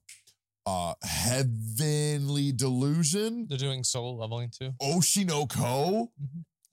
[0.66, 4.72] uh, Heavenly Delusion, they're doing solo leveling too.
[4.82, 6.12] Oshi no Ko.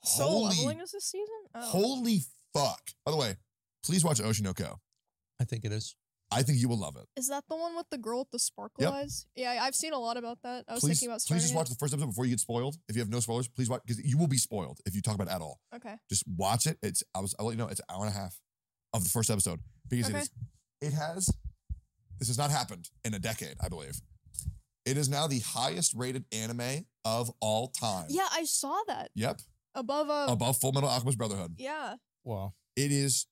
[0.04, 1.26] Solo Holy, leveling is this season?
[1.54, 1.60] Oh.
[1.60, 2.22] holy
[2.54, 2.80] fuck.
[3.04, 3.36] By the way,
[3.84, 4.80] please watch Oshi no Ko.
[5.40, 5.96] I think it is.
[6.32, 7.06] I think you will love it.
[7.16, 8.92] Is that the one with the girl with the sparkle Yep.
[8.92, 9.26] eyes?
[9.36, 10.64] Yeah, I've seen a lot about that.
[10.68, 11.56] I was please, thinking about please starting just it.
[11.56, 12.76] watch the first episode before you get spoiled.
[12.88, 15.14] If you have no spoilers, please watch because you will be spoiled if you talk
[15.14, 15.60] about it at all.
[15.74, 15.94] Okay.
[16.08, 16.78] Just watch it.
[16.82, 18.40] It's I was I'll let you know it's an hour and a half
[18.94, 20.22] of the first episode because it Okay.
[20.22, 20.30] is
[20.80, 21.30] it has
[22.18, 24.00] this has not happened in a decade, I believe.
[24.84, 28.06] It is now the highest rated anime of all time.
[28.08, 29.40] Yeah, I saw that Yep.
[29.74, 31.54] above uh Above Full Metal Alchemist Brotherhood.
[31.58, 31.96] yeah.
[32.24, 32.54] Wow.
[32.76, 33.26] It is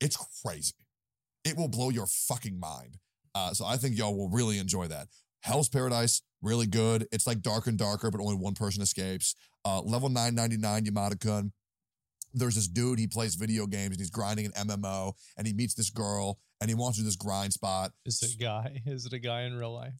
[0.00, 0.74] it's crazy.
[1.44, 2.98] It will blow your fucking mind.
[3.34, 5.08] Uh, so I think y'all will really enjoy that.
[5.40, 7.08] Hell's Paradise, really good.
[7.10, 9.34] It's like darker and darker, but only one person escapes.
[9.64, 11.52] Uh, level 999 Yamada-kun.
[12.34, 15.74] There's this dude, he plays video games and he's grinding an MMO and he meets
[15.74, 17.92] this girl and he wants to do this grind spot.
[18.06, 18.82] Is it a guy?
[18.86, 19.92] Is it a guy in real life?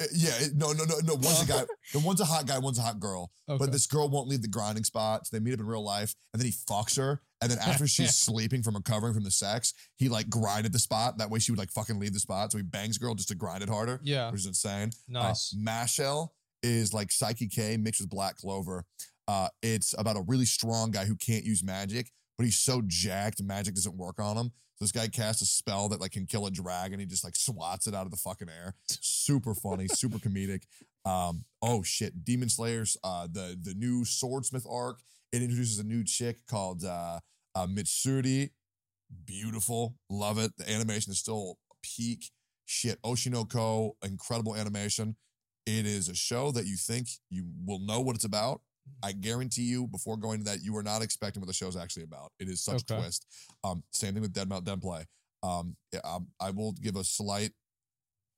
[0.00, 1.14] Uh, Yeah, no, no, no, no.
[1.14, 3.30] One's a guy, the one's a hot guy, one's a hot girl.
[3.48, 3.58] Okay.
[3.58, 5.26] But this girl won't leave the grinding spot.
[5.26, 7.86] So they meet up in real life and then he fucks her And then after
[7.86, 11.18] she's sleeping from recovering from the sex, he like grinded the spot.
[11.18, 12.50] That way she would like fucking leave the spot.
[12.52, 14.30] So he bangs girl just to grind it harder, Yeah.
[14.30, 14.90] which is insane.
[15.08, 15.54] Nice.
[15.54, 16.28] Uh, Mashle
[16.62, 18.84] is like Saiki K mixed with Black Clover.
[19.28, 23.42] Uh, it's about a really strong guy who can't use magic, but he's so jacked,
[23.42, 24.52] magic doesn't work on him.
[24.76, 26.98] So this guy casts a spell that like can kill a dragon.
[26.98, 28.74] He just like swats it out of the fucking air.
[28.86, 30.62] Super funny, super comedic.
[31.04, 35.00] Um, oh shit, Demon Slayers, uh, the the new Swordsmith arc.
[35.32, 37.20] It introduces a new chick called uh,
[37.54, 38.50] uh Mitsuri.
[39.26, 40.56] Beautiful, love it.
[40.56, 42.30] The animation is still peak
[42.64, 43.00] shit.
[43.02, 45.16] Oshi no Ko, incredible animation.
[45.66, 48.60] It is a show that you think you will know what it's about.
[49.02, 52.04] I guarantee you, before going to that, you are not expecting what the show's actually
[52.04, 52.32] about.
[52.38, 53.26] It is such a twist.
[53.62, 55.04] Um, same thing with Dead Mount Death Play.
[55.42, 57.50] Um, um, I will give a slight,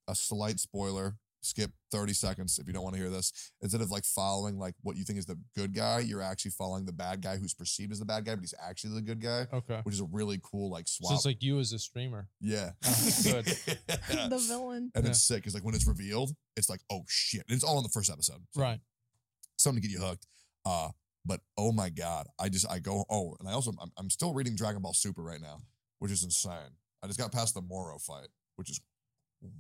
[0.08, 1.16] a slight spoiler.
[1.42, 3.52] Skip thirty seconds if you don't want to hear this.
[3.62, 6.84] Instead of like following like what you think is the good guy, you're actually following
[6.84, 9.46] the bad guy who's perceived as the bad guy, but he's actually the good guy,
[9.52, 9.78] Okay.
[9.84, 11.10] which is a really cool like swap.
[11.10, 12.26] So it's like you as a streamer.
[12.40, 12.70] yeah,
[13.22, 13.44] good.
[13.68, 14.90] the villain.
[14.96, 15.10] and Yeah.
[15.10, 15.46] it's sick.
[15.46, 17.44] It's like when it's revealed, it's like oh shit.
[17.48, 18.40] And it's all in the first episode.
[18.50, 18.80] So Right.
[19.66, 20.26] Something to get you hooked.
[20.64, 20.88] Uh,
[21.24, 24.32] but oh my god, I just I go oh, and I also I'm, I'm still
[24.32, 25.58] reading Dragon Ball Super right now,
[25.98, 26.72] which is insane.
[27.02, 28.80] I just got past the Moro fight, which is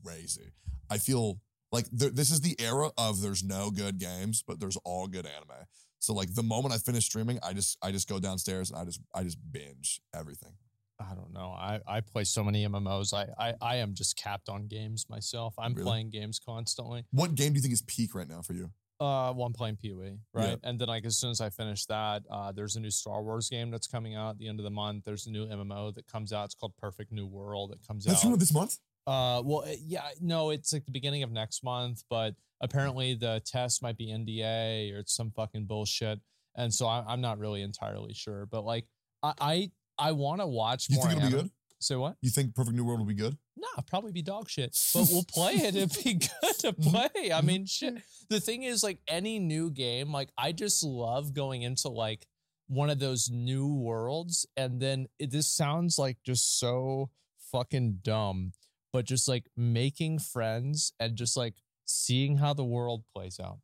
[0.04, 0.52] crazy.
[0.88, 1.40] I feel
[1.72, 5.26] like th- this is the era of there's no good games, but there's all good
[5.26, 5.66] anime.
[5.98, 8.84] So like the moment I finish streaming, I just I just go downstairs and I
[8.84, 10.52] just I just binge everything.
[10.98, 11.50] I don't know.
[11.50, 13.12] I, I play so many MMOs.
[13.12, 15.54] I, I I am just capped on games myself.
[15.58, 15.84] I'm Really?
[15.84, 17.04] playing games constantly.
[17.10, 18.70] What game do you think is peak right now for you?
[18.98, 20.58] Uh, one playing PoE, right?
[20.64, 23.50] And then like as soon as I finish that, uh, there's a new Star Wars
[23.50, 25.04] game that's coming out at the end of the month.
[25.04, 26.46] There's a new MMO that comes out.
[26.46, 27.72] It's called Perfect New World.
[27.72, 28.30] That comes That's out.
[28.30, 28.78] from this month.
[29.06, 33.42] Uh, well, uh, yeah, no, it's like the beginning of next month, but apparently the
[33.44, 36.18] test might be NDA or it's some fucking bullshit,
[36.56, 38.46] and so I, I'm not really entirely sure.
[38.46, 38.86] But like,
[39.22, 41.06] I I, I want to watch You more.
[41.08, 41.50] think it'll be good?
[41.80, 42.16] Say what?
[42.22, 43.36] You think Perfect New World will be good?
[43.56, 45.74] Nah, probably be dog shit, but we'll play it.
[45.76, 47.32] It'd be good to play.
[47.32, 47.94] I mean, shit.
[48.28, 52.26] The thing is, like any new game, like I just love going into like
[52.68, 57.10] one of those new worlds, and then it, this sounds like just so
[57.50, 58.52] fucking dumb,
[58.92, 61.54] but just like making friends and just like
[61.86, 63.60] seeing how the world plays out.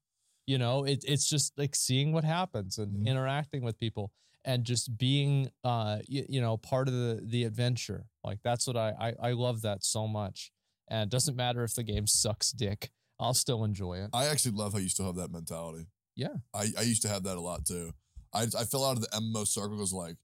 [0.46, 3.06] You know, it, it's just like seeing what happens and Mhm.
[3.06, 4.10] interacting with people
[4.44, 8.76] and just being uh you, you know part of the the adventure like that's what
[8.76, 10.50] I, I i love that so much
[10.88, 12.90] and it doesn't matter if the game sucks dick
[13.20, 15.86] i'll still enjoy it I actually love how you still have that mentality.
[16.16, 16.34] Yeah.
[16.54, 17.92] I, I used to have that a lot too.
[18.34, 20.16] I I fell out of the MMO circle because like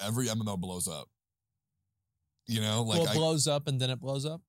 [0.00, 1.08] every MMO blows up.
[2.46, 4.40] You know, like well it I blows up and then it blows up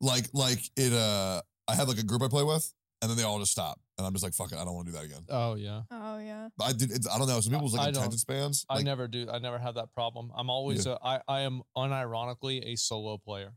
[0.00, 3.24] like like it uh I have like a group I play with and then they
[3.24, 3.78] all just stop.
[3.98, 5.22] And I'm just like, fuck it, I don't want to do that again.
[5.30, 6.48] oh yeah Oh yeah.
[6.60, 7.40] I did it's, I don't know.
[7.40, 8.64] Some people's I like don't- attention spans.
[8.68, 11.62] i Like, never do i never have that problem i'm always a, I, I am
[11.76, 13.52] unironically a solo player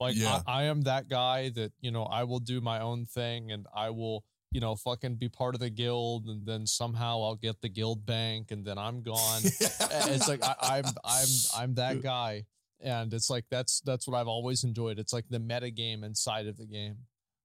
[0.00, 0.40] like Yeah.
[0.46, 3.66] I, I am that guy that you know i will do my own thing and
[3.74, 7.60] i will you know fucking be part of the guild and then somehow i'll get
[7.60, 12.44] the guild bank and then i'm gone it's like I, I'm I'm I'm that guy,
[12.80, 14.98] and it's like that's that's what I've always enjoyed.
[14.98, 16.96] It's like the meta game inside of the game.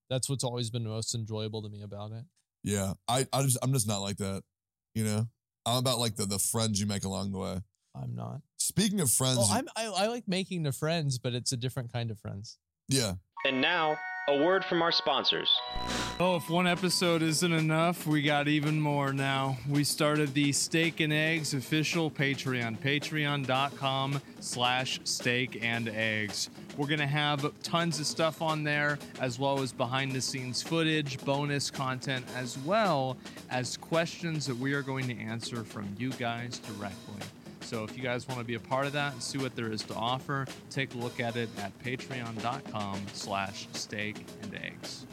[0.09, 2.23] That's what's always been most enjoyable to me about it.
[2.63, 2.93] yeah.
[3.07, 4.43] I, I just I'm just not like that.
[4.93, 5.27] You know?
[5.65, 7.59] I'm about like the the friends you make along the way.
[7.95, 8.41] I'm not.
[8.57, 11.91] Speaking of friends, Oh, I'm I, I like making the friends, but it's a different
[11.93, 12.57] kind of friends.
[12.87, 13.13] yeah.
[13.45, 13.95] And now,
[14.27, 15.55] a word from our sponsors.
[16.19, 19.57] Oh, if one episode isn't enough, we got even more now.
[19.69, 26.49] We started the Steak and Eggs official Patreon, patreon.com slash steak and eggs.
[26.75, 30.61] We're going to have tons of stuff on there, as well as behind the scenes
[30.63, 33.17] footage, bonus content, as well
[33.51, 37.21] as questions that we are going to answer from you guys directly.
[37.65, 39.71] So if you guys want to be a part of that and see what there
[39.71, 45.07] is to offer, take a look at it at patreon.com slash steak and eggs.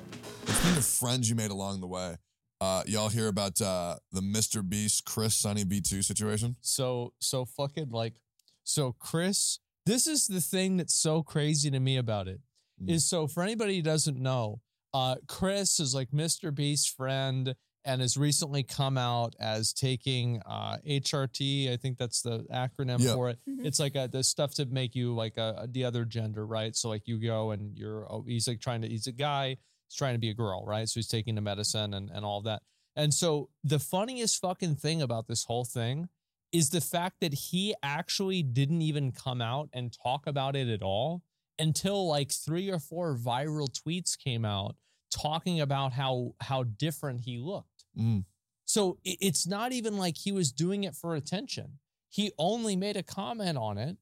[0.44, 2.16] Speaking of friends you made along the way,
[2.60, 4.68] uh, y'all hear about uh, the Mr.
[4.68, 6.56] Beast Chris Sunny V2 situation?
[6.60, 8.20] So so fucking like
[8.64, 12.40] so Chris, this is the thing that's so crazy to me about it.
[12.82, 12.90] Mm.
[12.90, 14.60] Is so for anybody who doesn't know,
[14.92, 16.54] uh Chris is like Mr.
[16.54, 17.54] Beast's friend
[17.84, 21.72] and has recently come out as taking uh HRT.
[21.72, 23.14] I think that's the acronym Yeah.
[23.14, 23.38] for it.
[23.48, 23.64] Mhm.
[23.66, 26.74] It's like a, the stuff to make you like a, the other gender, right?
[26.76, 29.48] So like you go and you're oh, he's like trying to he's a guy,
[29.88, 30.88] he's trying to be a girl, right?
[30.88, 32.62] So he's taking the medicine and and all that.
[32.94, 36.08] And so the funniest fucking thing about this whole thing
[36.52, 40.82] is the fact that he actually didn't even come out and talk about it at
[40.82, 41.22] all
[41.58, 44.76] until like three or four viral tweets came out
[45.10, 47.68] talking about how how different he looked.
[47.98, 48.24] Mm.
[48.64, 51.78] So it's not even like he was doing it for attention.
[52.08, 53.96] he only made a comment on it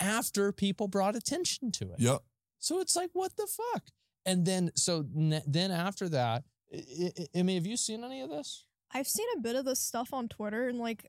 [0.00, 1.98] after people brought attention to it.
[2.00, 2.20] Yep.
[2.58, 3.84] So it's like, what the fuck?
[4.24, 6.42] And then, so n- then after that,
[6.74, 8.64] I, I, I mean, have you seen any of this?
[8.92, 11.08] I've seen a bit of this stuff on Twitter and like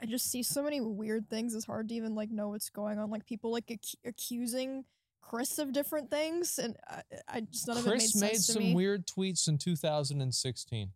[0.00, 1.54] I just see so many weird things.
[1.54, 3.10] It's hard to even like know what's going on.
[3.10, 4.84] Like people like ac- accusing
[5.22, 8.32] Chris of different things, and I, I just none of it made Chris sense made
[8.34, 8.74] to some me.
[8.74, 10.90] weird tweets in 2016.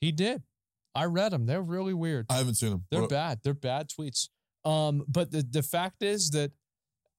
[0.00, 0.42] He did.
[0.94, 1.46] I read them.
[1.46, 2.26] They're really weird.
[2.30, 2.84] I haven't seen them.
[2.90, 3.40] They're What- bad.
[3.42, 4.28] They're bad tweets.
[4.64, 6.52] Um, but the the fact is that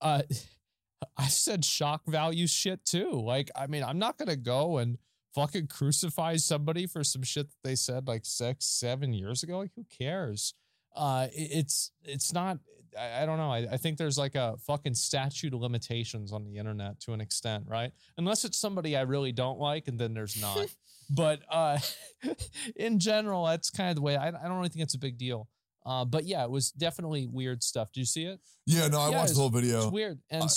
[0.02, 0.24] uh
[1.18, 3.12] I said shock value shit too.
[3.12, 4.98] Like, I mean, I'm not gonna go and
[5.36, 9.60] fucking crucify somebody for some shit that they said like six, seven years ago.
[9.60, 10.54] Like, who cares?
[10.96, 12.60] Uh it- it's it's not
[12.98, 13.52] I, I don't know.
[13.52, 17.20] I, I think there's like a fucking statute of limitations on the internet to an
[17.20, 17.92] extent, right?
[18.18, 20.58] Unless it's somebody I really don't like, and then there's not.
[21.10, 21.78] but uh
[22.76, 25.18] in general, that's kind of the way I, I don't really think it's a big
[25.18, 25.48] deal.
[25.86, 27.92] Uh, but yeah, it was definitely weird stuff.
[27.92, 28.40] Do you see it?
[28.66, 29.90] Yeah, no, I Yeah, watched the whole It's video.
[29.92, 30.20] weird.
[30.30, 30.48] And I-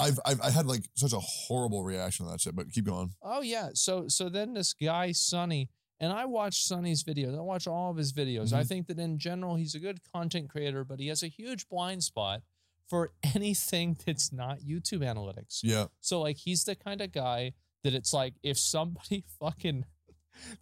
[0.00, 3.10] I've, I've I had like such a horrible reaction to that shit, but keep going.
[3.22, 7.36] oh yeah, so so then this guy Sunny, and I watch Sunny's videos.
[7.36, 8.52] I watch all of his videos.
[8.52, 8.68] I Mhm.
[8.68, 12.04] think that in general he's a good content creator, but he has a huge blind
[12.04, 12.42] spot
[12.88, 15.58] for anything that's not YouTube analytics.
[15.64, 15.86] Yeah.
[16.00, 19.84] So like he's the kind of guy that it's like if somebody fucking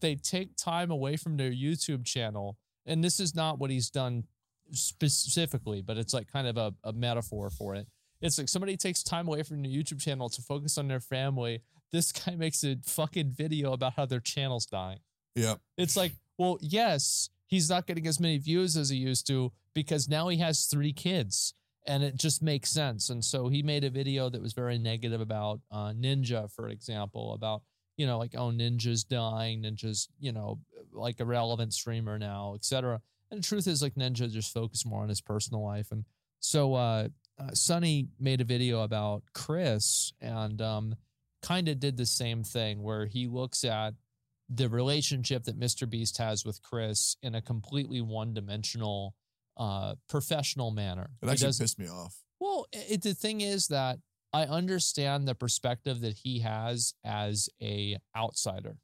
[0.01, 4.25] they take time away from their YouTube channel, and this is not what he's done
[4.73, 7.87] specifically, but it's like kind of a, a metaphor for it.
[8.21, 11.63] It's like somebody takes time away from their YouTube channel to focus on their family.
[11.93, 15.01] This guy makes a fucking video about how their channel's dying.
[15.35, 15.57] Yeah.
[15.77, 20.09] It's like, well, yes, he's not getting as many views as he used to because
[20.09, 21.55] now he has three kids
[21.87, 23.11] and it just makes sense.
[23.11, 27.35] And so he made a video that was very negative about uh, Ninja, for example,
[27.35, 27.63] about,
[27.97, 30.59] you know, like, oh, Ninja's dying, Ninja's, you know,
[30.93, 33.01] like a relevant streamer now, etc.
[33.31, 35.91] And the truth is, like, Ninja just focused more on his personal life.
[35.91, 36.05] And
[36.41, 37.09] so uh,
[37.39, 40.95] uh, Sunny made a video about Chris and um,
[41.43, 43.95] kind of did the same thing where he looks at
[44.49, 45.89] the relationship that Mr.
[45.89, 49.15] Beast has with Chris in a completely one dimensional,
[49.57, 51.11] uh, professional manner.
[51.23, 52.23] It actually pissed me off.
[52.39, 53.99] well, it, the thing is that
[54.37, 58.77] I understand the perspective that he has as a outsider.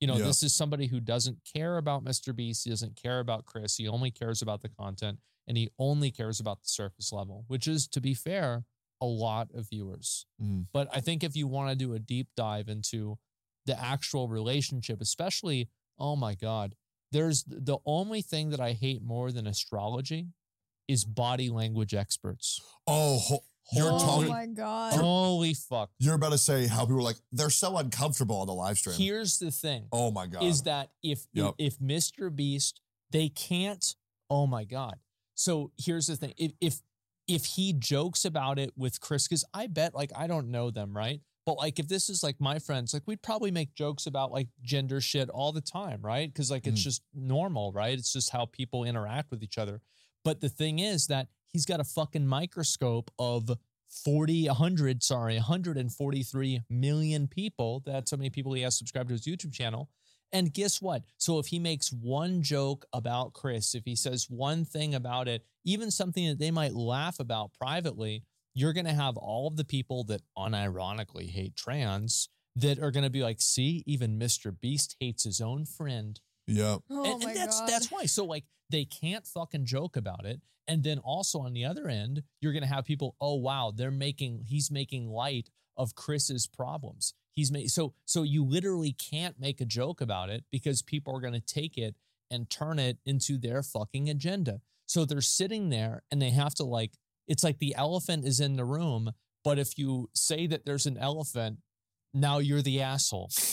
[0.00, 0.26] You know, Yeah.
[0.26, 2.36] this is somebody who doesn't care about Mr.
[2.36, 2.64] Beast.
[2.64, 3.76] He doesn't care about Chris.
[3.76, 7.66] He only cares about the content and he only cares about the surface level, which
[7.66, 8.66] is, to be fair,
[9.00, 10.26] a lot of viewers.
[10.42, 10.66] Mm.
[10.72, 13.18] But I think if you want to do a deep dive into
[13.64, 16.74] the actual relationship, especially, oh my God,
[17.12, 20.28] there's the only thing that I hate more than astrology
[20.86, 22.60] is body language experts.
[22.86, 23.40] Oh,
[23.72, 24.28] you're oh talking.
[24.28, 24.94] my god.
[24.94, 25.90] Holy fuck.
[25.98, 28.96] You're about to say how people were like they're so uncomfortable on the live stream.
[28.96, 30.42] Here's the thing oh my god.
[30.42, 31.54] is that if Yep.
[31.58, 32.34] if Mr.
[32.34, 32.80] Beast,
[33.10, 33.94] they can't,
[34.30, 34.96] oh my God.
[35.34, 36.34] So here's the thing.
[36.36, 36.80] If if
[37.26, 40.96] if he jokes about it with Chris, because I bet like I don't know them,
[40.96, 41.20] right?
[41.44, 44.48] But like if this is like my friends, like we'd probably make jokes about like
[44.62, 46.30] gender shit all the time, right?
[46.32, 46.84] Because like it's Mhm.
[46.84, 47.98] just normal, right?
[47.98, 49.80] It's just how people interact with each other.
[50.24, 51.28] But the thing is that
[51.58, 53.50] he's got a fucking microscope of
[54.04, 57.82] 40, 100, sorry, 143 million people.
[57.84, 59.90] That's how many people he has subscribed to his YouTube channel.
[60.32, 61.02] And guess what?
[61.16, 65.44] So if he makes one joke about Chris, if he says one thing about it,
[65.64, 68.22] even something that they might laugh about privately,
[68.54, 73.02] you're going to have all of the people that unironically hate trans that are going
[73.02, 74.54] to be like, see, even Mr.
[74.60, 76.20] Beast hates his own friend.
[76.48, 76.78] Yeah.
[76.90, 77.68] Oh and, my and that's god.
[77.68, 78.06] that's why.
[78.06, 80.40] So like they can't fucking joke about it.
[80.66, 84.44] And then also on the other end, you're gonna have people, oh wow, they're making
[84.48, 87.14] he's making light of Chris's problems.
[87.34, 91.20] He's made so so you literally can't make a joke about it because people are
[91.20, 91.94] gonna take it
[92.30, 94.60] and turn it into their fucking agenda.
[94.86, 96.92] So they're sitting there and they have to like
[97.26, 99.12] it's like the elephant is in the room,
[99.44, 101.58] but if you say that there's an elephant,
[102.14, 103.30] now you're the asshole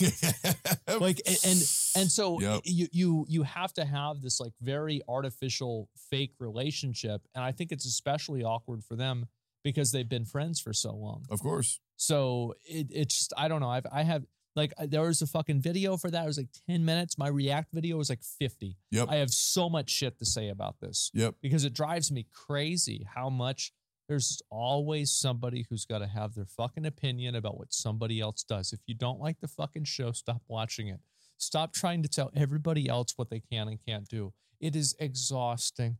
[1.00, 1.58] like and and,
[1.96, 2.60] and so Yep.
[2.64, 7.72] you you you have to have this like very artificial fake relationship and i think
[7.72, 9.26] it's especially awkward for them
[9.62, 11.80] because they've been friends for so long of course.
[11.96, 14.24] so it, it's just i don't know i've i have
[14.54, 17.28] like uh, there was a fucking video for that it was like 10 minutes my
[17.28, 19.08] react video was like 50 Yep.
[19.10, 21.34] i have so much shit to say about this Yep.
[21.42, 23.72] because it drives me crazy how much
[24.08, 28.72] there's always somebody who's got to have their fucking opinion about what somebody else does.
[28.72, 31.00] If you don't like the fucking show, stop watching it.
[31.38, 34.32] Stop trying to tell everybody else what they can and can't do.
[34.60, 35.98] It is exhausting.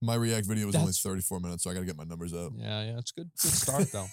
[0.00, 2.52] My React video was only 34 minutes, so I got to get my numbers up.
[2.56, 3.30] Yeah, yeah, it's good.
[3.42, 4.06] Good start though.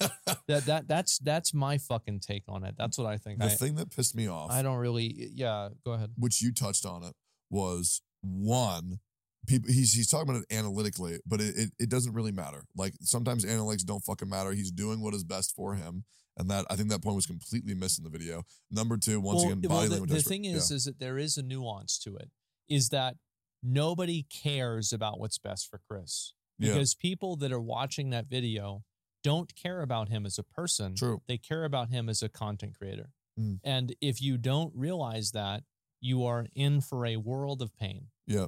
[0.47, 2.73] that that that's that's my fucking take on it.
[2.75, 3.37] That's what I think.
[3.39, 5.29] the I, thing that pissed me off, I don't really.
[5.33, 6.13] Yeah, go ahead.
[6.17, 7.13] which you touched on it,
[7.51, 8.99] was one,
[9.45, 12.63] people he's he's talking about it analytically, but it, it it doesn't really matter.
[12.75, 14.51] Like sometimes analytics don't fucking matter.
[14.51, 16.03] He's doing what is best for him.
[16.37, 18.43] And that I think that point was completely missed in the video.
[18.69, 20.09] Number two, once well, again, well, the, language.
[20.09, 20.29] the expert.
[20.29, 20.75] thing is, Yeah.
[20.75, 22.29] is that there is a nuance to it.
[22.67, 23.15] Is that
[23.63, 26.73] nobody cares about what's best for Chris Yeah.
[26.73, 28.83] because people that are watching that video
[29.23, 30.93] don't care about him as a person.
[30.95, 31.21] True.
[31.27, 33.11] They care about him as a content creator.
[33.39, 33.59] Mm.
[33.63, 35.63] And if you don't realize that,
[35.99, 38.07] you are in for a world of pain.
[38.27, 38.47] Yeah.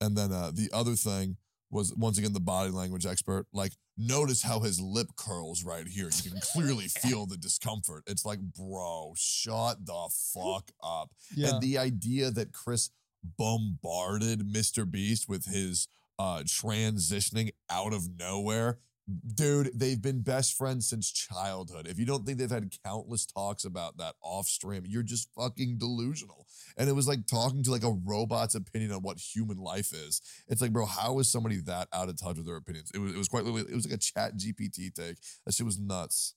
[0.00, 1.36] And then uh, the other thing
[1.70, 3.46] was once again the body language expert.
[3.52, 6.10] Like, notice how his lip curls right here.
[6.24, 8.04] You can clearly feel the discomfort.
[8.06, 11.10] It's like, bro, shut the fuck up.
[11.52, 12.90] And the idea that Chris
[13.38, 14.90] bombarded Mr.
[14.90, 15.86] Beast with his
[16.18, 18.78] uh transitioning out of nowhere.
[19.34, 21.86] Dude, they've been best friends since childhood.
[21.88, 25.78] If you don't think they've had countless talks about that off stream, you're just fucking
[25.78, 26.46] delusional.
[26.76, 30.20] And it was like talking to like a robot's opinion on what human life is.
[30.48, 32.90] It's like, bro, how is somebody that out of touch with their opinions?
[32.94, 35.16] It was it was quite literally, it was like a chat GPT take.
[35.44, 36.34] That shit was nuts.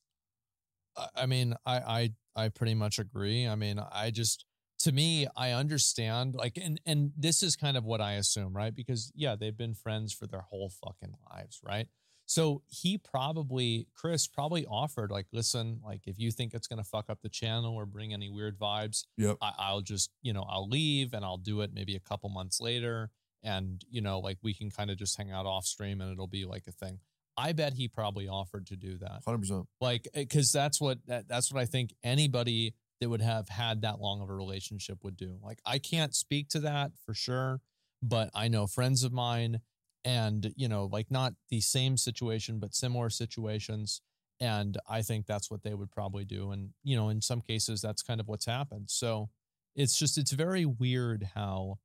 [1.16, 3.48] I- mean, I, I I pretty much agree.
[3.48, 4.45] I mean, I just
[4.80, 8.74] to me, I understand like and and this is kind of what I assume, right?
[8.74, 11.88] Because yeah, they've been friends for their whole fucking lives, right?
[12.26, 17.10] So he probably Chris probably offered like, listen, like if you think it's gonna fuck
[17.10, 19.38] up the channel or bring any weird vibes, Yep.
[19.41, 22.60] I, I'll just you know I'll leave and I'll do it maybe a couple months
[22.62, 23.10] later,
[23.44, 26.28] and you know like we can kind of just hang out off stream and it'll
[26.28, 27.00] be like a thing.
[27.36, 29.66] I bet he probably offered to do that Hundred percent.
[29.82, 33.82] like eh, because that's what that, that's what i think anybody that would have had
[33.82, 37.60] that long of a relationship would do like i can't speak to that for sure
[38.04, 39.62] but i know friends of mine
[40.06, 44.02] and you know like not the same situation but similar situations
[44.40, 47.82] and i think that's what they would probably do and you know in some cases
[47.82, 49.30] that's kind of what's happened so
[49.76, 51.78] it's just it's very weird how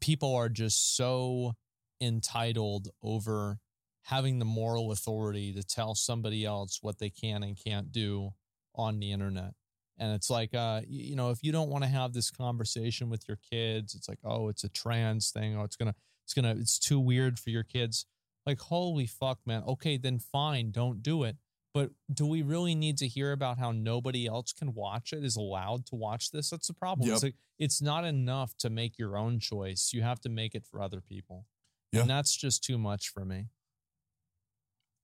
[0.00, 1.52] people are just so
[2.00, 3.58] entitled over
[4.04, 8.30] having the moral authority to tell somebody else what they can and can't do
[8.74, 9.52] on the internet.
[9.98, 13.28] And it's like, uh, you know, if you don't want to have this conversation with
[13.28, 15.56] your kids, it's like, oh, it's a trans thing.
[15.56, 15.94] Oh, it's gonna,
[16.24, 18.06] it's gonna, it's too weird for your kids.
[18.46, 19.62] Like, holy fuck, man.
[19.66, 21.36] Okay, then fine, don't do it.
[21.74, 25.36] But do we really need to hear about how nobody else can watch it, is
[25.36, 26.50] allowed to watch this?
[26.50, 27.10] That's the problem.
[27.10, 29.90] It's like it's not enough to make your own choice.
[29.94, 31.46] You have to make it for other people.
[31.92, 32.02] Yeah.
[32.02, 33.46] And that's just too much for me.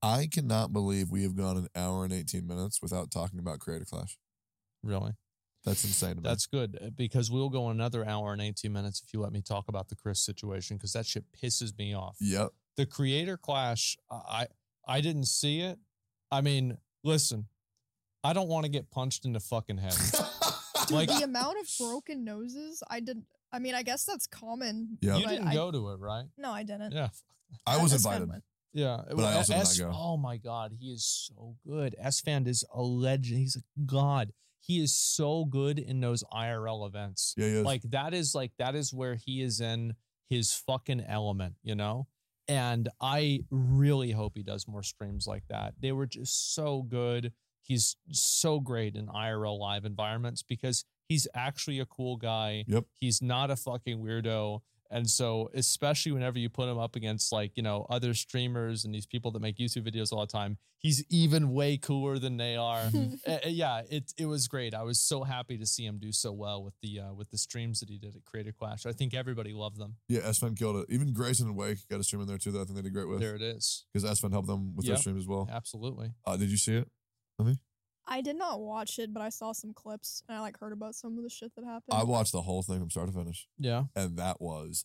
[0.03, 3.87] I cannot believe we have gone an hour and 18 minutes without talking about Creator
[3.87, 4.19] Clash.
[4.83, 5.13] Really.
[5.69, 6.29] That's insane to me.
[6.29, 9.41] That's good uh, because we'll go another hour and 18 minutes if you let me
[9.43, 12.17] talk about the Chris situation because that shit pisses me off.
[12.21, 12.51] yep.
[12.77, 14.47] The creator clash, I
[14.87, 15.79] I didn't see it.
[16.31, 17.47] I mean, listen,
[18.23, 19.95] I don't want to get punched in the fucking head.
[20.13, 23.25] Dude, Like- the amount of broken noses, I didn't.
[23.53, 24.99] I mean, I guess that's common.
[25.01, 25.17] Yeah.
[25.17, 26.27] You didn't I- go to it, right?
[26.37, 26.93] No, I didn't.
[26.93, 27.09] Yeah.
[27.67, 28.29] I was This guy invited.
[28.31, 28.45] went.
[28.75, 29.99] Yeah, But I also did not go.
[29.99, 31.97] Oh my god, he is so good.
[32.05, 33.39] Esfand is a legend.
[33.41, 34.33] He's a god.
[34.69, 37.35] He is so good in those IRL events.
[37.37, 37.61] Yeah, yeah.
[37.63, 39.95] Like that is like that is where he is in
[40.29, 42.07] his fucking element, you know?
[42.47, 45.75] And I really hope he does more streams like that.
[45.81, 47.33] They were just so good.
[47.63, 52.65] He's so great in IRL live environments because he's actually a cool guy.
[52.67, 52.85] Yep.
[52.95, 54.61] He's not a fucking weirdo.
[54.91, 58.95] And so, especially whenever you put him up against like, you know, other streamers and
[58.95, 62.57] these people that make YouTube videos all the time, he's even way cooler than they
[62.57, 62.83] are.
[63.27, 64.75] Uh, yeah, it it was great.
[64.75, 67.37] I was so happy to see him do so well with the uh, with the
[67.37, 68.87] streams that he did at Creator Clash.
[68.87, 69.97] I think everybody loved them.
[70.09, 70.87] yeah, Esfand killed it.
[70.89, 72.95] Even Grayson and Wake got a stream in there too that I think they did
[72.95, 73.21] great with.
[73.21, 73.85] There it is.
[73.93, 75.49] Because Esfand helped them with their stream as well.
[75.53, 76.13] Absolutely.
[76.25, 76.89] Uh, did you see it?
[77.41, 77.57] I
[78.23, 81.17] did not watch it, but I saw some clips and I like heard about some
[81.19, 81.93] of the shit that happened.
[81.93, 83.47] I watched the whole thing from start to finish.
[83.59, 83.85] Yeah.
[83.95, 84.85] and that was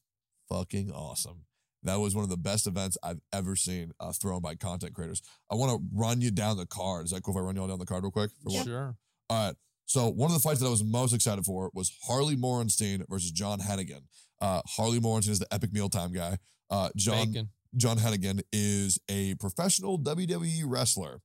[0.50, 1.46] fucking awesome.
[1.84, 5.22] That was one of the best events I've ever seen uh, thrown by content creators.
[5.52, 7.06] I want to run you down the card.
[7.06, 8.32] Is that cool if I run you all down the card real quick?
[8.44, 8.96] For what- Sure.
[9.30, 9.56] All right.
[9.86, 13.32] So one of the fights that I was most excited for was Harley Morenstein versus
[13.32, 14.04] John Hennigan.
[14.40, 16.38] Uh, Harley Morenstein is the epic mealtime guy.
[16.70, 17.50] Uh, John Bacon.
[17.76, 21.20] John Hennigan is a professional WWE wrestler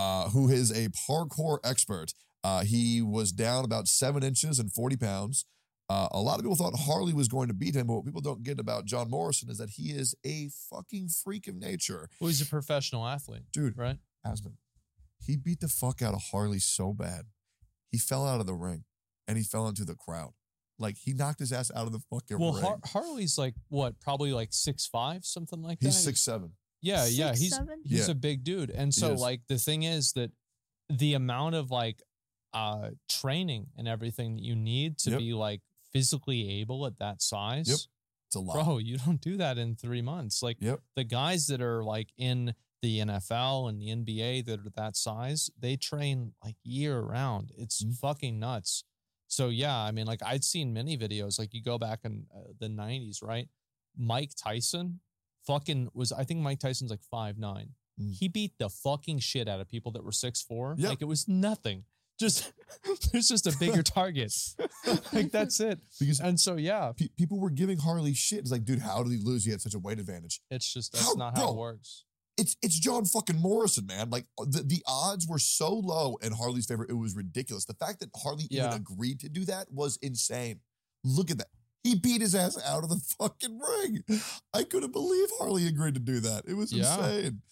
[0.00, 2.12] uh, who is a parkour expert.
[2.42, 5.44] Uh, he was down about seven inches and 40 pounds.
[5.90, 8.20] Uh, a lot of people thought Harley was going to beat him, but what people
[8.20, 12.08] don't get about John Morrison is that he is a fucking freak of nature.
[12.20, 13.98] Well, he's a professional athlete, Dude, right?
[14.24, 14.54] Asmon,
[15.18, 17.24] he beat the fuck out of Harley so bad.
[17.90, 18.84] He fell out of the ring
[19.26, 20.30] and he fell into the crowd.
[20.78, 22.62] Like he knocked his ass out of the fucking Well, ring.
[22.62, 24.00] Har- Harley's like what?
[24.00, 25.86] Probably like six five, something like that?
[25.86, 26.52] He's six seven.
[26.82, 27.82] Yeah, yeah, he's seven?
[27.84, 28.12] he's Yeah.
[28.12, 30.32] a big dude, and so like the thing is that
[30.88, 32.02] the amount of like
[32.52, 35.18] uh training and everything that you need to Yep.
[35.20, 35.60] be like
[35.92, 37.78] physically able at that size Yep.
[38.28, 38.64] It's a lot.
[38.64, 40.42] bro, you don't do that in three months.
[40.42, 40.80] Like Yep.
[40.96, 45.50] the guys that are like in the NFL and the NBA that are that size,
[45.58, 47.52] they train like year round.
[47.56, 47.96] It's Mhm.
[47.98, 48.84] fucking nuts.
[49.28, 51.38] So yeah, I mean, like I'd seen many videos.
[51.38, 53.48] Like you go back in uh, the '90s, right?
[53.96, 55.00] Mike Tyson,
[55.46, 56.12] fucking was.
[56.12, 57.70] I think Mike Tyson's like five nine.
[58.00, 58.12] Mm.
[58.18, 60.74] He beat the fucking shit out of people that were six four.
[60.78, 60.88] Yep.
[60.88, 61.84] Like it was nothing.
[62.18, 62.52] Just
[63.12, 64.32] there's just a bigger target.
[65.12, 65.78] like that's it.
[65.98, 68.40] Because And so yeah, pe- people were giving Harley shit.
[68.40, 69.44] It's like, dude, how did he lose?
[69.44, 70.40] He had such a weight advantage.
[70.50, 72.04] it's just that's How- not how bro, it works.
[72.36, 74.08] It's it's John fucking Morrison, man.
[74.10, 77.64] Like uh, the, the odds were so low in Harley's favor, it was ridiculous.
[77.64, 78.68] The fact that Harley Yeah.
[78.68, 80.60] even agreed to do that was insane.
[81.04, 81.48] Look at that.
[81.82, 84.04] He beat his ass out of the fucking ring.
[84.52, 86.44] I couldn't believe Harley agreed to do that.
[86.46, 86.94] It was Yeah.
[86.96, 87.42] insane.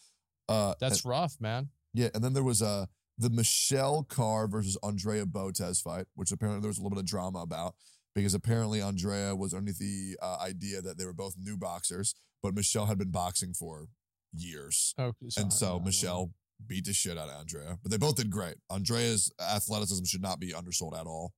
[0.48, 1.70] Uh, That's rough, man.
[1.94, 2.86] Yeah, and then there was uh
[3.16, 7.06] the Michelle Khare versus Andrea Botez fight, which apparently there was a little bit of
[7.06, 7.74] drama about
[8.14, 12.55] because apparently Andrea was underneath the uh, idea that they were both new boxers, but
[12.55, 13.88] Michelle had been boxing for
[14.32, 16.30] years, Oh, and so Michelle
[16.66, 17.78] beat the shit out of Andrea.
[17.82, 18.56] But they both did great.
[18.70, 21.32] Andrea's athleticism should not be undersold at all.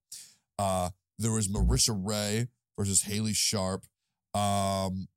[0.59, 2.49] Uh, there was Marisha Ray
[2.81, 3.85] versus Haley Sharp.
[4.35, 5.09] Um,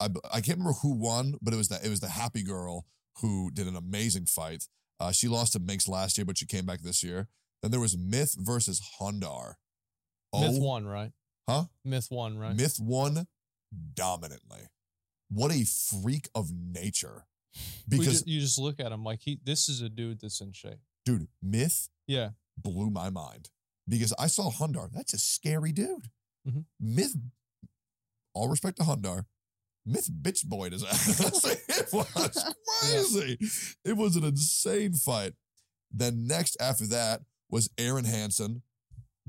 [0.00, 2.86] I I can't remember who won, but it was that it was the Happy Girl
[3.20, 4.64] who did an amazing fight.
[4.98, 7.28] Uh, she lost to Minx last year, but she came back this year.
[7.62, 9.54] Then there was Myth versus Hundar.
[10.34, 11.12] Myth Oh, one, right?
[11.48, 11.64] Huh?
[11.84, 12.56] Myth one, right?
[12.56, 13.26] Myth won
[13.94, 14.68] dominantly.
[15.30, 17.26] What a freak of nature!
[17.88, 19.40] Because ju- you just look at him like he.
[19.44, 20.80] This is a dude that's in shape.
[21.04, 23.50] dude, Myth Yeah, blew my mind
[23.86, 24.90] because I saw Hundar.
[24.92, 26.08] That's a scary dude.
[26.48, 26.64] Mhm.
[26.80, 27.16] Myth,
[28.34, 29.24] all respect to Hundar,
[29.86, 31.20] Myth bitch boyed his ass.
[31.68, 33.38] it was crazy.
[33.84, 35.32] It was an insane fight.
[35.90, 38.62] Then next after that was Arin Hanson,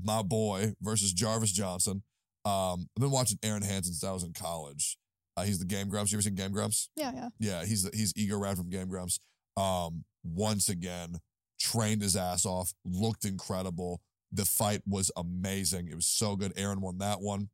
[0.01, 2.03] my boy, versus Jarvis Johnson.
[2.45, 4.97] Um, I've been watching Arin Hanson since I was in college.
[5.38, 6.11] Uh, he's the Game Grumps.
[6.11, 6.89] You ever seen Game Grumps?
[6.95, 7.29] Yeah, yeah.
[7.39, 9.19] Yeah, he's the, he's Ego Rad from Game Grumps.
[9.57, 11.15] Um, once again,
[11.59, 14.01] trained his ass off, looked incredible.
[14.31, 15.87] The fight was amazing.
[15.87, 16.55] It was so good.
[16.55, 17.49] Arin won that one.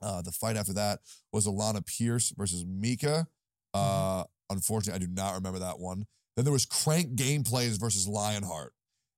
[0.00, 1.00] Uh, the fight after that
[1.32, 3.26] was Alanah Pearce versus Mika.
[3.74, 6.06] Uh, unfortunately, I do not remember that one.
[6.36, 8.72] Then there was Crank Gameplays versus Lionheart.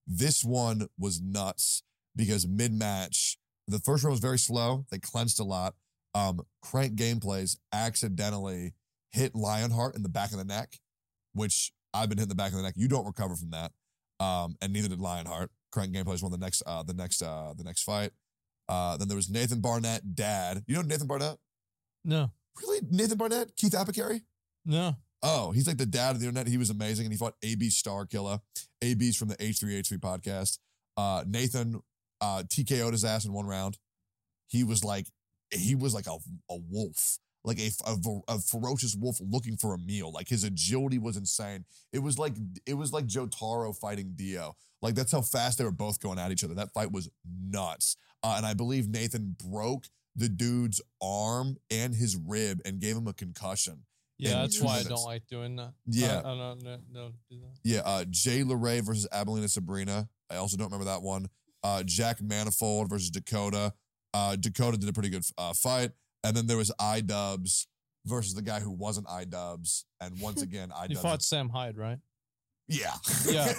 [0.07, 1.83] This one was nuts
[2.17, 3.37] because mid match,
[3.69, 4.87] the first round was very slow.
[4.91, 5.75] They clenched a lot.
[6.15, 8.73] Um, Crank Gameplays accidentally
[9.13, 10.79] hit Lionheart in the back of the neck,
[11.35, 12.75] which I've been hit in the back of the neck.
[12.77, 13.73] You don't recover from that.
[14.19, 15.51] Um, and neither did Lionheart.
[15.73, 18.11] Crank Gameplays won the next uh the next uh the next fight.
[18.69, 20.63] Uh then there was Nathan Barnatt, dad.
[20.67, 21.37] You know Nathan Barnatt?
[22.05, 22.31] no,
[22.61, 22.81] Really?
[22.91, 23.55] Nathan Barnatt?
[23.57, 24.23] Keith Apicary?
[24.65, 24.97] no.
[25.23, 26.47] Oh, he's like the dad of the internet.
[26.49, 28.41] He was amazing, and he fought AB Star Killer.
[28.81, 30.57] AB's from the H3H3 podcast.
[30.97, 31.83] Uh, Nathan
[32.23, 33.77] uh, TKO'd his ass in one round.
[34.47, 35.09] He was like,
[35.53, 36.17] he was like a,
[36.51, 37.97] a wolf, like a, a,
[38.29, 40.13] a ferocious wolf looking for a meal.
[40.13, 41.65] Like his agility was insane.
[41.93, 42.35] It was like
[42.67, 44.57] it was like Jotaro fighting Dio.
[44.83, 46.55] Like that's how fast they were both going at each other.
[46.55, 47.97] That fight was nuts.
[48.23, 49.87] Uh, and I believe Nathan broke
[50.17, 53.85] the dude's arm and his rib and gave him a concussion.
[54.19, 55.73] Yeah, that's why I don't like doing that.
[55.87, 56.21] Yeah.
[56.23, 57.59] I, I don't no, no, do that.
[57.65, 60.11] Yeah, uh, Jay LeRae versus Abelina Sabrina.
[60.29, 61.29] I also don't remember that one.
[61.65, 63.73] Uh, Jack Manifold versus Dakota.
[64.13, 65.93] Uh, Dakota did a pretty good uh, fight.
[66.25, 67.67] And then there was iDubbbz
[68.07, 69.85] versus the guy who wasn't iDubbbz.
[70.01, 71.03] And once again, You iDubbbz.
[71.03, 71.99] fought Sam Hyde, right?
[72.69, 72.95] yeah.
[73.29, 73.53] Yeah.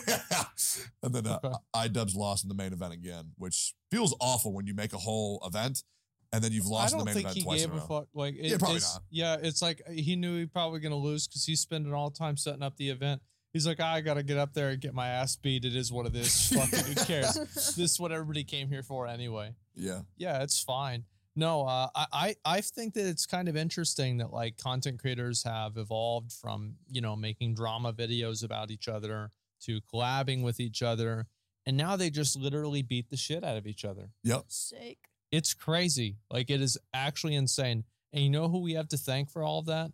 [1.04, 1.56] and then uh, Okay.
[1.76, 5.42] iDubbbz lost in the main event again, which feels awful when you make a whole
[5.46, 5.84] event
[6.32, 7.82] and then you've lost I in don't the main think event he twice gave a
[7.82, 8.08] fuck.
[8.14, 9.04] Like, it, Yeah, probably it's- not.
[9.10, 12.38] Yeah, it's like he knew he probably gonna lose because he's spending all the time
[12.38, 13.22] setting up the event.
[13.52, 15.66] He's like, I gotta get up there and get my ass beat.
[15.66, 16.48] It is what it is.
[16.54, 17.36] Fucking who cares?
[17.76, 19.56] This is what everybody came here for anyway.
[19.76, 20.04] Yeah.
[20.16, 21.04] Yeah, it's fine.
[21.36, 25.44] No, uh, I, I I think that it's kind of interesting that like content creators
[25.44, 29.32] have evolved from you know making drama videos about each other
[29.62, 31.28] to collabing with each other,
[31.66, 34.10] and now they just literally beat the shit out of each other.
[34.24, 34.44] Yep.
[34.48, 34.98] Sick.
[35.32, 36.18] It's crazy.
[36.30, 37.86] Like it is actually insane.
[38.12, 39.91] And you know who we have to thank for all of that?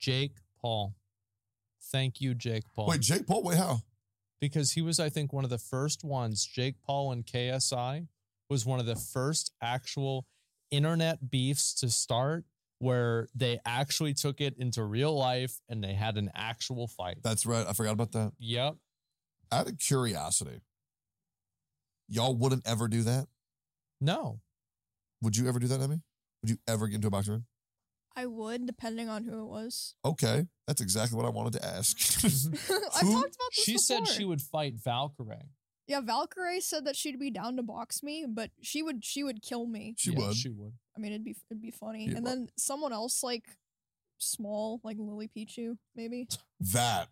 [0.00, 0.96] Jake Paul.
[1.80, 2.88] Thank you, Jake Paul.
[2.88, 3.82] Wait, Jake Paul, wait, how?
[4.44, 6.44] because he was, I think, one of the first ones.
[6.44, 8.08] Jake Paul and KSI
[8.50, 10.26] was one of the first actual
[10.76, 12.44] internet beefs to start
[12.78, 17.18] where they actually took it into real life and they had an actual fight.
[17.22, 17.66] That's right.
[17.66, 18.32] I forgot about that.
[18.38, 18.76] Yep.
[19.52, 20.60] Out of curiosity,
[22.08, 23.26] y'all wouldn't ever do that?
[24.00, 24.40] No.
[25.22, 26.00] Would you ever do that, Emmy?
[26.42, 27.44] Would you ever get into a boxing ring?
[28.16, 29.94] I would, depending on who it was.
[30.04, 31.96] Okay, that's exactly what I wanted to ask.
[31.96, 32.54] Mm-hmm.
[32.74, 35.50] I've talked about this She said she would fight Valkyrie.
[35.86, 39.42] Yeah, Valkyrie said that she'd be down to box me, but she would she would
[39.42, 39.94] kill me.
[39.98, 40.36] She Yeah, would.
[40.36, 40.72] She would.
[40.96, 42.06] I mean, it'd be it'd be funny.
[42.06, 43.44] Yeah, and but- then someone else like
[44.18, 46.28] small, like Lily Pichu, maybe
[46.72, 47.08] That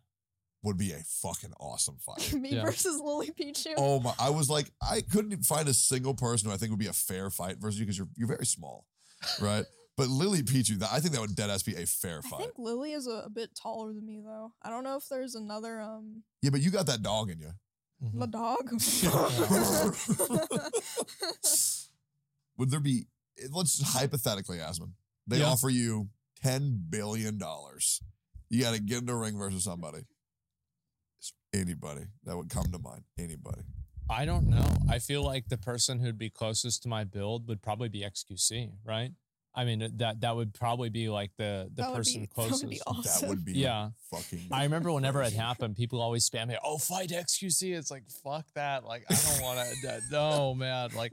[0.62, 2.32] would be a fucking awesome fight.
[2.40, 2.62] me Yeah.
[2.64, 3.74] versus Lily Pichu.
[3.76, 4.14] oh my!
[4.18, 6.92] I was like, I couldn't find a single person who I think would be a
[6.92, 8.86] fair fight versus you because you're you're very small,
[9.40, 9.64] right?
[9.98, 12.40] but Lily Pichu, that I think that would dead ass be a fair fight.
[12.40, 14.52] I think Lily is a, a bit taller than me though.
[14.62, 17.50] I don't know if there's another um yeah, but you got that dog in you.
[18.02, 18.20] Mhm.
[18.20, 18.72] the dog.
[22.58, 23.06] would there be?
[23.50, 24.92] Let's just hypothetically, Asmon.
[25.26, 25.46] They Yeah.
[25.46, 26.08] offer you
[26.42, 28.02] ten billion dollars.
[28.48, 30.04] You got to get in the ring versus somebody.
[31.54, 33.04] Anybody that would come to mind.
[33.18, 33.62] Anybody.
[34.10, 34.66] I don't know.
[34.88, 38.72] I feel like the person who'd be closest to my build would probably be XQC,
[38.84, 39.12] right?
[39.54, 42.34] I mean that that would probably be like the the That would person be- that
[42.34, 42.62] closest.
[42.64, 43.90] would be That would be Yeah.
[44.10, 44.48] fucking.
[44.50, 48.46] I remember whenever it happened, people always spam me, "Oh, fight XQC." It's like fuck
[48.54, 48.84] that.
[48.84, 50.00] Like I don't want to.
[50.10, 50.90] No, man.
[50.96, 51.12] Like,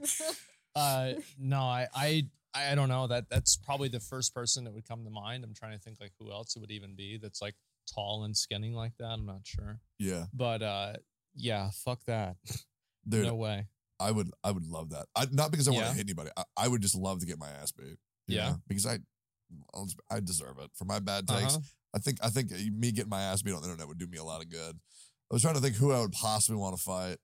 [0.74, 3.06] uh, no, I, I, I don't know.
[3.08, 5.44] That that's probably the first person that would come to mind.
[5.44, 7.54] I'm trying to think like who else it would even be that's like
[7.94, 9.06] tall and skinny like that.
[9.06, 10.92] I'm not sure, yeah, but uh,
[11.34, 12.36] yeah, fuck that.
[13.08, 13.26] dude.
[13.26, 13.66] no way.
[13.98, 14.30] I would.
[14.42, 15.06] I would love that.
[15.14, 16.30] I, not because I want to hit anybody.
[16.36, 17.98] I, I would just love to get my ass beat.
[18.30, 18.50] You Yeah.
[18.50, 18.56] know?
[18.68, 18.98] because I,
[19.74, 21.56] I'll just- I deserve it for my bad takes.
[21.56, 21.60] Uh-huh.
[21.94, 24.18] I think I think me getting my ass beat on the internet would do me
[24.18, 24.78] a lot of good.
[25.30, 27.16] I was trying to think who I would possibly want to fight.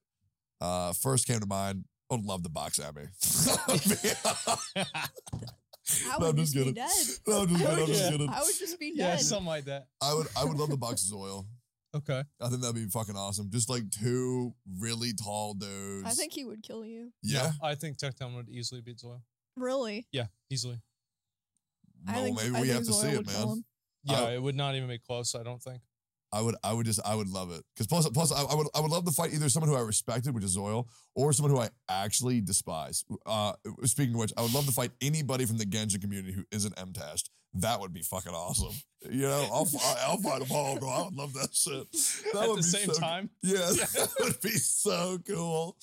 [0.59, 1.85] Uh, first came to mind.
[2.11, 3.03] I would love to box at me.
[4.75, 6.73] I No, would I'm just just be kidding.
[6.73, 7.05] dead.
[7.27, 8.29] No, I'm just I would I'm just just- kidding.
[8.29, 9.87] I would just be yeah, something like that.
[10.01, 11.45] I would I would love to box Zoil.
[11.95, 12.21] Okay.
[12.41, 13.49] I think that'd be fucking awesome.
[13.49, 16.05] Just like two really tall dudes.
[16.05, 17.11] I think he would kill you.
[17.23, 17.51] Yeah.
[17.63, 19.21] I think Tectone would easily beat Zoil.
[19.55, 20.05] Really?
[20.11, 20.79] Yeah, easily.
[22.07, 23.63] I No, think, maybe I we have to see it, man.
[24.03, 25.35] Yeah, I- it would not even be close.
[25.35, 25.81] I don't think.
[26.33, 27.63] I would, I would just, I would love it.
[27.73, 29.79] Because plus, plus, I, I would, I would love to fight either someone who I
[29.81, 30.85] respected, which is Zoil,
[31.15, 33.05] or someone who I actually despise.
[33.25, 33.53] Uh,
[33.85, 36.75] speaking of which, I would love to fight anybody from the Genshin community who isn't
[36.75, 37.29] MTAShed.
[37.55, 38.73] That would be fucking awesome.
[39.09, 40.89] You know, I'll, fi- I'll fight them all, bro.
[40.89, 41.91] I would love that shit.
[42.33, 43.29] That At would the be same so- time.
[43.43, 45.77] Yeah, that would be so cool.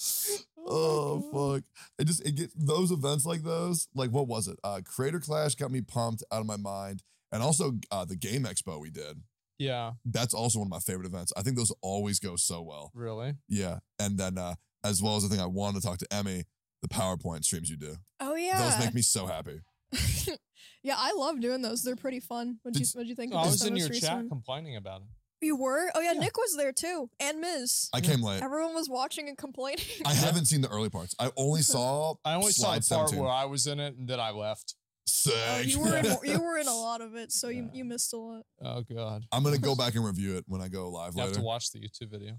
[0.66, 1.20] Oh
[1.54, 1.64] fuck!
[1.98, 3.88] It just it get those events like those.
[3.94, 4.58] Like what was it?
[4.64, 8.44] Uh, Creator Clash got me pumped out of my mind, and also uh, the Game
[8.44, 9.20] Expo we did.
[9.58, 11.32] Yeah, That's also one of my favorite events.
[11.36, 12.90] I think those always go so well.
[12.94, 13.34] really.
[13.48, 16.44] Yeah, and then uh, as well as the thing I wanted to talk to Emmy,
[16.82, 17.96] the PowerPoint streams you do.
[18.20, 18.58] Oh yeah.
[18.70, 19.60] Those make me so happy.
[20.82, 21.82] yeah, I love doing those.
[21.82, 22.58] They're pretty fun.
[22.62, 23.34] What'd you Did- What'd you think?
[23.34, 24.28] I of was in your chat recent one?
[24.28, 25.06] complaining about it.
[25.40, 25.90] You were?
[25.94, 26.20] Oh yeah, Yeah.
[26.20, 27.90] Nick was there too, and Miz.
[27.92, 28.42] I came late.
[28.42, 29.84] Everyone was watching and complaining.
[30.06, 31.14] I haven't seen the early parts.
[31.18, 32.14] I only saw.
[32.24, 33.18] I only saw the part 17.
[33.20, 34.74] where I was in it and then I left.
[35.06, 35.34] Sick.
[35.36, 37.68] Oh, you were in, you were in a lot of it, so you Yeah.
[37.74, 38.42] you missed a lot.
[38.64, 39.24] Oh god.
[39.32, 41.72] I'm gonna go back and review it when I go live You have to watch
[41.72, 42.38] the YouTube video.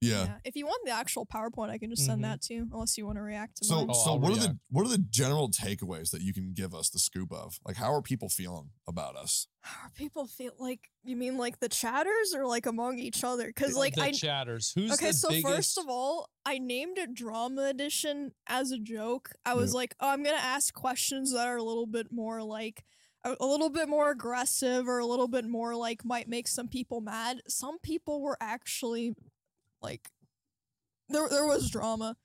[0.00, 0.38] Yeah.
[0.44, 2.22] If you want the actual PowerPoint, I can just send Mhm.
[2.24, 3.86] that to you, unless you want to react to So, mine.
[3.90, 6.74] Oh, so I'll what are the what are the general takeaways that you can give
[6.74, 7.58] us the scoop of?
[7.64, 9.46] Like, how are people feeling about us?
[9.62, 13.46] How are people feel like you mean like the chatters or like among each other?
[13.46, 14.72] Because like the I chatters.
[14.74, 15.46] Who's okay, the so biggest?
[15.54, 19.32] first of all, I named it Drama Edition as a joke.
[19.44, 19.76] I was Yeah.
[19.78, 22.84] like, oh, I'm gonna ask questions that are a little bit more like
[23.24, 26.68] a, a little bit more aggressive or a little bit more like might make some
[26.68, 27.40] people mad.
[27.48, 29.14] Some people were actually
[29.82, 30.10] like
[31.08, 32.16] there there was drama.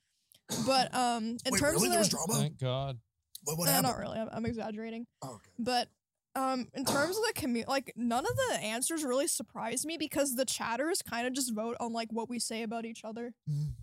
[0.65, 1.88] But um in Wait, terms really?
[1.88, 2.34] of There was the, drama?
[2.41, 2.99] Thank God.
[3.44, 3.88] What, what Eh, happened?
[3.94, 5.07] not really, I'm, I'm exaggerating.
[5.23, 5.49] Oh, okay.
[5.57, 5.88] But
[6.36, 10.36] um, in terms of the community, like none of the answers really surprised me because
[10.36, 13.34] the chatters kind of just vote on like what we say about each other.
[13.49, 13.73] Mhm.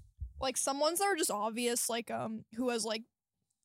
[0.40, 3.03] Like some ones that are just obvious, like um, who has like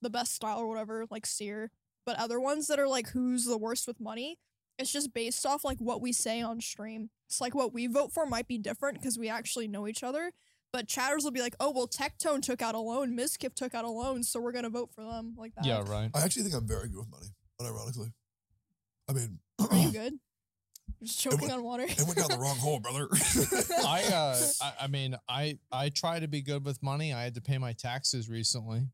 [0.02, 1.72] the best style or whatever, like Seer.
[2.06, 4.38] But other ones that are like who's the worst with money,
[4.80, 7.10] it's just based off like what we say on stream.
[7.28, 10.32] It's like what we vote for might be different because we actually know each other.
[10.72, 13.86] But chatters will be like, oh well, Tectone took out a loan, Mizkif took out
[13.86, 15.66] a loan, so we're gonna vote for them like that.
[15.66, 16.10] Yeah, right.
[16.16, 17.28] I actually think I'm very good with money,
[17.62, 18.12] unironically.
[19.08, 19.40] I mean,
[19.72, 20.14] Are you good?
[21.04, 21.84] Just choking went- on water.
[21.84, 23.08] it went down the wrong hole, brother.
[23.86, 27.14] I uh I, I mean I I try to be good with money.
[27.14, 28.88] I had to pay my taxes recently.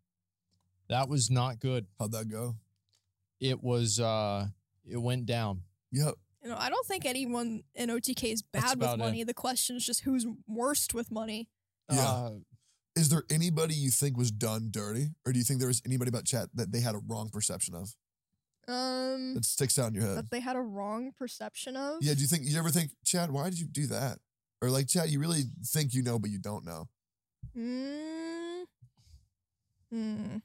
[0.89, 1.85] That was not good.
[1.99, 2.55] How'd that go?
[3.39, 4.47] It was uh
[4.85, 5.61] it went down.
[5.91, 6.15] Yep.
[6.43, 9.03] You know, I don't think anyone in OTK is That's bad with about it.
[9.03, 9.23] money.
[9.23, 11.49] The question is just who's worst with money.
[11.91, 12.01] Yeah.
[12.07, 12.31] Uh,
[12.95, 16.09] Is there anybody you think was done dirty, or do you think there was anybody
[16.09, 17.95] about chat that they had a wrong perception of
[18.67, 20.17] Um, that sticks out in your head?
[20.17, 21.97] that they had a wrong perception of.
[22.01, 22.13] Yeah.
[22.13, 23.31] Do you think you ever think, Chad?
[23.31, 24.19] Why did you do that?
[24.61, 26.87] Or like, Chad, you really think you know, but you don't know.
[27.57, 28.65] Mm.
[29.91, 30.37] Hmm.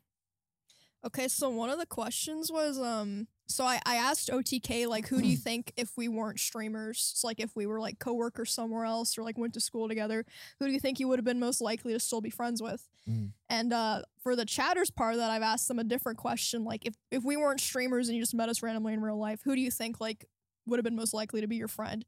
[1.04, 5.20] Okay, so one of the questions was um so I, I asked OTK like who
[5.20, 9.18] do you think if we weren't streamers, like if we were like coworkers somewhere else
[9.18, 10.24] or like went to school together,
[10.58, 12.88] who do you think you would have been most likely to still be friends with?
[13.08, 13.30] Mm.
[13.50, 16.86] And uh for the chatters part of that I've asked them a different question like
[16.86, 19.54] if if we weren't streamers and you just met us randomly in real life, who
[19.54, 20.24] do you think like
[20.66, 22.04] would have been most likely to be your friend?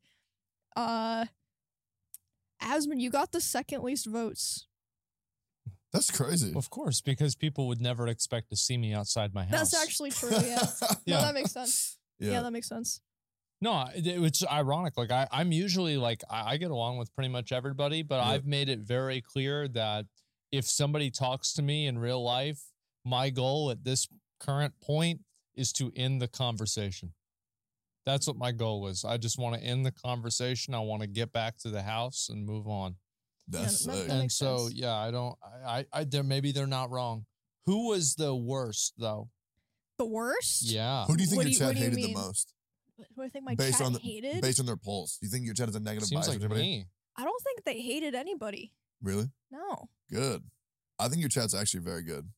[0.75, 1.27] Uh
[2.63, 4.66] Asmon, you got the second least votes.
[5.97, 6.52] That's crazy.
[6.55, 9.70] Of course, because people would never expect to see me outside my house.
[9.70, 10.59] That's actually true, yeah.
[10.82, 11.20] No, Yeah.
[11.23, 11.98] that makes sense.
[12.18, 12.32] Yeah.
[12.32, 12.43] yeah.
[12.43, 13.01] that makes sense.
[13.62, 14.98] No, it, it's ironic.
[14.98, 18.31] Like I, I'm usually like I, I get along with pretty much everybody, but Yeah.
[18.32, 20.05] I've made it very clear that
[20.52, 22.60] if somebody talks to me in real life,
[23.05, 24.06] my goal at this
[24.39, 25.20] current point
[25.55, 27.14] is to end the conversation.
[28.05, 29.05] That's what my goal is.
[29.05, 30.74] I just want to end the conversation.
[30.74, 32.97] I want to get back to the house and move on.
[33.48, 34.74] That's Yeah, that- that and so, sense.
[34.74, 35.36] yeah, I don't.
[35.43, 37.27] I, I, I, there maybe they're not wrong.
[37.66, 39.28] Who was the worst though?
[39.98, 40.62] The worst?
[40.62, 42.52] Yeah, Who do you think What your do you- chat you hated the most?
[42.98, 44.40] Who do I think my Based chat on the- hated?
[44.43, 45.18] Based on their polls.
[45.20, 46.62] Do you think your chat has a negative seems bias like everybody?
[46.62, 46.86] me.
[47.16, 48.73] I don't think they hated anybody.
[49.02, 49.31] Really?
[49.51, 49.89] No.
[50.10, 50.43] Good.
[50.98, 52.28] I think your chat's actually very good.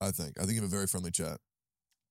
[0.00, 0.38] I think.
[0.38, 1.38] I think you have a very friendly chat.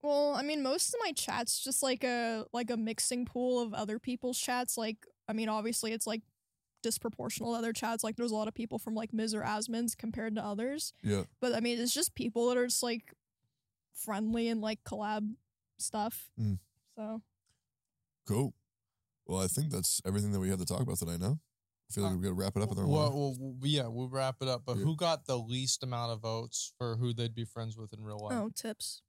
[0.02, 3.74] Well, I mean, most of my chats just like a like a mixing pool of
[3.74, 4.78] other people's chats.
[4.78, 4.98] Like,
[5.28, 6.22] I mean, obviously it's like
[6.82, 8.04] disproportional to other chats.
[8.04, 10.94] Like, there's a lot of people from like Miz or Asmon's compared to others.
[11.04, 11.24] Yeah.
[11.40, 13.14] But I mean, it's just people that are just like
[13.94, 15.34] friendly and like collab
[15.78, 16.30] stuff.
[16.40, 16.60] Mm.
[16.96, 17.22] So
[18.28, 18.54] Cool.
[19.26, 21.40] Well, I think that's everything that we have to talk about today, no?
[21.90, 24.08] I feel like Uh, we've got to wrap it up Well, well, well, yeah, we'll
[24.10, 24.64] wrap it up.
[24.66, 24.84] But Yeah.
[24.84, 28.20] who got the least amount of votes for who they'd be friends with in real
[28.20, 28.34] life?
[28.34, 29.02] oh, tips.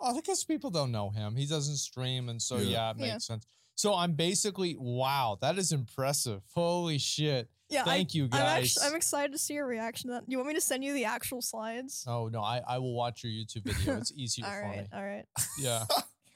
[0.00, 1.36] Oh, I guess people don't know him.
[1.36, 2.68] He doesn't stream, and so Yeah.
[2.70, 3.18] yeah, it makes Yeah.
[3.18, 3.46] sense.
[3.74, 6.42] So I'm basically wow, that is impressive.
[6.54, 7.48] Holy shit!
[7.70, 8.64] Yeah, Thank you I, I'm guys.
[8.64, 10.24] actually I'm excited to see your reaction to that.
[10.26, 12.04] You want me to send you the actual slides?
[12.06, 13.96] oh no, I I will watch your YouTube video.
[13.98, 14.86] It's easier all for right, me.
[14.92, 15.24] all right.
[15.58, 15.84] Yeah,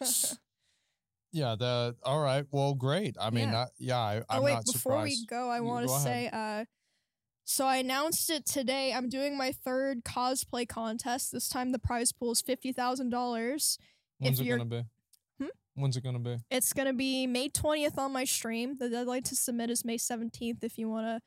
[1.33, 1.57] yeah.
[1.59, 2.47] The all right.
[2.51, 3.17] Well, great.
[3.21, 3.59] I mean, Yeah.
[3.65, 3.99] I, yeah.
[3.99, 6.65] I, I'm oh wait, not before we go, I want to say, uh,
[7.45, 8.93] so I announced it today.
[8.93, 11.33] I'm doing my third cosplay contest.
[11.33, 13.79] This time the prize pool is fifty thousand dollars.
[14.19, 14.83] When's it gonna be?
[15.41, 15.49] Hmm?
[15.75, 16.37] When's it gonna be?
[16.51, 18.77] It's gonna be May twentieth on my stream.
[18.79, 20.65] The deadline to submit is May seventeenth.
[20.65, 21.21] If you want to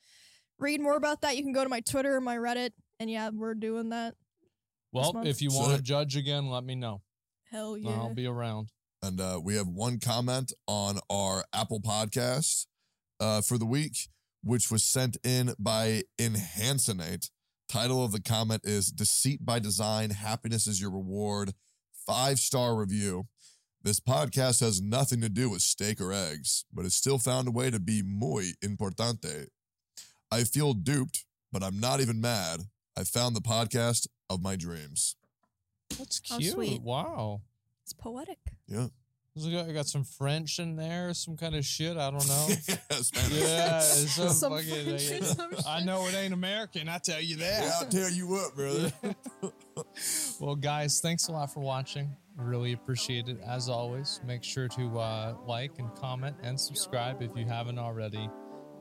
[0.59, 2.71] read more about that, you can go to my Twitter or my Reddit.
[2.99, 4.15] And yeah, we're doing that.
[4.91, 7.01] Well, if you want to judge again, let me know.
[7.51, 7.91] Hell yeah!
[7.91, 8.69] I'll be around.
[9.03, 12.65] And uh, we have one comment on our Apple podcast
[13.19, 14.09] uh, for the week,
[14.43, 17.29] which was sent in by Enhancinate.
[17.69, 21.53] Title of the comment is Deceit by Design Happiness is Your Reward.
[22.05, 23.27] Five star review.
[23.83, 27.51] This podcast has nothing to do with steak or eggs, but it still found a
[27.51, 29.47] way to be muy importante.
[30.31, 32.61] I feel duped, but I'm not even mad.
[32.97, 35.15] I found the podcast of my dreams.
[35.97, 36.53] That's Oh, cute.
[36.53, 36.81] sweet.
[36.81, 37.41] Wow.
[37.83, 38.39] it's poetic.
[38.67, 38.87] Yeah.
[39.45, 41.97] I got, some French in there, some kind of shit.
[41.97, 42.47] I don't know.
[43.01, 43.31] Spanish.
[43.31, 46.89] yeah, some Some fucking, French and some I know it ain't American.
[46.89, 47.63] I tell you that.
[47.63, 48.91] Yeah, I'll tell you what, brother.
[50.39, 52.15] well, guys, thanks a lot for watching.
[52.37, 53.37] Really appreciate it.
[53.45, 58.29] As always, make sure to uh, like and comment and subscribe if you haven't already.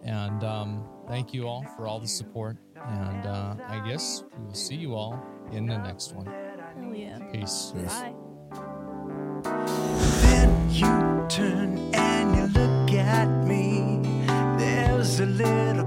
[0.04, 2.56] And um, thank you all for all the support.
[2.76, 5.20] And uh, I guess we will see you all
[5.52, 6.26] in the next one.
[6.26, 7.18] Hell yeah!
[7.32, 7.72] Peace.
[7.74, 8.02] Peace.
[9.42, 10.02] Bye.
[10.70, 14.01] You turn and you look at me.
[14.59, 15.85] There's a little